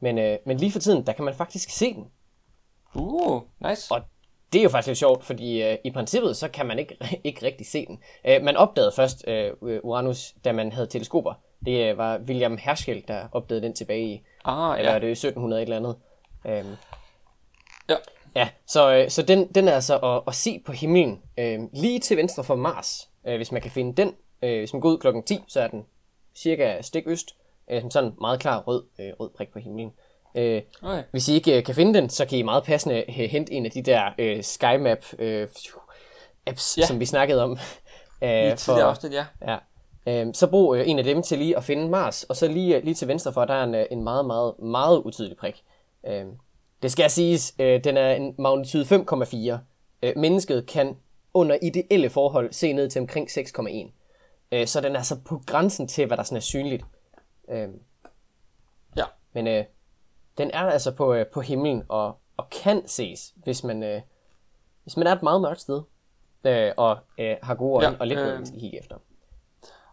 men, 0.00 0.18
øh, 0.18 0.38
men 0.46 0.56
lige 0.56 0.72
for 0.72 0.78
tiden, 0.78 1.06
der 1.06 1.12
kan 1.12 1.24
man 1.24 1.34
faktisk 1.34 1.70
se 1.70 1.94
den. 1.94 2.04
Uh, 2.94 3.42
nice. 3.68 3.94
Og 3.94 4.00
det 4.52 4.58
er 4.58 4.62
jo 4.62 4.68
faktisk 4.68 4.86
lidt 4.86 4.98
sjovt, 4.98 5.24
fordi 5.24 5.62
øh, 5.62 5.78
i 5.84 5.90
princippet, 5.90 6.36
så 6.36 6.48
kan 6.48 6.66
man 6.66 6.78
ikke, 6.78 6.96
ikke 7.24 7.46
rigtig 7.46 7.66
se 7.66 7.86
den. 7.86 7.98
Øh, 8.26 8.42
man 8.42 8.56
opdagede 8.56 8.92
først 8.96 9.24
øh, 9.28 9.52
Uranus, 9.82 10.34
da 10.44 10.52
man 10.52 10.72
havde 10.72 10.86
teleskoper. 10.86 11.34
Det 11.66 11.90
øh, 11.90 11.98
var 11.98 12.18
William 12.18 12.58
Herschel, 12.60 13.04
der 13.08 13.28
opdagede 13.32 13.64
den 13.66 13.74
tilbage 13.74 14.06
i, 14.06 14.22
Ah, 14.44 14.78
eller 14.78 14.90
ja. 14.90 14.96
er 14.96 15.00
det 15.00 15.10
1700 15.10 15.62
et 15.62 15.66
eller 15.66 15.76
andet. 15.76 15.96
Øhm, 16.46 16.76
Ja. 17.88 17.96
ja, 18.36 18.48
så, 18.66 18.94
øh, 18.94 19.10
så 19.10 19.22
den, 19.22 19.48
den 19.48 19.68
er 19.68 19.72
altså 19.74 19.98
at, 19.98 20.22
at 20.26 20.34
se 20.34 20.62
på 20.66 20.72
himlen 20.72 21.22
øh, 21.38 21.58
lige 21.72 21.98
til 21.98 22.16
venstre 22.16 22.44
for 22.44 22.54
Mars. 22.54 23.08
Øh, 23.26 23.36
hvis 23.36 23.52
man 23.52 23.62
kan 23.62 23.70
finde 23.70 24.02
den, 24.02 24.14
øh, 24.42 24.58
hvis 24.58 24.72
man 24.72 24.80
går 24.80 24.88
ud 24.88 24.98
klokken 24.98 25.22
10, 25.22 25.44
så 25.48 25.60
er 25.60 25.68
den 25.68 25.84
cirka 26.36 26.82
stik 26.82 27.04
øst, 27.06 27.34
øh, 27.70 27.80
som 27.80 27.90
sådan 27.90 28.10
en 28.10 28.16
meget 28.20 28.40
klar 28.40 28.62
rød, 28.62 28.84
øh, 29.00 29.12
rød 29.20 29.30
prik 29.36 29.48
på 29.52 29.58
himlen. 29.58 29.92
Øh, 30.34 30.62
Okay. 30.82 31.02
hvis 31.10 31.28
I 31.28 31.34
ikke 31.34 31.56
øh, 31.56 31.64
kan 31.64 31.74
finde 31.74 31.94
den, 32.00 32.10
så 32.10 32.26
kan 32.26 32.38
I 32.38 32.42
meget 32.42 32.64
passende 32.64 33.04
øh, 33.08 33.30
hente 33.30 33.52
en 33.52 33.64
af 33.66 33.70
de 33.70 33.82
der 33.82 34.10
øh, 34.18 34.42
SkyMap 34.42 35.04
øh, 35.18 35.48
apps, 36.46 36.78
ja. 36.78 36.86
Som 36.86 37.00
vi 37.00 37.04
snakkede 37.04 37.42
om. 37.42 37.58
Øh, 38.22 38.30
et 38.30 38.58
tidligere 38.58 38.88
afsnit, 38.88 39.12
ja. 39.12 39.24
ja. 39.46 39.58
Øh, 40.06 40.34
så 40.34 40.46
brug 40.46 40.76
øh, 40.76 40.88
en 40.88 40.98
af 40.98 41.04
dem 41.04 41.22
til 41.22 41.38
lige 41.38 41.56
at 41.56 41.64
finde 41.64 41.88
Mars, 41.88 42.24
og 42.24 42.36
så 42.36 42.48
lige, 42.48 42.76
øh, 42.76 42.84
lige 42.84 42.94
til 42.94 43.08
venstre 43.08 43.32
for, 43.32 43.44
der 43.44 43.54
er 43.54 43.64
en, 43.64 43.74
øh, 43.74 43.86
en 43.90 44.04
meget, 44.04 44.26
meget, 44.26 44.58
meget 44.58 44.98
utydelig 44.98 45.36
prik. 45.36 45.62
Øh, 46.06 46.24
det 46.82 46.92
skal 46.92 47.10
siges, 47.10 47.54
øh, 47.58 47.84
den 47.84 47.96
er 47.96 48.10
en 48.12 48.34
magnitude 48.38 48.84
5,4. 48.84 49.58
Øh, 50.02 50.12
mennesket 50.16 50.66
kan 50.66 50.96
under 51.34 51.58
ideelle 51.62 52.10
forhold 52.10 52.52
se 52.52 52.72
ned 52.72 52.90
til 52.90 53.00
omkring 53.00 53.28
6,1. 53.30 53.92
Øh, 54.52 54.66
så 54.66 54.80
den 54.80 54.92
er 54.92 54.98
altså 54.98 55.16
på 55.24 55.42
grænsen 55.46 55.88
til, 55.88 56.06
hvad 56.06 56.16
der 56.16 56.22
sådan 56.22 56.36
er 56.36 56.40
synligt. 56.40 56.84
Øh, 57.50 57.68
Ja. 58.96 59.04
men 59.32 59.46
øh, 59.46 59.64
den 60.38 60.50
er 60.50 60.60
altså 60.62 60.92
på, 60.92 61.14
øh, 61.14 61.26
på 61.26 61.40
himlen 61.40 61.82
og, 61.88 62.16
og 62.36 62.50
kan 62.50 62.88
ses, 62.88 63.34
hvis 63.36 63.64
man, 63.64 63.82
øh, 63.82 64.00
hvis 64.82 64.96
man 64.96 65.06
er 65.06 65.12
et 65.12 65.22
meget 65.22 65.40
mørkt 65.40 65.60
sted. 65.60 65.82
Øh, 66.44 66.72
og 66.76 66.98
øh, 67.18 67.36
har 67.42 67.54
gode 67.54 67.74
øjne 67.84 67.94
Ja, 67.96 68.00
og 68.00 68.06
lidt 68.06 68.18
noget, 68.18 68.32
øh, 68.32 68.38
man 68.38 68.46
skal 68.46 68.60
kigge 68.60 68.78
efter. 68.78 68.96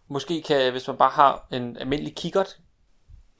Måske 0.08 0.42
kan, 0.42 0.72
hvis 0.72 0.88
man 0.88 0.98
bare 0.98 1.10
har 1.10 1.48
en 1.52 1.78
almindelig 1.78 2.16
kikkert, 2.16 2.60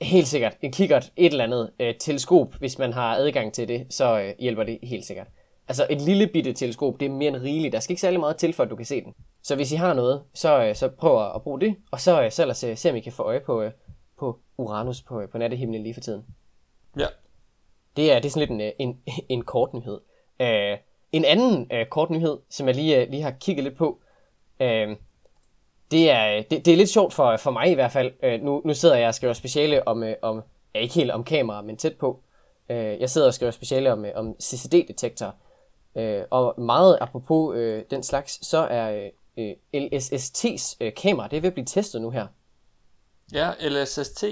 Helt 0.02 0.28
sikkert. 0.28 0.58
En 0.62 0.72
kikkert, 0.72 1.12
et 1.16 1.32
eller 1.32 1.44
andet 1.44 1.72
øh, 1.80 1.96
teleskop, 2.00 2.54
hvis 2.54 2.78
man 2.80 2.94
har 2.94 3.16
adgang 3.16 3.54
til 3.54 3.68
det, 3.68 3.88
så 3.90 4.20
øh, 4.20 4.34
hjælper 4.40 4.64
det 4.64 4.80
helt 4.84 5.06
sikkert. 5.06 5.28
Altså 5.68 5.88
et 5.90 6.02
lille 6.02 6.28
bitte 6.28 6.54
teleskop, 6.54 7.00
det 7.00 7.06
er 7.06 7.10
mere 7.10 7.28
end 7.28 7.38
rigeligt. 7.38 7.74
Der 7.74 7.80
skal 7.80 7.92
ikke 7.92 8.02
særlig 8.02 8.20
meget 8.20 8.38
til, 8.38 8.54
for 8.54 8.64
at 8.64 8.70
du 8.70 8.76
kan 8.76 8.86
se 8.86 9.02
den. 9.02 9.14
Så 9.44 9.56
hvis 9.56 9.72
I 9.72 9.76
har 9.76 9.94
noget, 9.94 10.24
så, 10.34 10.64
øh, 10.64 10.76
så 10.76 10.90
prøv 10.90 11.36
at 11.36 11.42
bruge 11.42 11.62
det, 11.62 11.76
og 11.92 12.00
så, 12.02 12.24
øh, 12.24 12.32
så 12.32 12.42
ellers 12.42 12.64
øh, 12.64 12.78
se, 12.78 12.90
om 12.90 12.96
I 12.96 13.00
kan 13.00 13.12
få 13.12 13.24
øje 13.24 13.40
på, 13.40 13.62
øh, 13.62 13.72
på 14.20 14.40
Uranus 14.58 15.02
på, 15.02 15.22
øh, 15.22 15.30
på 15.30 15.38
nattehimlen 15.38 15.84
lige 15.84 15.94
for 15.94 16.02
tiden. 16.02 16.26
ja. 17.00 17.06
Det 17.96 18.12
er, 18.12 18.20
det 18.20 18.26
er 18.26 18.30
sådan 18.30 18.40
lidt 18.40 18.52
en, 18.52 18.62
øh, 18.62 18.72
en, 18.80 19.00
en 19.30 19.42
kort 19.42 19.74
nyhed. 19.74 20.00
Øh, 20.40 20.78
en 21.12 21.26
anden 21.26 21.68
øh, 21.72 21.86
kort 21.86 22.10
nyhed, 22.10 22.38
som 22.50 22.68
jeg 22.68 22.76
lige, 22.76 23.02
øh, 23.02 23.10
lige 23.10 23.24
har 23.24 23.32
kigget 23.32 23.64
lidt 23.64 23.78
på, 23.78 24.00
øh, 24.60 24.96
det, 25.92 26.12
er, 26.12 26.44
det, 26.52 26.66
det 26.66 26.74
er 26.74 26.78
lidt 26.78 26.90
sjovt 26.90 27.14
for, 27.14 27.38
for 27.38 27.52
mig 27.52 27.72
i 27.72 27.74
hvert 27.74 27.92
fald. 27.92 28.12
Øh, 28.24 28.42
nu, 28.42 28.62
nu 28.66 28.74
sidder 28.74 28.96
jeg 28.96 29.08
og 29.08 29.16
skriver 29.16 29.34
speciale 29.34 29.88
om, 29.88 30.04
øh, 30.04 30.16
om 30.22 30.42
ja, 30.76 30.80
ikke 30.80 30.96
helt 30.96 31.12
om 31.12 31.24
kamera, 31.24 31.62
men 31.62 31.78
tæt 31.78 31.96
på. 31.96 32.20
Øh, 32.70 33.00
jeg 33.00 33.10
sidder 33.10 33.28
og 33.28 33.34
skriver 33.34 33.52
speciale 33.52 33.92
om, 33.94 34.06
øh, 34.06 34.12
om 34.16 34.36
CCD-detektorer. 34.44 35.32
Øh, 35.98 36.24
og 36.32 36.62
meget 36.62 36.98
apropos 37.02 37.56
øh, 37.58 37.84
den 37.90 38.04
slags, 38.04 38.48
så 38.48 38.58
er 38.58 39.10
øh, 39.38 39.52
LSST's 39.76 40.76
øh, 40.80 40.94
kamera, 40.94 41.28
det 41.28 41.38
er 41.38 41.42
ved 41.42 41.48
at 41.48 41.54
blive 41.54 41.66
testet 41.66 42.02
nu 42.02 42.10
her. 42.10 42.28
Ja, 43.34 43.52
LSST. 43.70 44.24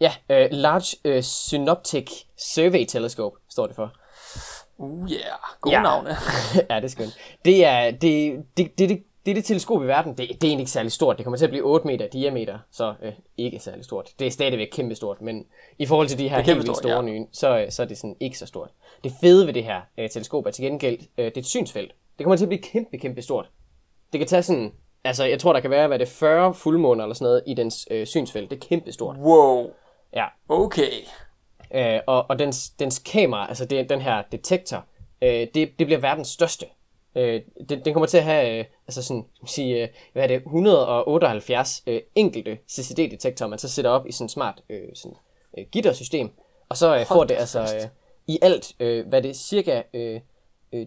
Ja, 0.00 0.12
øh, 0.30 0.48
Large 0.50 0.96
øh, 1.04 1.22
Synoptic 1.22 2.10
Survey 2.38 2.84
Telescope 2.88 3.36
står 3.50 3.66
det 3.66 3.76
for. 3.76 3.92
Uh, 4.78 5.10
yeah. 5.10 5.20
Gode 5.60 5.74
Ja. 5.76 5.82
navne. 5.82 6.10
ja, 6.70 6.76
det 6.76 6.84
er 6.84 6.88
skønt. 6.88 7.16
Det 7.44 7.64
er 7.64 7.90
det, 7.90 8.44
det, 8.56 8.78
det, 8.78 8.88
det, 8.88 9.02
det, 9.26 9.36
det 9.36 9.44
teleskop 9.44 9.82
i 9.82 9.86
verden. 9.86 10.10
Det, 10.10 10.18
det 10.18 10.28
er 10.28 10.48
egentlig 10.48 10.60
ikke 10.60 10.70
særlig 10.70 10.92
stort. 10.92 11.16
Det 11.16 11.24
kommer 11.24 11.38
til 11.38 11.44
at 11.44 11.50
blive 11.50 11.64
8 11.64 11.86
meter 11.86 12.08
diameter, 12.08 12.58
så 12.70 12.94
øh, 13.02 13.12
ikke 13.36 13.58
særlig 13.58 13.84
stort. 13.84 14.10
Det 14.18 14.26
er 14.26 14.30
stadigvæk 14.30 14.68
kæmpe 14.72 14.94
stort, 14.94 15.22
men 15.22 15.46
i 15.78 15.86
forhold 15.86 16.08
til 16.08 16.18
de 16.18 16.28
her 16.28 16.36
er 16.36 16.42
helt 16.42 16.58
vildt 16.58 16.76
store 16.76 16.94
ja. 16.94 17.02
nye, 17.02 17.26
så, 17.32 17.58
øh, 17.58 17.70
så 17.70 17.82
er 17.82 17.86
det 17.86 17.98
sådan 17.98 18.16
ikke 18.20 18.38
så 18.38 18.46
stort. 18.46 18.70
Det 19.04 19.12
fede 19.20 19.46
ved 19.46 19.54
det 19.54 19.64
her 19.64 19.80
øh, 19.98 20.10
teleskop 20.10 20.46
er 20.46 20.50
til 20.50 20.64
gengæld, 20.64 20.98
øh, 21.18 21.24
det 21.24 21.36
er 21.36 21.40
et 21.40 21.46
synsfelt. 21.46 21.94
Det 22.18 22.24
kommer 22.24 22.36
til 22.36 22.44
at 22.44 22.48
blive 22.48 22.62
kæmpe, 22.62 22.98
kæmpe 22.98 23.22
stort. 23.22 23.50
Det 24.12 24.20
kan 24.20 24.28
tage 24.28 24.42
sådan, 24.42 24.72
altså 25.04 25.24
jeg 25.24 25.38
tror 25.38 25.52
der 25.52 25.60
kan 25.60 25.70
være, 25.70 25.88
hvad 25.88 25.98
det 25.98 26.06
er, 26.06 26.10
40 26.10 26.54
fuldmåner 26.54 27.04
eller 27.04 27.14
sådan 27.14 27.24
noget 27.24 27.42
i 27.46 27.54
dens 27.54 27.88
øh, 27.90 28.06
synsfelt. 28.06 28.50
Det 28.50 28.56
er 28.56 28.68
kæmpe 28.68 28.92
stort. 28.92 29.16
Wow. 29.16 29.70
Ja, 30.14 30.26
Okay. 30.48 30.90
Øh, 31.74 32.00
og, 32.06 32.26
og 32.28 32.38
dens, 32.38 32.70
dens 32.70 32.98
kamera, 32.98 33.48
altså 33.48 33.64
det, 33.64 33.88
den 33.88 34.00
her 34.00 34.22
detektor, 34.32 34.84
øh, 35.22 35.46
det, 35.54 35.54
det 35.54 35.86
bliver 35.86 35.98
verdens 35.98 36.28
største. 36.28 36.66
Øh, 37.16 37.42
den, 37.68 37.84
den 37.84 37.92
kommer 37.92 38.06
til 38.06 38.18
at 38.18 38.24
have, 38.24 38.58
øh, 38.58 38.64
altså 38.86 39.02
sådan, 39.02 39.24
skal 39.34 39.48
sige, 39.48 39.82
øh, 39.82 39.88
hvad 40.12 40.22
er 40.22 40.26
det, 40.26 40.36
178 40.36 41.82
øh, 41.86 42.00
enkelte 42.14 42.58
CCD-detektorer, 42.70 43.48
man 43.48 43.58
så 43.58 43.68
sætter 43.68 43.90
op 43.90 44.06
i 44.06 44.12
sådan 44.12 44.24
et 44.24 44.30
smart 44.30 44.62
øh, 44.70 44.88
sådan, 44.94 45.16
øh, 45.58 45.64
gittersystem. 45.72 46.30
Og 46.68 46.76
så 46.76 46.96
øh, 46.96 47.06
får 47.06 47.24
det 47.24 47.34
altså 47.34 47.60
øh, 47.60 47.88
i 48.26 48.38
alt, 48.42 48.72
øh, 48.80 49.08
hvad 49.08 49.18
er 49.18 49.22
det, 49.22 49.36
cirka 49.36 49.82
øh, 49.94 50.20
øh, 50.72 50.86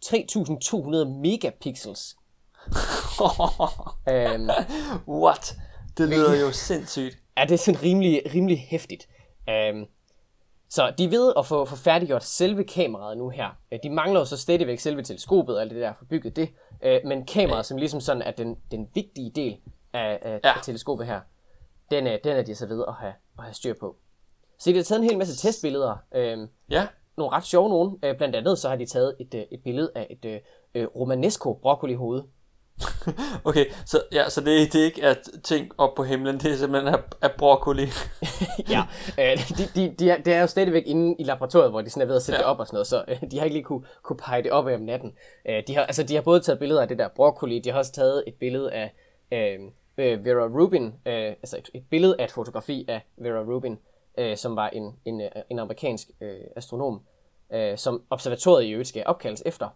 3200 0.00 1.06
megapixels. 1.06 2.16
Øhm, 4.10 4.48
What? 5.08 5.56
Det 5.98 6.08
lyder 6.08 6.40
jo 6.40 6.52
sindssygt. 6.52 7.18
Ja, 7.36 7.42
det 7.42 7.52
er 7.52 7.58
sådan 7.58 7.82
rimelig, 7.82 8.22
rimelig 8.34 8.66
hæftigt. 8.68 9.08
Um, 9.48 9.86
så 10.74 10.92
de 10.98 11.04
er 11.04 11.08
ved 11.08 11.32
at 11.38 11.46
få, 11.46 11.64
få 11.64 11.76
færdiggjort 11.76 12.24
selve 12.24 12.64
kameraet 12.64 13.18
nu 13.18 13.28
her. 13.28 13.48
Øh, 13.72 13.78
De 13.82 13.90
mangler 13.90 14.20
jo 14.20 14.24
så 14.26 14.36
stadigvæk 14.36 14.78
selve 14.78 15.02
teleskopet 15.02 15.56
og 15.56 15.60
alt 15.62 15.70
det 15.70 15.80
der, 15.80 15.92
få 15.98 16.04
bygget 16.04 16.36
det. 16.36 16.48
Øh, 16.82 17.00
Men 17.04 17.26
kameraet, 17.26 17.66
som 17.66 17.76
ligesom 17.78 18.00
sådan 18.00 18.22
er 18.22 18.30
den, 18.30 18.56
den 18.70 18.88
vigtige 18.94 19.30
del, 19.30 19.56
af, 19.92 20.18
af, 20.22 20.40
Ja. 20.44 20.52
teleskopet 20.62 21.06
her, 21.06 21.20
den 21.90 22.06
er, 22.06 22.18
den 22.24 22.36
er 22.36 22.42
de 22.42 22.54
så 22.54 22.66
ved 22.66 22.84
at 22.88 22.94
have, 22.94 23.12
at 23.38 23.44
have 23.44 23.54
styr 23.54 23.74
på. 23.80 23.96
Så 24.58 24.70
de 24.70 24.76
har 24.76 24.82
taget 24.82 25.02
en 25.02 25.08
hel 25.10 25.18
masse 25.18 25.36
testbilleder. 25.48 25.96
Øh, 26.14 26.38
Ja, 26.70 26.86
nogle 27.16 27.32
ret 27.32 27.44
sjove 27.44 27.68
nogen. 27.68 27.98
Øh, 28.02 28.16
blandt 28.16 28.36
andet 28.36 28.58
så 28.58 28.68
har 28.68 28.76
de 28.76 28.86
taget 28.86 29.16
et, 29.20 29.34
et 29.34 29.60
billede 29.64 29.90
af 29.94 30.06
et 30.22 30.40
øh, 30.74 30.86
romanesco 30.96 31.52
broccoli 31.62 31.94
hoved. 31.94 32.22
okay, 33.44 33.66
så, 33.86 34.02
ja, 34.12 34.28
så 34.28 34.40
det, 34.40 34.72
det 34.72 34.80
er 34.80 34.84
ikke 34.84 35.04
at 35.04 35.28
ting 35.42 35.72
op 35.78 35.94
på 35.94 36.04
himlen, 36.04 36.38
det 36.38 36.52
er 36.52 36.56
simpelthen 36.56 36.94
af, 36.94 36.98
af 37.22 37.30
broccoli. 37.38 37.86
ja, 38.74 38.82
øh, 39.18 39.38
de, 39.58 39.64
de, 39.74 39.94
de, 39.98 40.10
er, 40.10 40.22
det 40.22 40.34
er 40.34 40.40
jo 40.40 40.46
stadigvæk 40.46 40.82
inde 40.86 41.16
i 41.18 41.24
laboratoriet, 41.24 41.70
hvor 41.70 41.80
de 41.80 41.90
sådan 41.90 42.02
er 42.02 42.06
ved 42.06 42.16
at 42.16 42.22
sætte 42.22 42.40
Ja. 42.40 42.42
ja. 42.42 42.48
det 42.48 42.54
op 42.54 42.60
og 42.60 42.66
sådan 42.66 42.74
noget, 42.74 42.86
så 42.86 43.04
øh, 43.08 43.30
de 43.30 43.38
har 43.38 43.44
ikke 43.44 43.54
lige 43.54 43.64
kunne, 43.64 43.84
kunne 44.02 44.16
pege 44.16 44.42
det 44.42 44.52
op 44.52 44.68
af 44.68 44.74
om 44.74 44.80
natten. 44.80 45.12
Øh, 45.48 45.62
de, 45.66 45.74
har, 45.74 45.82
altså, 45.82 46.02
de 46.02 46.14
har 46.14 46.22
både 46.22 46.40
taget 46.40 46.58
billeder 46.58 46.82
af 46.82 46.88
det 46.88 46.98
der 46.98 47.08
broccoli, 47.08 47.58
de 47.58 47.70
har 47.70 47.78
også 47.78 47.92
taget 47.92 48.24
et 48.26 48.34
billede 48.34 48.72
af 48.72 48.94
øh, 49.32 49.60
øh, 49.98 50.24
Vera 50.24 50.62
Rubin, 50.62 50.86
øh, 50.86 51.14
altså 51.28 51.56
et, 51.58 51.70
et 51.74 51.84
billede 51.90 52.16
af 52.18 52.24
et 52.24 52.30
fotografi 52.30 52.84
af 52.88 53.06
Vera 53.16 53.40
Rubin, 53.54 53.78
øh, 54.18 54.36
som 54.36 54.56
var 54.56 54.68
en, 54.68 54.96
en, 55.04 55.20
øh, 55.20 55.28
en 55.50 55.58
amerikansk 55.58 56.08
øh, 56.20 56.36
astronom, 56.56 57.00
øh, 57.54 57.78
som 57.78 58.02
observatoriet 58.10 58.66
i 58.66 58.70
øvrigt 58.70 58.88
skal 58.88 59.02
opkaldes 59.06 59.42
efter. 59.46 59.68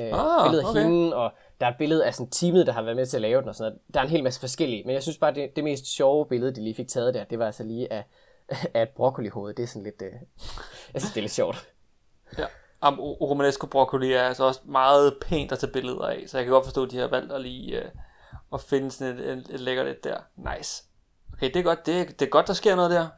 Øh, 0.00 0.10
Ah, 0.12 0.46
billedet 0.46 0.64
af 0.64 0.70
okay. 0.70 0.82
hende, 0.82 1.16
og 1.16 1.32
der 1.60 1.66
er 1.66 1.70
et 1.70 1.76
billede 1.78 2.06
af 2.06 2.14
sådan 2.14 2.30
teamet, 2.30 2.66
der 2.66 2.72
har 2.72 2.82
været 2.82 2.96
med 2.96 3.06
til 3.06 3.16
at 3.16 3.20
lave 3.22 3.40
den 3.40 3.48
og 3.48 3.54
sådan 3.54 3.70
noget. 3.72 3.94
Der 3.94 4.00
er 4.00 4.04
en 4.04 4.10
hel 4.10 4.22
masse 4.24 4.40
forskellige, 4.40 4.84
men 4.84 4.94
jeg 4.94 5.02
synes 5.02 5.18
bare, 5.18 5.34
det, 5.34 5.56
det 5.56 5.64
mest 5.64 5.86
sjove 5.86 6.26
billede, 6.26 6.54
de 6.54 6.62
lige 6.62 6.74
fik 6.74 6.88
taget 6.88 7.14
der, 7.14 7.24
det 7.24 7.38
var 7.38 7.46
altså 7.46 7.64
lige 7.64 7.92
af, 7.92 8.04
af 8.74 8.82
et 8.82 8.88
broccoli-hoved. 8.88 9.54
Det 9.54 9.62
er 9.62 9.66
sådan 9.66 9.82
lidt, 9.82 10.02
øh, 10.02 10.12
jeg 10.94 11.02
synes, 11.02 11.12
det 11.12 11.20
er 11.20 11.22
lidt 11.22 11.32
sjovt. 11.32 11.72
Ja. 12.38 12.44
Am, 12.80 13.00
romanesco 13.00 13.66
broccoli 13.66 14.12
er 14.12 14.22
altså 14.22 14.44
også 14.44 14.60
meget 14.64 15.14
pænt 15.20 15.52
at 15.52 15.58
tage 15.58 15.72
billeder 15.72 16.04
af, 16.06 16.22
så 16.26 16.38
jeg 16.38 16.44
kan 16.44 16.52
godt 16.52 16.64
forstå, 16.64 16.84
at 16.84 16.90
de 16.90 16.98
har 16.98 17.08
valgt 17.08 17.32
at 17.32 17.40
lige 17.40 17.78
uh, 17.78 17.84
at 18.54 18.60
finde 18.60 18.90
sådan 18.90 19.18
et, 19.18 19.28
et, 19.30 19.46
et 19.50 19.60
lækkert 19.60 19.86
et 19.86 20.04
der. 20.04 20.16
Nice. 20.36 20.84
Okay, 21.32 21.46
det 21.48 21.56
er 21.56 21.62
godt. 21.62 21.86
Det, 21.86 22.00
er- 22.00 22.04
det 22.04 22.22
er 22.22 22.26
godt, 22.30 22.46
der 22.46 22.52
sker 22.52 22.76
noget 22.76 22.90
der. 22.90 23.08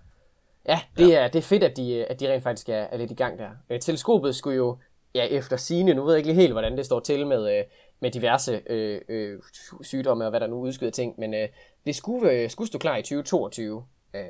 Ja, 0.68 0.80
det, 0.98 1.16
Er, 1.16 1.28
det 1.28 1.38
er 1.38 1.42
fedt, 1.42 1.64
at 1.64 1.76
de, 1.76 1.94
øh, 1.94 2.06
at 2.10 2.20
de 2.20 2.32
rent 2.32 2.42
faktisk 2.42 2.68
er, 2.68 2.74
er 2.76 2.96
lidt 2.96 3.10
i 3.10 3.14
gang 3.14 3.38
der. 3.38 3.48
Øh, 3.70 3.80
teleskopet 3.80 4.36
skulle 4.36 4.56
jo, 4.56 4.78
ja, 5.14 5.24
efter 5.24 5.56
sine, 5.56 5.94
nu 5.94 6.04
ved 6.04 6.12
jeg 6.12 6.18
ikke 6.18 6.28
lige 6.28 6.40
helt, 6.40 6.52
hvordan 6.52 6.76
det 6.76 6.86
står 6.86 7.00
til 7.00 7.26
med, 7.26 7.58
øh, 7.58 7.64
med 8.00 8.10
diverse 8.10 8.62
øh, 8.66 9.00
øh, 9.08 9.38
sygdomme 9.82 10.24
og 10.24 10.30
hvad 10.30 10.40
der 10.40 10.46
nu 10.46 10.56
udskyder 10.60 10.90
ting, 10.90 11.14
men 11.18 11.34
øh, 11.34 11.48
det 11.86 11.96
skulle, 11.96 12.32
øh, 12.32 12.50
skulle 12.50 12.68
stå 12.68 12.78
klar 12.78 12.96
i 12.96 13.02
2022, 13.02 13.84
øh, 14.14 14.22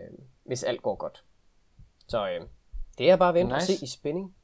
hvis 0.45 0.63
alt 0.63 0.83
går 0.83 0.95
godt. 0.95 1.25
Så 2.09 2.29
øh, 2.29 2.41
det 2.99 3.11
er 3.11 3.17
bare 3.17 3.29
at 3.29 3.35
vente 3.35 3.55
nice. 3.55 3.73
og 3.73 3.79
se 3.79 3.85
i 3.85 3.89
spænding. 3.89 4.35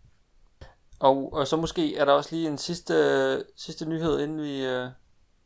Og, 1.00 1.32
og 1.32 1.46
så 1.46 1.56
måske 1.56 1.96
er 1.96 2.04
der 2.04 2.12
også 2.12 2.34
lige 2.36 2.48
en 2.48 2.58
sidste, 2.58 3.44
sidste 3.56 3.88
nyhed, 3.88 4.20
inden 4.20 4.42
vi 4.42 4.66
uh, 4.66 4.88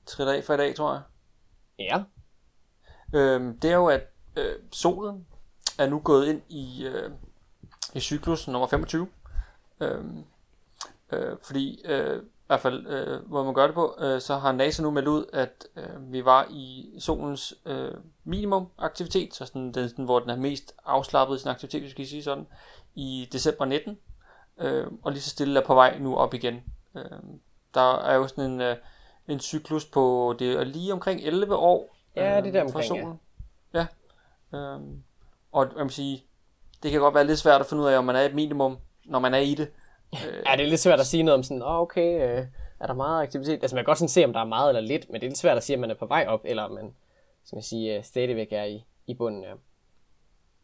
triller 0.07 0.33
af 0.33 0.45
for 0.45 0.55
i 0.55 0.57
dag, 0.57 0.75
tror 0.75 0.93
jeg. 0.93 1.03
Ja, 1.79 2.03
Øhm, 3.14 3.59
det 3.59 3.71
er 3.71 3.77
jo, 3.77 3.87
at 3.87 4.03
øh, 4.37 4.55
solen 4.73 5.27
er 5.79 5.88
nu 5.88 5.99
gået 5.99 6.29
ind 6.29 6.43
i, 6.49 6.87
øh, 6.87 7.11
i 7.95 8.01
cyklus 8.01 8.49
nummer 8.49 8.69
25. 8.69 9.09
Øhm, 9.81 10.25
øh, 11.12 11.37
fordi, 11.43 11.83
øh, 11.85 12.23
hvert 12.49 12.61
fald, 12.61 12.87
øh, 12.87 13.29
hvor 13.29 13.45
man 13.45 13.55
gør 13.55 13.67
det 13.67 13.75
på, 13.75 13.97
øh, 14.01 14.21
så 14.21 14.37
har 14.37 14.53
NASA 14.53 14.83
nu 14.83 14.91
meldt 14.91 15.09
ud, 15.09 15.25
at 15.33 15.67
øh, 15.77 16.13
vi 16.13 16.25
var 16.25 16.47
i 16.51 16.95
solens 16.99 17.55
øh, 17.67 17.91
minimum 18.25 18.69
aktivitet, 18.79 19.35
så 19.35 19.47
sådan, 19.47 19.73
den, 19.73 19.89
sådan, 19.89 20.05
hvor 20.05 20.19
den 20.19 20.31
er 20.31 20.37
mest 20.37 20.75
afslappet 20.87 21.37
i 21.37 21.39
sin 21.39 21.51
aktivitet, 21.51 21.81
hvis 21.81 21.89
vi 21.89 21.93
skal 21.93 22.07
sige 22.07 22.23
sådan, 22.23 22.47
i 22.95 23.29
december 23.33 23.65
19. 23.65 23.99
Øh, 24.59 24.87
og 25.03 25.13
lige 25.13 25.23
så 25.23 25.31
stille 25.31 25.61
er 25.61 25.65
på 25.65 25.75
vej 25.75 25.99
nu 25.99 26.17
op 26.17 26.35
igen. 26.35 26.63
Øh, 26.95 27.03
der 27.75 27.97
er 27.99 28.15
jo 28.15 28.29
sådan 28.29 28.51
en, 28.51 28.61
øh, 28.61 28.77
en 29.29 29.41
cyklus 29.41 29.85
på, 29.85 30.35
det 30.39 30.53
er 30.53 30.65
lige 30.65 30.93
omkring 30.93 31.21
11 31.21 31.57
år, 31.57 31.97
Ja, 32.17 32.41
det 32.41 32.49
er 32.49 32.53
der 32.53 32.65
øh, 32.65 32.71
fra 32.73 32.79
omkring, 32.79 32.97
ja. 32.97 33.03
solen. 33.03 33.21
Ja. 33.75 33.87
Øhm, 34.59 35.03
og 35.53 35.67
jeg 35.77 35.85
vil 35.85 35.93
sige, 35.93 36.25
det 36.83 36.91
kan 36.91 37.01
godt 37.01 37.15
være 37.15 37.27
lidt 37.27 37.39
svært 37.39 37.61
at 37.61 37.67
finde 37.67 37.83
ud 37.83 37.89
af, 37.89 37.99
om 37.99 38.05
man 38.05 38.17
er 38.17 38.21
et 38.21 38.35
minimum, 38.35 38.79
når 39.05 39.19
man 39.19 39.35
er 39.35 39.39
i 39.39 39.55
det. 39.55 39.71
Øh, 40.14 40.42
Ja, 40.47 40.57
det 40.57 40.64
er 40.64 40.68
lidt 40.68 40.81
svært 40.81 41.01
at 41.01 41.07
sige 41.07 41.23
noget 41.23 41.38
om 41.38 41.42
sådan, 41.42 41.62
oh, 41.62 41.81
okay, 41.81 42.38
øh, 42.38 42.47
er 42.81 42.87
der 42.87 42.94
meget 42.94 43.23
aktivitet? 43.23 43.62
Altså, 43.62 43.75
man 43.75 43.85
kan 43.85 43.87
godt 43.87 43.99
sådan 43.99 44.09
se, 44.09 44.25
om 44.25 44.33
der 44.33 44.40
er 44.40 44.44
meget 44.44 44.68
eller 44.68 44.81
lidt, 44.81 45.11
men 45.11 45.21
det 45.21 45.27
er 45.27 45.31
lidt 45.31 45.38
svært 45.38 45.57
at 45.57 45.64
sige, 45.64 45.77
om 45.77 45.81
man 45.81 45.90
er 45.90 45.94
på 45.94 46.07
vej 46.07 46.25
op, 46.29 46.40
eller 46.44 46.62
om 46.62 46.71
man, 46.71 46.94
som 47.44 47.57
jeg 47.57 47.64
siger, 47.64 47.99
øh, 47.99 48.05
stadigvæk 48.05 48.53
er 48.53 48.64
i, 48.64 48.85
i 49.07 49.14
bunden. 49.14 49.42
Ja. 49.42 49.53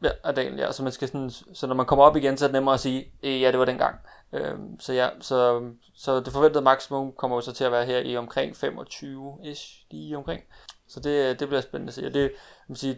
ja, 0.02 0.10
af 0.24 0.34
dagen, 0.34 0.58
ja. 0.58 0.72
Så, 0.72 0.82
man 0.82 0.92
skal 0.92 1.08
sådan, 1.08 1.30
så 1.30 1.66
når 1.66 1.74
man 1.74 1.86
kommer 1.86 2.04
op 2.04 2.16
igen, 2.16 2.36
så 2.36 2.44
er 2.44 2.48
det 2.48 2.52
nemmere 2.54 2.74
at 2.74 2.80
sige, 2.80 3.12
eh, 3.22 3.40
ja, 3.40 3.50
det 3.50 3.58
var 3.58 3.64
dengang. 3.64 3.96
Øhm, 4.32 4.80
så 4.80 4.92
ja, 4.92 5.08
så, 5.20 5.70
så 5.94 6.20
det 6.20 6.32
forventede 6.32 6.64
maksimum 6.64 7.12
kommer 7.12 7.36
jo 7.36 7.40
så 7.40 7.52
til 7.52 7.64
at 7.64 7.72
være 7.72 7.86
her 7.86 7.98
i 7.98 8.16
omkring 8.16 8.56
25-ish, 8.56 9.86
lige 9.90 10.16
omkring. 10.16 10.42
Så 10.88 11.00
det, 11.00 11.40
det 11.40 11.48
bliver 11.48 11.60
spændende 11.60 11.90
at 11.90 11.94
se. 11.94 12.06
Og 12.06 12.14
det, 12.14 12.32
vil 12.68 12.76
sige, 12.76 12.96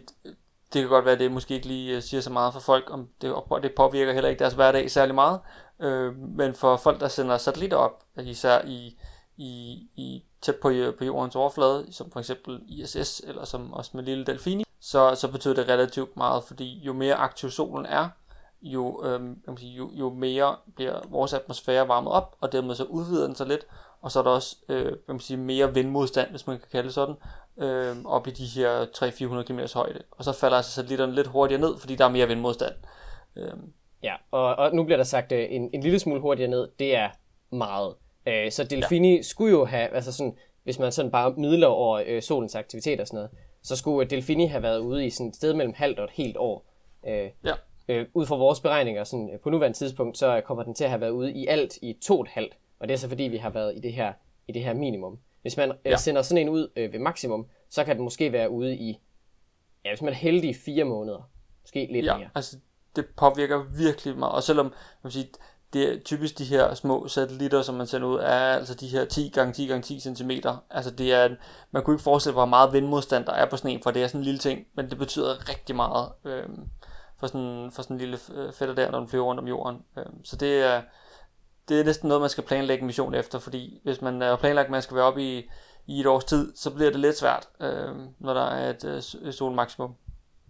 det 0.73 0.81
kan 0.81 0.89
godt 0.89 1.05
være, 1.05 1.13
at 1.13 1.19
det 1.19 1.31
måske 1.31 1.53
ikke 1.53 1.67
lige 1.67 1.95
øh, 1.95 2.01
siger 2.01 2.21
så 2.21 2.29
meget 2.29 2.53
for 2.53 2.59
folk, 2.59 2.89
om 2.91 3.09
det, 3.21 3.33
og 3.33 3.63
det 3.63 3.75
påvirker 3.75 4.13
heller 4.13 4.29
ikke 4.29 4.39
deres 4.39 4.53
hverdag 4.53 4.91
særlig 4.91 5.15
meget. 5.15 5.39
Øh, 5.79 6.17
men 6.17 6.53
for 6.53 6.77
folk, 6.77 6.99
der 6.99 7.07
sender 7.07 7.37
satellitter 7.37 7.77
op, 7.77 8.03
især 8.17 8.61
i, 8.65 8.97
i, 9.37 9.73
i 9.95 10.23
tæt 10.41 10.55
på, 10.55 10.69
øh, 10.69 10.95
på 10.95 11.05
jordens 11.05 11.35
overflade, 11.35 11.87
som 11.91 12.11
for 12.11 12.19
eksempel 12.19 12.61
ISS, 12.67 13.21
eller 13.27 13.45
som 13.45 13.73
også 13.73 13.91
med 13.93 14.03
lille 14.03 14.25
Delfini, 14.25 14.63
så, 14.79 15.15
så 15.15 15.31
betyder 15.31 15.53
det 15.53 15.69
relativt 15.69 16.17
meget, 16.17 16.43
fordi 16.43 16.79
jo 16.79 16.93
mere 16.93 17.15
aktiv 17.15 17.49
solen 17.49 17.85
er, 17.85 18.09
jo, 18.61 19.05
øh, 19.05 19.57
sige, 19.57 19.73
jo, 19.73 19.89
jo 19.93 20.09
mere 20.09 20.55
bliver 20.75 20.99
vores 21.09 21.33
atmosfære 21.33 21.87
varmet 21.87 22.11
op, 22.13 22.35
og 22.41 22.51
dermed 22.51 22.75
så 22.75 22.83
udvider 22.83 23.25
den 23.25 23.35
sig 23.35 23.47
lidt, 23.47 23.67
og 24.01 24.11
så 24.11 24.19
er 24.19 24.23
der 24.23 24.31
også 24.31 24.55
øh, 24.69 24.91
man 25.07 25.19
sige, 25.19 25.37
mere 25.37 25.73
vindmodstand, 25.73 26.29
hvis 26.29 26.47
man 26.47 26.57
kan 26.57 26.67
kalde 26.71 26.85
det 26.85 26.93
sådan, 26.93 27.15
øh, 27.57 27.95
op 28.05 28.27
i 28.27 28.31
de 28.31 28.45
her 28.45 28.85
300-400 28.85 29.43
km 29.43 29.59
højde. 29.73 29.99
Og 30.11 30.23
så 30.23 30.31
falder 30.31 30.57
altså 30.57 30.71
satellitterne 30.71 31.15
lidt 31.15 31.27
hurtigere 31.27 31.61
ned, 31.61 31.77
fordi 31.77 31.95
der 31.95 32.05
er 32.05 32.09
mere 32.09 32.27
vindmodstand. 32.27 32.73
Øh, 33.35 33.51
Ja, 34.03 34.15
og, 34.31 34.55
og 34.55 34.75
nu 34.75 34.83
bliver 34.83 34.97
der 34.97 35.03
sagt 35.03 35.31
øh, 35.31 35.47
en, 35.49 35.69
en 35.73 35.83
lille 35.83 35.99
smule 35.99 36.21
hurtigere 36.21 36.49
ned, 36.49 36.67
det 36.79 36.95
er 36.95 37.09
meget. 37.51 37.95
Øh, 38.27 38.51
så 38.51 38.63
Delfini 38.63 39.15
ja. 39.15 39.21
skulle 39.21 39.51
jo 39.51 39.65
have, 39.65 39.87
altså 39.87 40.11
sådan, 40.11 40.37
hvis 40.63 40.79
man 40.79 40.91
sådan 40.91 41.11
bare 41.11 41.33
midler 41.37 41.67
over 41.67 42.03
øh, 42.05 42.21
solens 42.21 42.55
aktivitet 42.55 42.99
og 42.99 43.07
sådan 43.07 43.17
noget, 43.17 43.29
så 43.63 43.75
skulle 43.75 44.05
øh, 44.05 44.09
Delfini 44.09 44.45
have 44.45 44.63
været 44.63 44.79
ude 44.79 45.05
i 45.05 45.09
sådan 45.09 45.27
et 45.27 45.35
sted 45.35 45.53
mellem 45.53 45.73
halvt 45.77 45.99
og 45.99 46.05
et 46.05 46.11
helt 46.11 46.37
år. 46.37 46.65
Øh, 47.07 47.29
ja. 47.45 47.53
øh, 47.87 48.05
ud 48.13 48.25
fra 48.25 48.35
vores 48.35 48.59
beregninger, 48.59 49.03
sådan, 49.03 49.29
øh, 49.33 49.39
på 49.39 49.49
nuværende 49.49 49.77
tidspunkt, 49.77 50.17
så 50.17 50.41
kommer 50.45 50.63
den 50.63 50.75
til 50.75 50.83
at 50.83 50.89
have 50.89 51.01
været 51.01 51.11
ude 51.11 51.33
i 51.33 51.47
alt 51.47 51.77
i 51.81 51.97
to 52.03 52.15
og 52.15 52.21
et 52.21 52.31
halvt. 52.31 52.57
Og 52.79 52.87
det 52.87 52.93
er 52.93 52.97
så 52.97 53.07
fordi, 53.07 53.23
vi 53.23 53.37
har 53.37 53.49
været 53.49 53.75
i 53.77 53.79
det 53.79 53.93
her, 53.93 54.13
i 54.47 54.51
det 54.51 54.63
her 54.63 54.73
minimum. 54.73 55.19
Hvis 55.41 55.57
man 55.57 55.69
øh, 55.71 55.75
Ja. 55.85 55.97
sender 55.97 56.21
sådan 56.21 56.41
en 56.41 56.49
ud 56.49 56.67
øh, 56.75 56.93
ved 56.93 56.99
maksimum, 56.99 57.47
så 57.69 57.83
kan 57.83 57.95
den 57.95 58.03
måske 58.03 58.31
være 58.31 58.49
ude 58.49 58.75
i, 58.75 58.99
ja, 59.85 59.91
hvis 59.91 60.01
man 60.01 60.13
er 60.13 60.17
heldig, 60.17 60.55
fire 60.55 60.83
måneder. 60.83 61.29
Måske 61.63 61.87
lidt 61.91 62.05
Ja, 62.05 62.17
mere. 62.17 62.29
altså 62.35 62.57
det 62.95 63.05
påvirker 63.17 63.63
virkelig 63.77 64.17
meget. 64.17 64.33
Og 64.33 64.43
selvom, 64.43 64.65
man 64.65 64.73
vil 65.03 65.11
sige, 65.11 65.29
det 65.73 65.93
er 65.93 65.99
typisk 65.99 66.37
de 66.37 66.43
her 66.43 66.73
små 66.73 67.07
satellitter, 67.07 67.61
som 67.61 67.75
man 67.75 67.87
sender 67.87 68.07
ud, 68.07 68.15
er 68.19 68.29
altså 68.55 68.73
de 68.75 68.87
her 68.87 69.05
10 69.05 69.29
gange 69.33 69.53
10 69.53 69.67
gange 69.67 69.81
10 69.81 69.99
cm. 69.99 70.31
Altså 70.69 70.91
det 70.91 71.13
er, 71.13 71.35
man 71.71 71.83
kunne 71.83 71.93
ikke 71.95 72.03
forestille 72.03 72.31
sig, 72.31 72.33
hvor 72.33 72.45
meget 72.45 72.73
vindmodstand 72.73 73.25
der 73.25 73.33
er 73.33 73.49
på 73.49 73.57
sådan 73.57 73.71
en, 73.71 73.83
for 73.83 73.91
det 73.91 74.03
er 74.03 74.07
sådan 74.07 74.21
en 74.21 74.25
lille 74.25 74.39
ting, 74.39 74.67
men 74.73 74.89
det 74.89 74.97
betyder 74.97 75.49
rigtig 75.49 75.75
meget 75.75 76.09
øhm, 76.25 76.69
for, 77.19 77.27
sådan, 77.27 77.71
for 77.71 77.81
sådan 77.81 77.95
en 77.95 77.99
lille 77.99 78.17
øh, 78.33 78.53
fætter 78.53 78.75
der, 78.75 78.91
når 78.91 78.99
den 78.99 79.07
flyver 79.07 79.25
rundt 79.25 79.39
om 79.41 79.47
jorden. 79.47 79.81
Øhm, 79.97 80.25
så 80.25 80.35
det 80.35 80.63
er, 80.63 80.81
det 81.69 81.79
er 81.79 81.83
næsten 81.83 82.07
noget, 82.07 82.21
man 82.21 82.29
skal 82.29 82.43
planlægge 82.43 82.81
en 82.81 82.87
mission 82.87 83.15
efter, 83.15 83.39
fordi 83.39 83.79
hvis 83.83 84.01
man 84.01 84.21
er 84.21 84.35
planlagt, 84.35 84.65
at 84.65 84.71
man 84.71 84.81
skal 84.81 84.95
være 84.95 85.05
oppe 85.05 85.21
i, 85.21 85.49
i 85.87 85.99
et 85.99 86.05
års 86.07 86.25
tid, 86.25 86.55
så 86.55 86.73
bliver 86.73 86.91
det 86.91 86.99
lidt 86.99 87.17
svært, 87.17 87.49
øhm, 87.61 88.07
når 88.19 88.33
der 88.33 88.45
er 88.45 88.69
et 88.69 89.11
øh, 89.21 89.33
solmaksimum. 89.33 89.95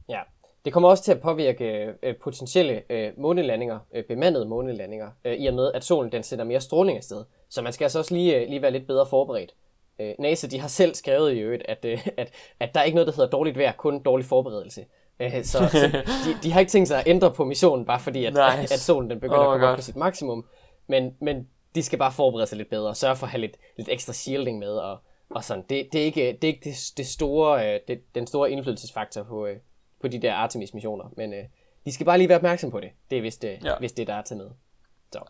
Ja, 0.10 0.20
det 0.66 0.74
kommer 0.74 0.90
også 0.90 1.04
til 1.04 1.12
at 1.12 1.22
påvirke 1.22 1.94
øh, 2.04 2.16
potentielle 2.24 2.82
øh, 2.90 3.12
månelandinger, 3.18 3.80
øh, 3.96 4.04
bemandede 4.04 4.46
månelandinger, 4.46 5.10
øh, 5.26 5.34
i 5.34 5.48
og 5.48 5.54
med, 5.54 5.72
at 5.74 5.84
solen 5.84 6.12
den 6.12 6.24
sender 6.24 6.46
mere 6.46 6.62
stråling 6.62 6.98
afsted. 6.98 7.24
Så 7.50 7.62
man 7.62 7.74
skal 7.74 7.86
altså 7.86 8.00
også 8.00 8.14
lige, 8.14 8.36
øh, 8.36 8.50
lige 8.50 8.62
være 8.62 8.72
lidt 8.72 8.88
bedre 8.88 9.06
forberedt. 9.06 9.54
Øh, 10.00 10.14
NASA 10.20 10.48
de 10.48 10.60
har 10.60 10.68
selv 10.68 10.96
skrevet 10.96 11.34
i 11.34 11.40
øvrigt, 11.40 11.64
at, 11.70 11.86
øh, 11.86 12.08
at, 12.18 12.32
at 12.60 12.74
der 12.74 12.80
er 12.80 12.84
ikke 12.84 12.96
noget, 12.96 13.08
der 13.08 13.14
hedder 13.14 13.30
dårligt 13.30 13.58
vejr, 13.58 13.72
kun 13.72 14.04
dårlig 14.04 14.26
forberedelse. 14.26 14.86
Øh, 15.20 15.44
så 15.44 15.70
så 15.72 15.88
de, 16.26 16.38
de 16.44 16.52
har 16.52 16.60
ikke 16.60 16.70
tænkt 16.70 16.88
sig 16.88 17.00
at 17.00 17.08
ændre 17.08 17.32
på 17.32 17.46
missionen, 17.46 17.86
bare 17.86 18.00
fordi, 18.00 18.26
at, 18.26 18.34
Nice. 18.34 18.74
at 18.74 18.80
solen 18.80 19.10
den 19.10 19.20
begynder 19.20 19.46
Oh 19.46 19.54
at 19.54 19.60
komme 19.60 19.68
op 19.68 19.76
på 19.76 19.82
sit 19.82 19.96
maksimum. 19.96 20.46
Men, 20.88 21.16
men 21.22 21.48
de 21.76 21.84
skal 21.84 22.00
bare 22.00 22.12
forberede 22.12 22.48
sig 22.48 22.58
lidt 22.58 22.70
bedre, 22.70 22.90
og 22.90 22.98
sørge 22.98 23.16
for 23.16 23.26
at 23.26 23.32
have 23.32 23.42
lidt, 23.42 23.58
lidt 23.78 23.90
ekstra 23.92 24.14
shielding 24.14 24.60
med, 24.60 24.72
og, 24.72 24.98
og 25.30 25.44
sådan. 25.44 25.64
Det, 25.70 25.90
det 25.94 26.02
er 26.02 26.06
ikke, 26.06 26.38
det, 26.42 26.44
er 26.44 26.54
ikke 26.54 26.70
det, 26.70 26.76
det 26.98 27.08
store, 27.08 27.74
øh, 27.74 27.80
det, 27.88 28.16
den 28.16 28.28
store 28.28 28.52
indflydelsesfaktor 28.52 29.24
på, 29.24 29.46
øh, 29.46 29.58
på 30.02 30.08
de 30.08 30.22
der 30.22 30.34
Artemis-missioner, 30.34 31.06
men 31.18 31.34
øh, 31.34 31.44
de 31.86 31.94
skal 31.94 32.06
bare 32.06 32.18
lige 32.18 32.30
være 32.30 32.38
opmærksom 32.38 32.72
på 32.72 32.80
det. 32.80 32.90
Det 33.10 33.18
er 33.18 33.22
vist, 33.22 33.44
øh, 33.44 33.66
Ja. 33.66 33.74
vist 33.80 33.98
det, 33.98 34.08
der 34.08 34.14
er 34.14 34.22
til 34.22 34.38
med. 34.38 34.50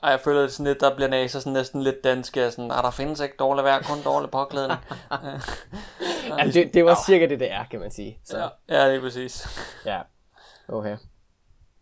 Ej, 0.04 0.10
jeg 0.10 0.20
føler 0.20 0.42
det 0.42 0.52
sådan 0.52 0.66
lidt, 0.72 0.82
der 0.82 0.96
bliver 0.96 1.10
NASA 1.10 1.40
sådan 1.40 1.54
næsten 1.54 1.82
lidt 1.84 2.04
dansk, 2.04 2.38
er 2.38 2.50
sådan, 2.50 2.72
ah, 2.72 2.84
der 2.84 2.92
findes 2.92 3.20
ikke 3.20 3.36
dårligt 3.40 3.64
vejr, 3.66 3.82
kun 3.82 4.04
dårlig 4.04 4.32
påklædning. 4.32 4.80
Ja, 6.40 6.46
det, 6.54 6.74
det 6.74 6.86
var 6.86 6.98
cirka 7.08 7.26
det, 7.26 7.40
det 7.40 7.52
er, 7.52 7.66
kan 7.72 7.80
man 7.80 7.92
sige. 7.92 8.20
Så, 8.24 8.38
ja, 8.38 8.48
ja, 8.70 8.90
det 8.90 8.96
er 8.96 9.02
præcis. 9.02 9.48
Ja. 9.86 10.02
Okay. 10.68 10.98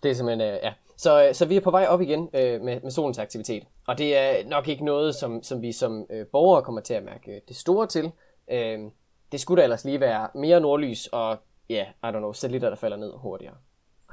Det 0.03 0.11
er 0.11 0.15
simpelthen, 0.15 0.53
øh, 0.53 0.59
ja. 0.63 0.73
Så, 0.98 1.28
øh, 1.28 1.34
så 1.36 1.46
vi 1.46 1.56
er 1.58 1.62
på 1.62 1.72
vej 1.72 1.86
op 1.89 2.02
igen 2.02 2.30
øh, 2.34 2.62
med, 2.62 2.82
med 2.82 2.91
solens 2.91 3.20
aktivitet. 3.20 3.64
Og 3.88 3.98
det 3.98 4.18
er 4.18 4.48
nok 4.48 4.68
ikke 4.68 4.86
noget, 4.86 5.16
som, 5.16 5.43
som 5.43 5.62
vi 5.62 5.72
som 5.72 6.06
øh, 6.10 6.26
borgere 6.28 6.62
kommer 6.64 6.82
til 6.82 6.93
at 6.93 7.04
mærke 7.04 7.32
øh, 7.36 7.41
det 7.48 7.56
store 7.56 7.88
til. 7.88 8.12
Øh, 8.52 8.80
det 9.32 9.39
skulle 9.39 9.60
da 9.60 9.64
ellers 9.64 9.86
lige 9.86 10.00
være 10.00 10.28
mere 10.36 10.60
nordlys 10.60 11.08
og, 11.08 11.38
ja, 11.70 11.76
yeah, 11.76 11.88
I 12.14 12.16
don't 12.16 12.20
know, 12.20 12.34
satellitter, 12.34 12.70
der 12.70 12.76
falder 12.76 12.98
ned 12.98 13.12
hurtigere. 13.16 13.56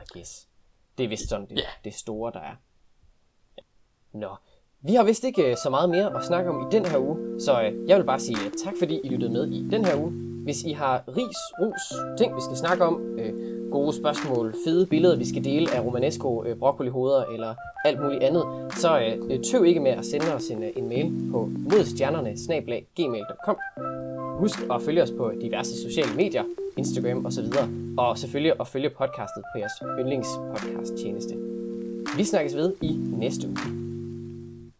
I 0.00 0.04
guess. 0.18 0.48
Det 0.98 1.04
er 1.04 1.08
vist 1.08 1.28
sådan 1.28 1.48
det, 1.48 1.56
Ja. 1.58 1.62
det 1.84 1.94
store, 1.94 2.32
der 2.32 2.40
er. 2.40 2.54
Nå, 4.12 4.36
vi 4.80 4.94
har 4.94 5.04
vist 5.04 5.24
ikke 5.24 5.50
øh, 5.50 5.56
så 5.56 5.70
meget 5.70 5.90
mere 5.90 6.16
at 6.18 6.24
snakke 6.24 6.50
om 6.50 6.60
i 6.60 6.64
den 6.72 6.84
her 6.84 6.98
uge, 6.98 7.40
så 7.40 7.60
jeg 7.88 7.98
vil 7.98 8.04
bare 8.04 8.20
sige 8.20 8.36
tak, 8.64 8.74
fordi 8.78 9.00
I 9.04 9.08
lyttede 9.08 9.32
med 9.32 9.48
i 9.52 9.68
den 9.70 9.84
her 9.84 9.96
uge. 9.96 10.31
Hvis 10.44 10.62
I 10.62 10.72
har 10.72 11.02
ris, 11.08 11.38
rus, 11.60 11.82
ting, 12.18 12.36
vi 12.36 12.40
skal 12.40 12.56
snakke 12.56 12.84
om, 12.84 13.18
øh, 13.18 13.32
gode 13.70 13.96
spørgsmål, 13.96 14.54
fede 14.66 14.86
billeder, 14.86 15.16
vi 15.16 15.28
skal 15.28 15.44
dele 15.44 15.74
af 15.74 15.80
romanesco, 15.84 16.44
øh, 16.44 16.56
broccolihoveder 16.56 17.24
eller 17.24 17.54
alt 17.84 18.00
muligt 18.02 18.22
andet, 18.22 18.44
så 18.70 19.00
øh, 19.30 19.40
tøv 19.42 19.64
ikke 19.64 19.80
med 19.80 19.90
at 19.90 20.04
sende 20.04 20.34
os 20.34 20.48
en, 20.50 20.62
øh, 20.62 20.70
en 20.76 20.88
mail 20.88 21.30
på 21.30 21.50
modstjernerne 21.70 22.30
gmail.com. 22.96 23.56
Husk 24.38 24.58
at 24.70 24.82
følge 24.82 25.02
os 25.02 25.10
på 25.10 25.32
diverse 25.40 25.82
sociale 25.82 26.16
medier, 26.16 26.44
Instagram 26.76 27.26
osv. 27.26 27.46
Og 27.98 28.18
selvfølgelig 28.18 28.52
at 28.60 28.66
følge 28.66 28.90
podcastet 28.90 29.42
på 29.54 29.58
jeres 29.58 29.72
yndlingspodcast 30.00 30.94
tjeneste. 31.02 31.34
Vi 32.16 32.24
snakkes 32.24 32.56
ved 32.56 32.72
i 32.80 32.98
næste 33.18 33.48
uge. 33.48 33.81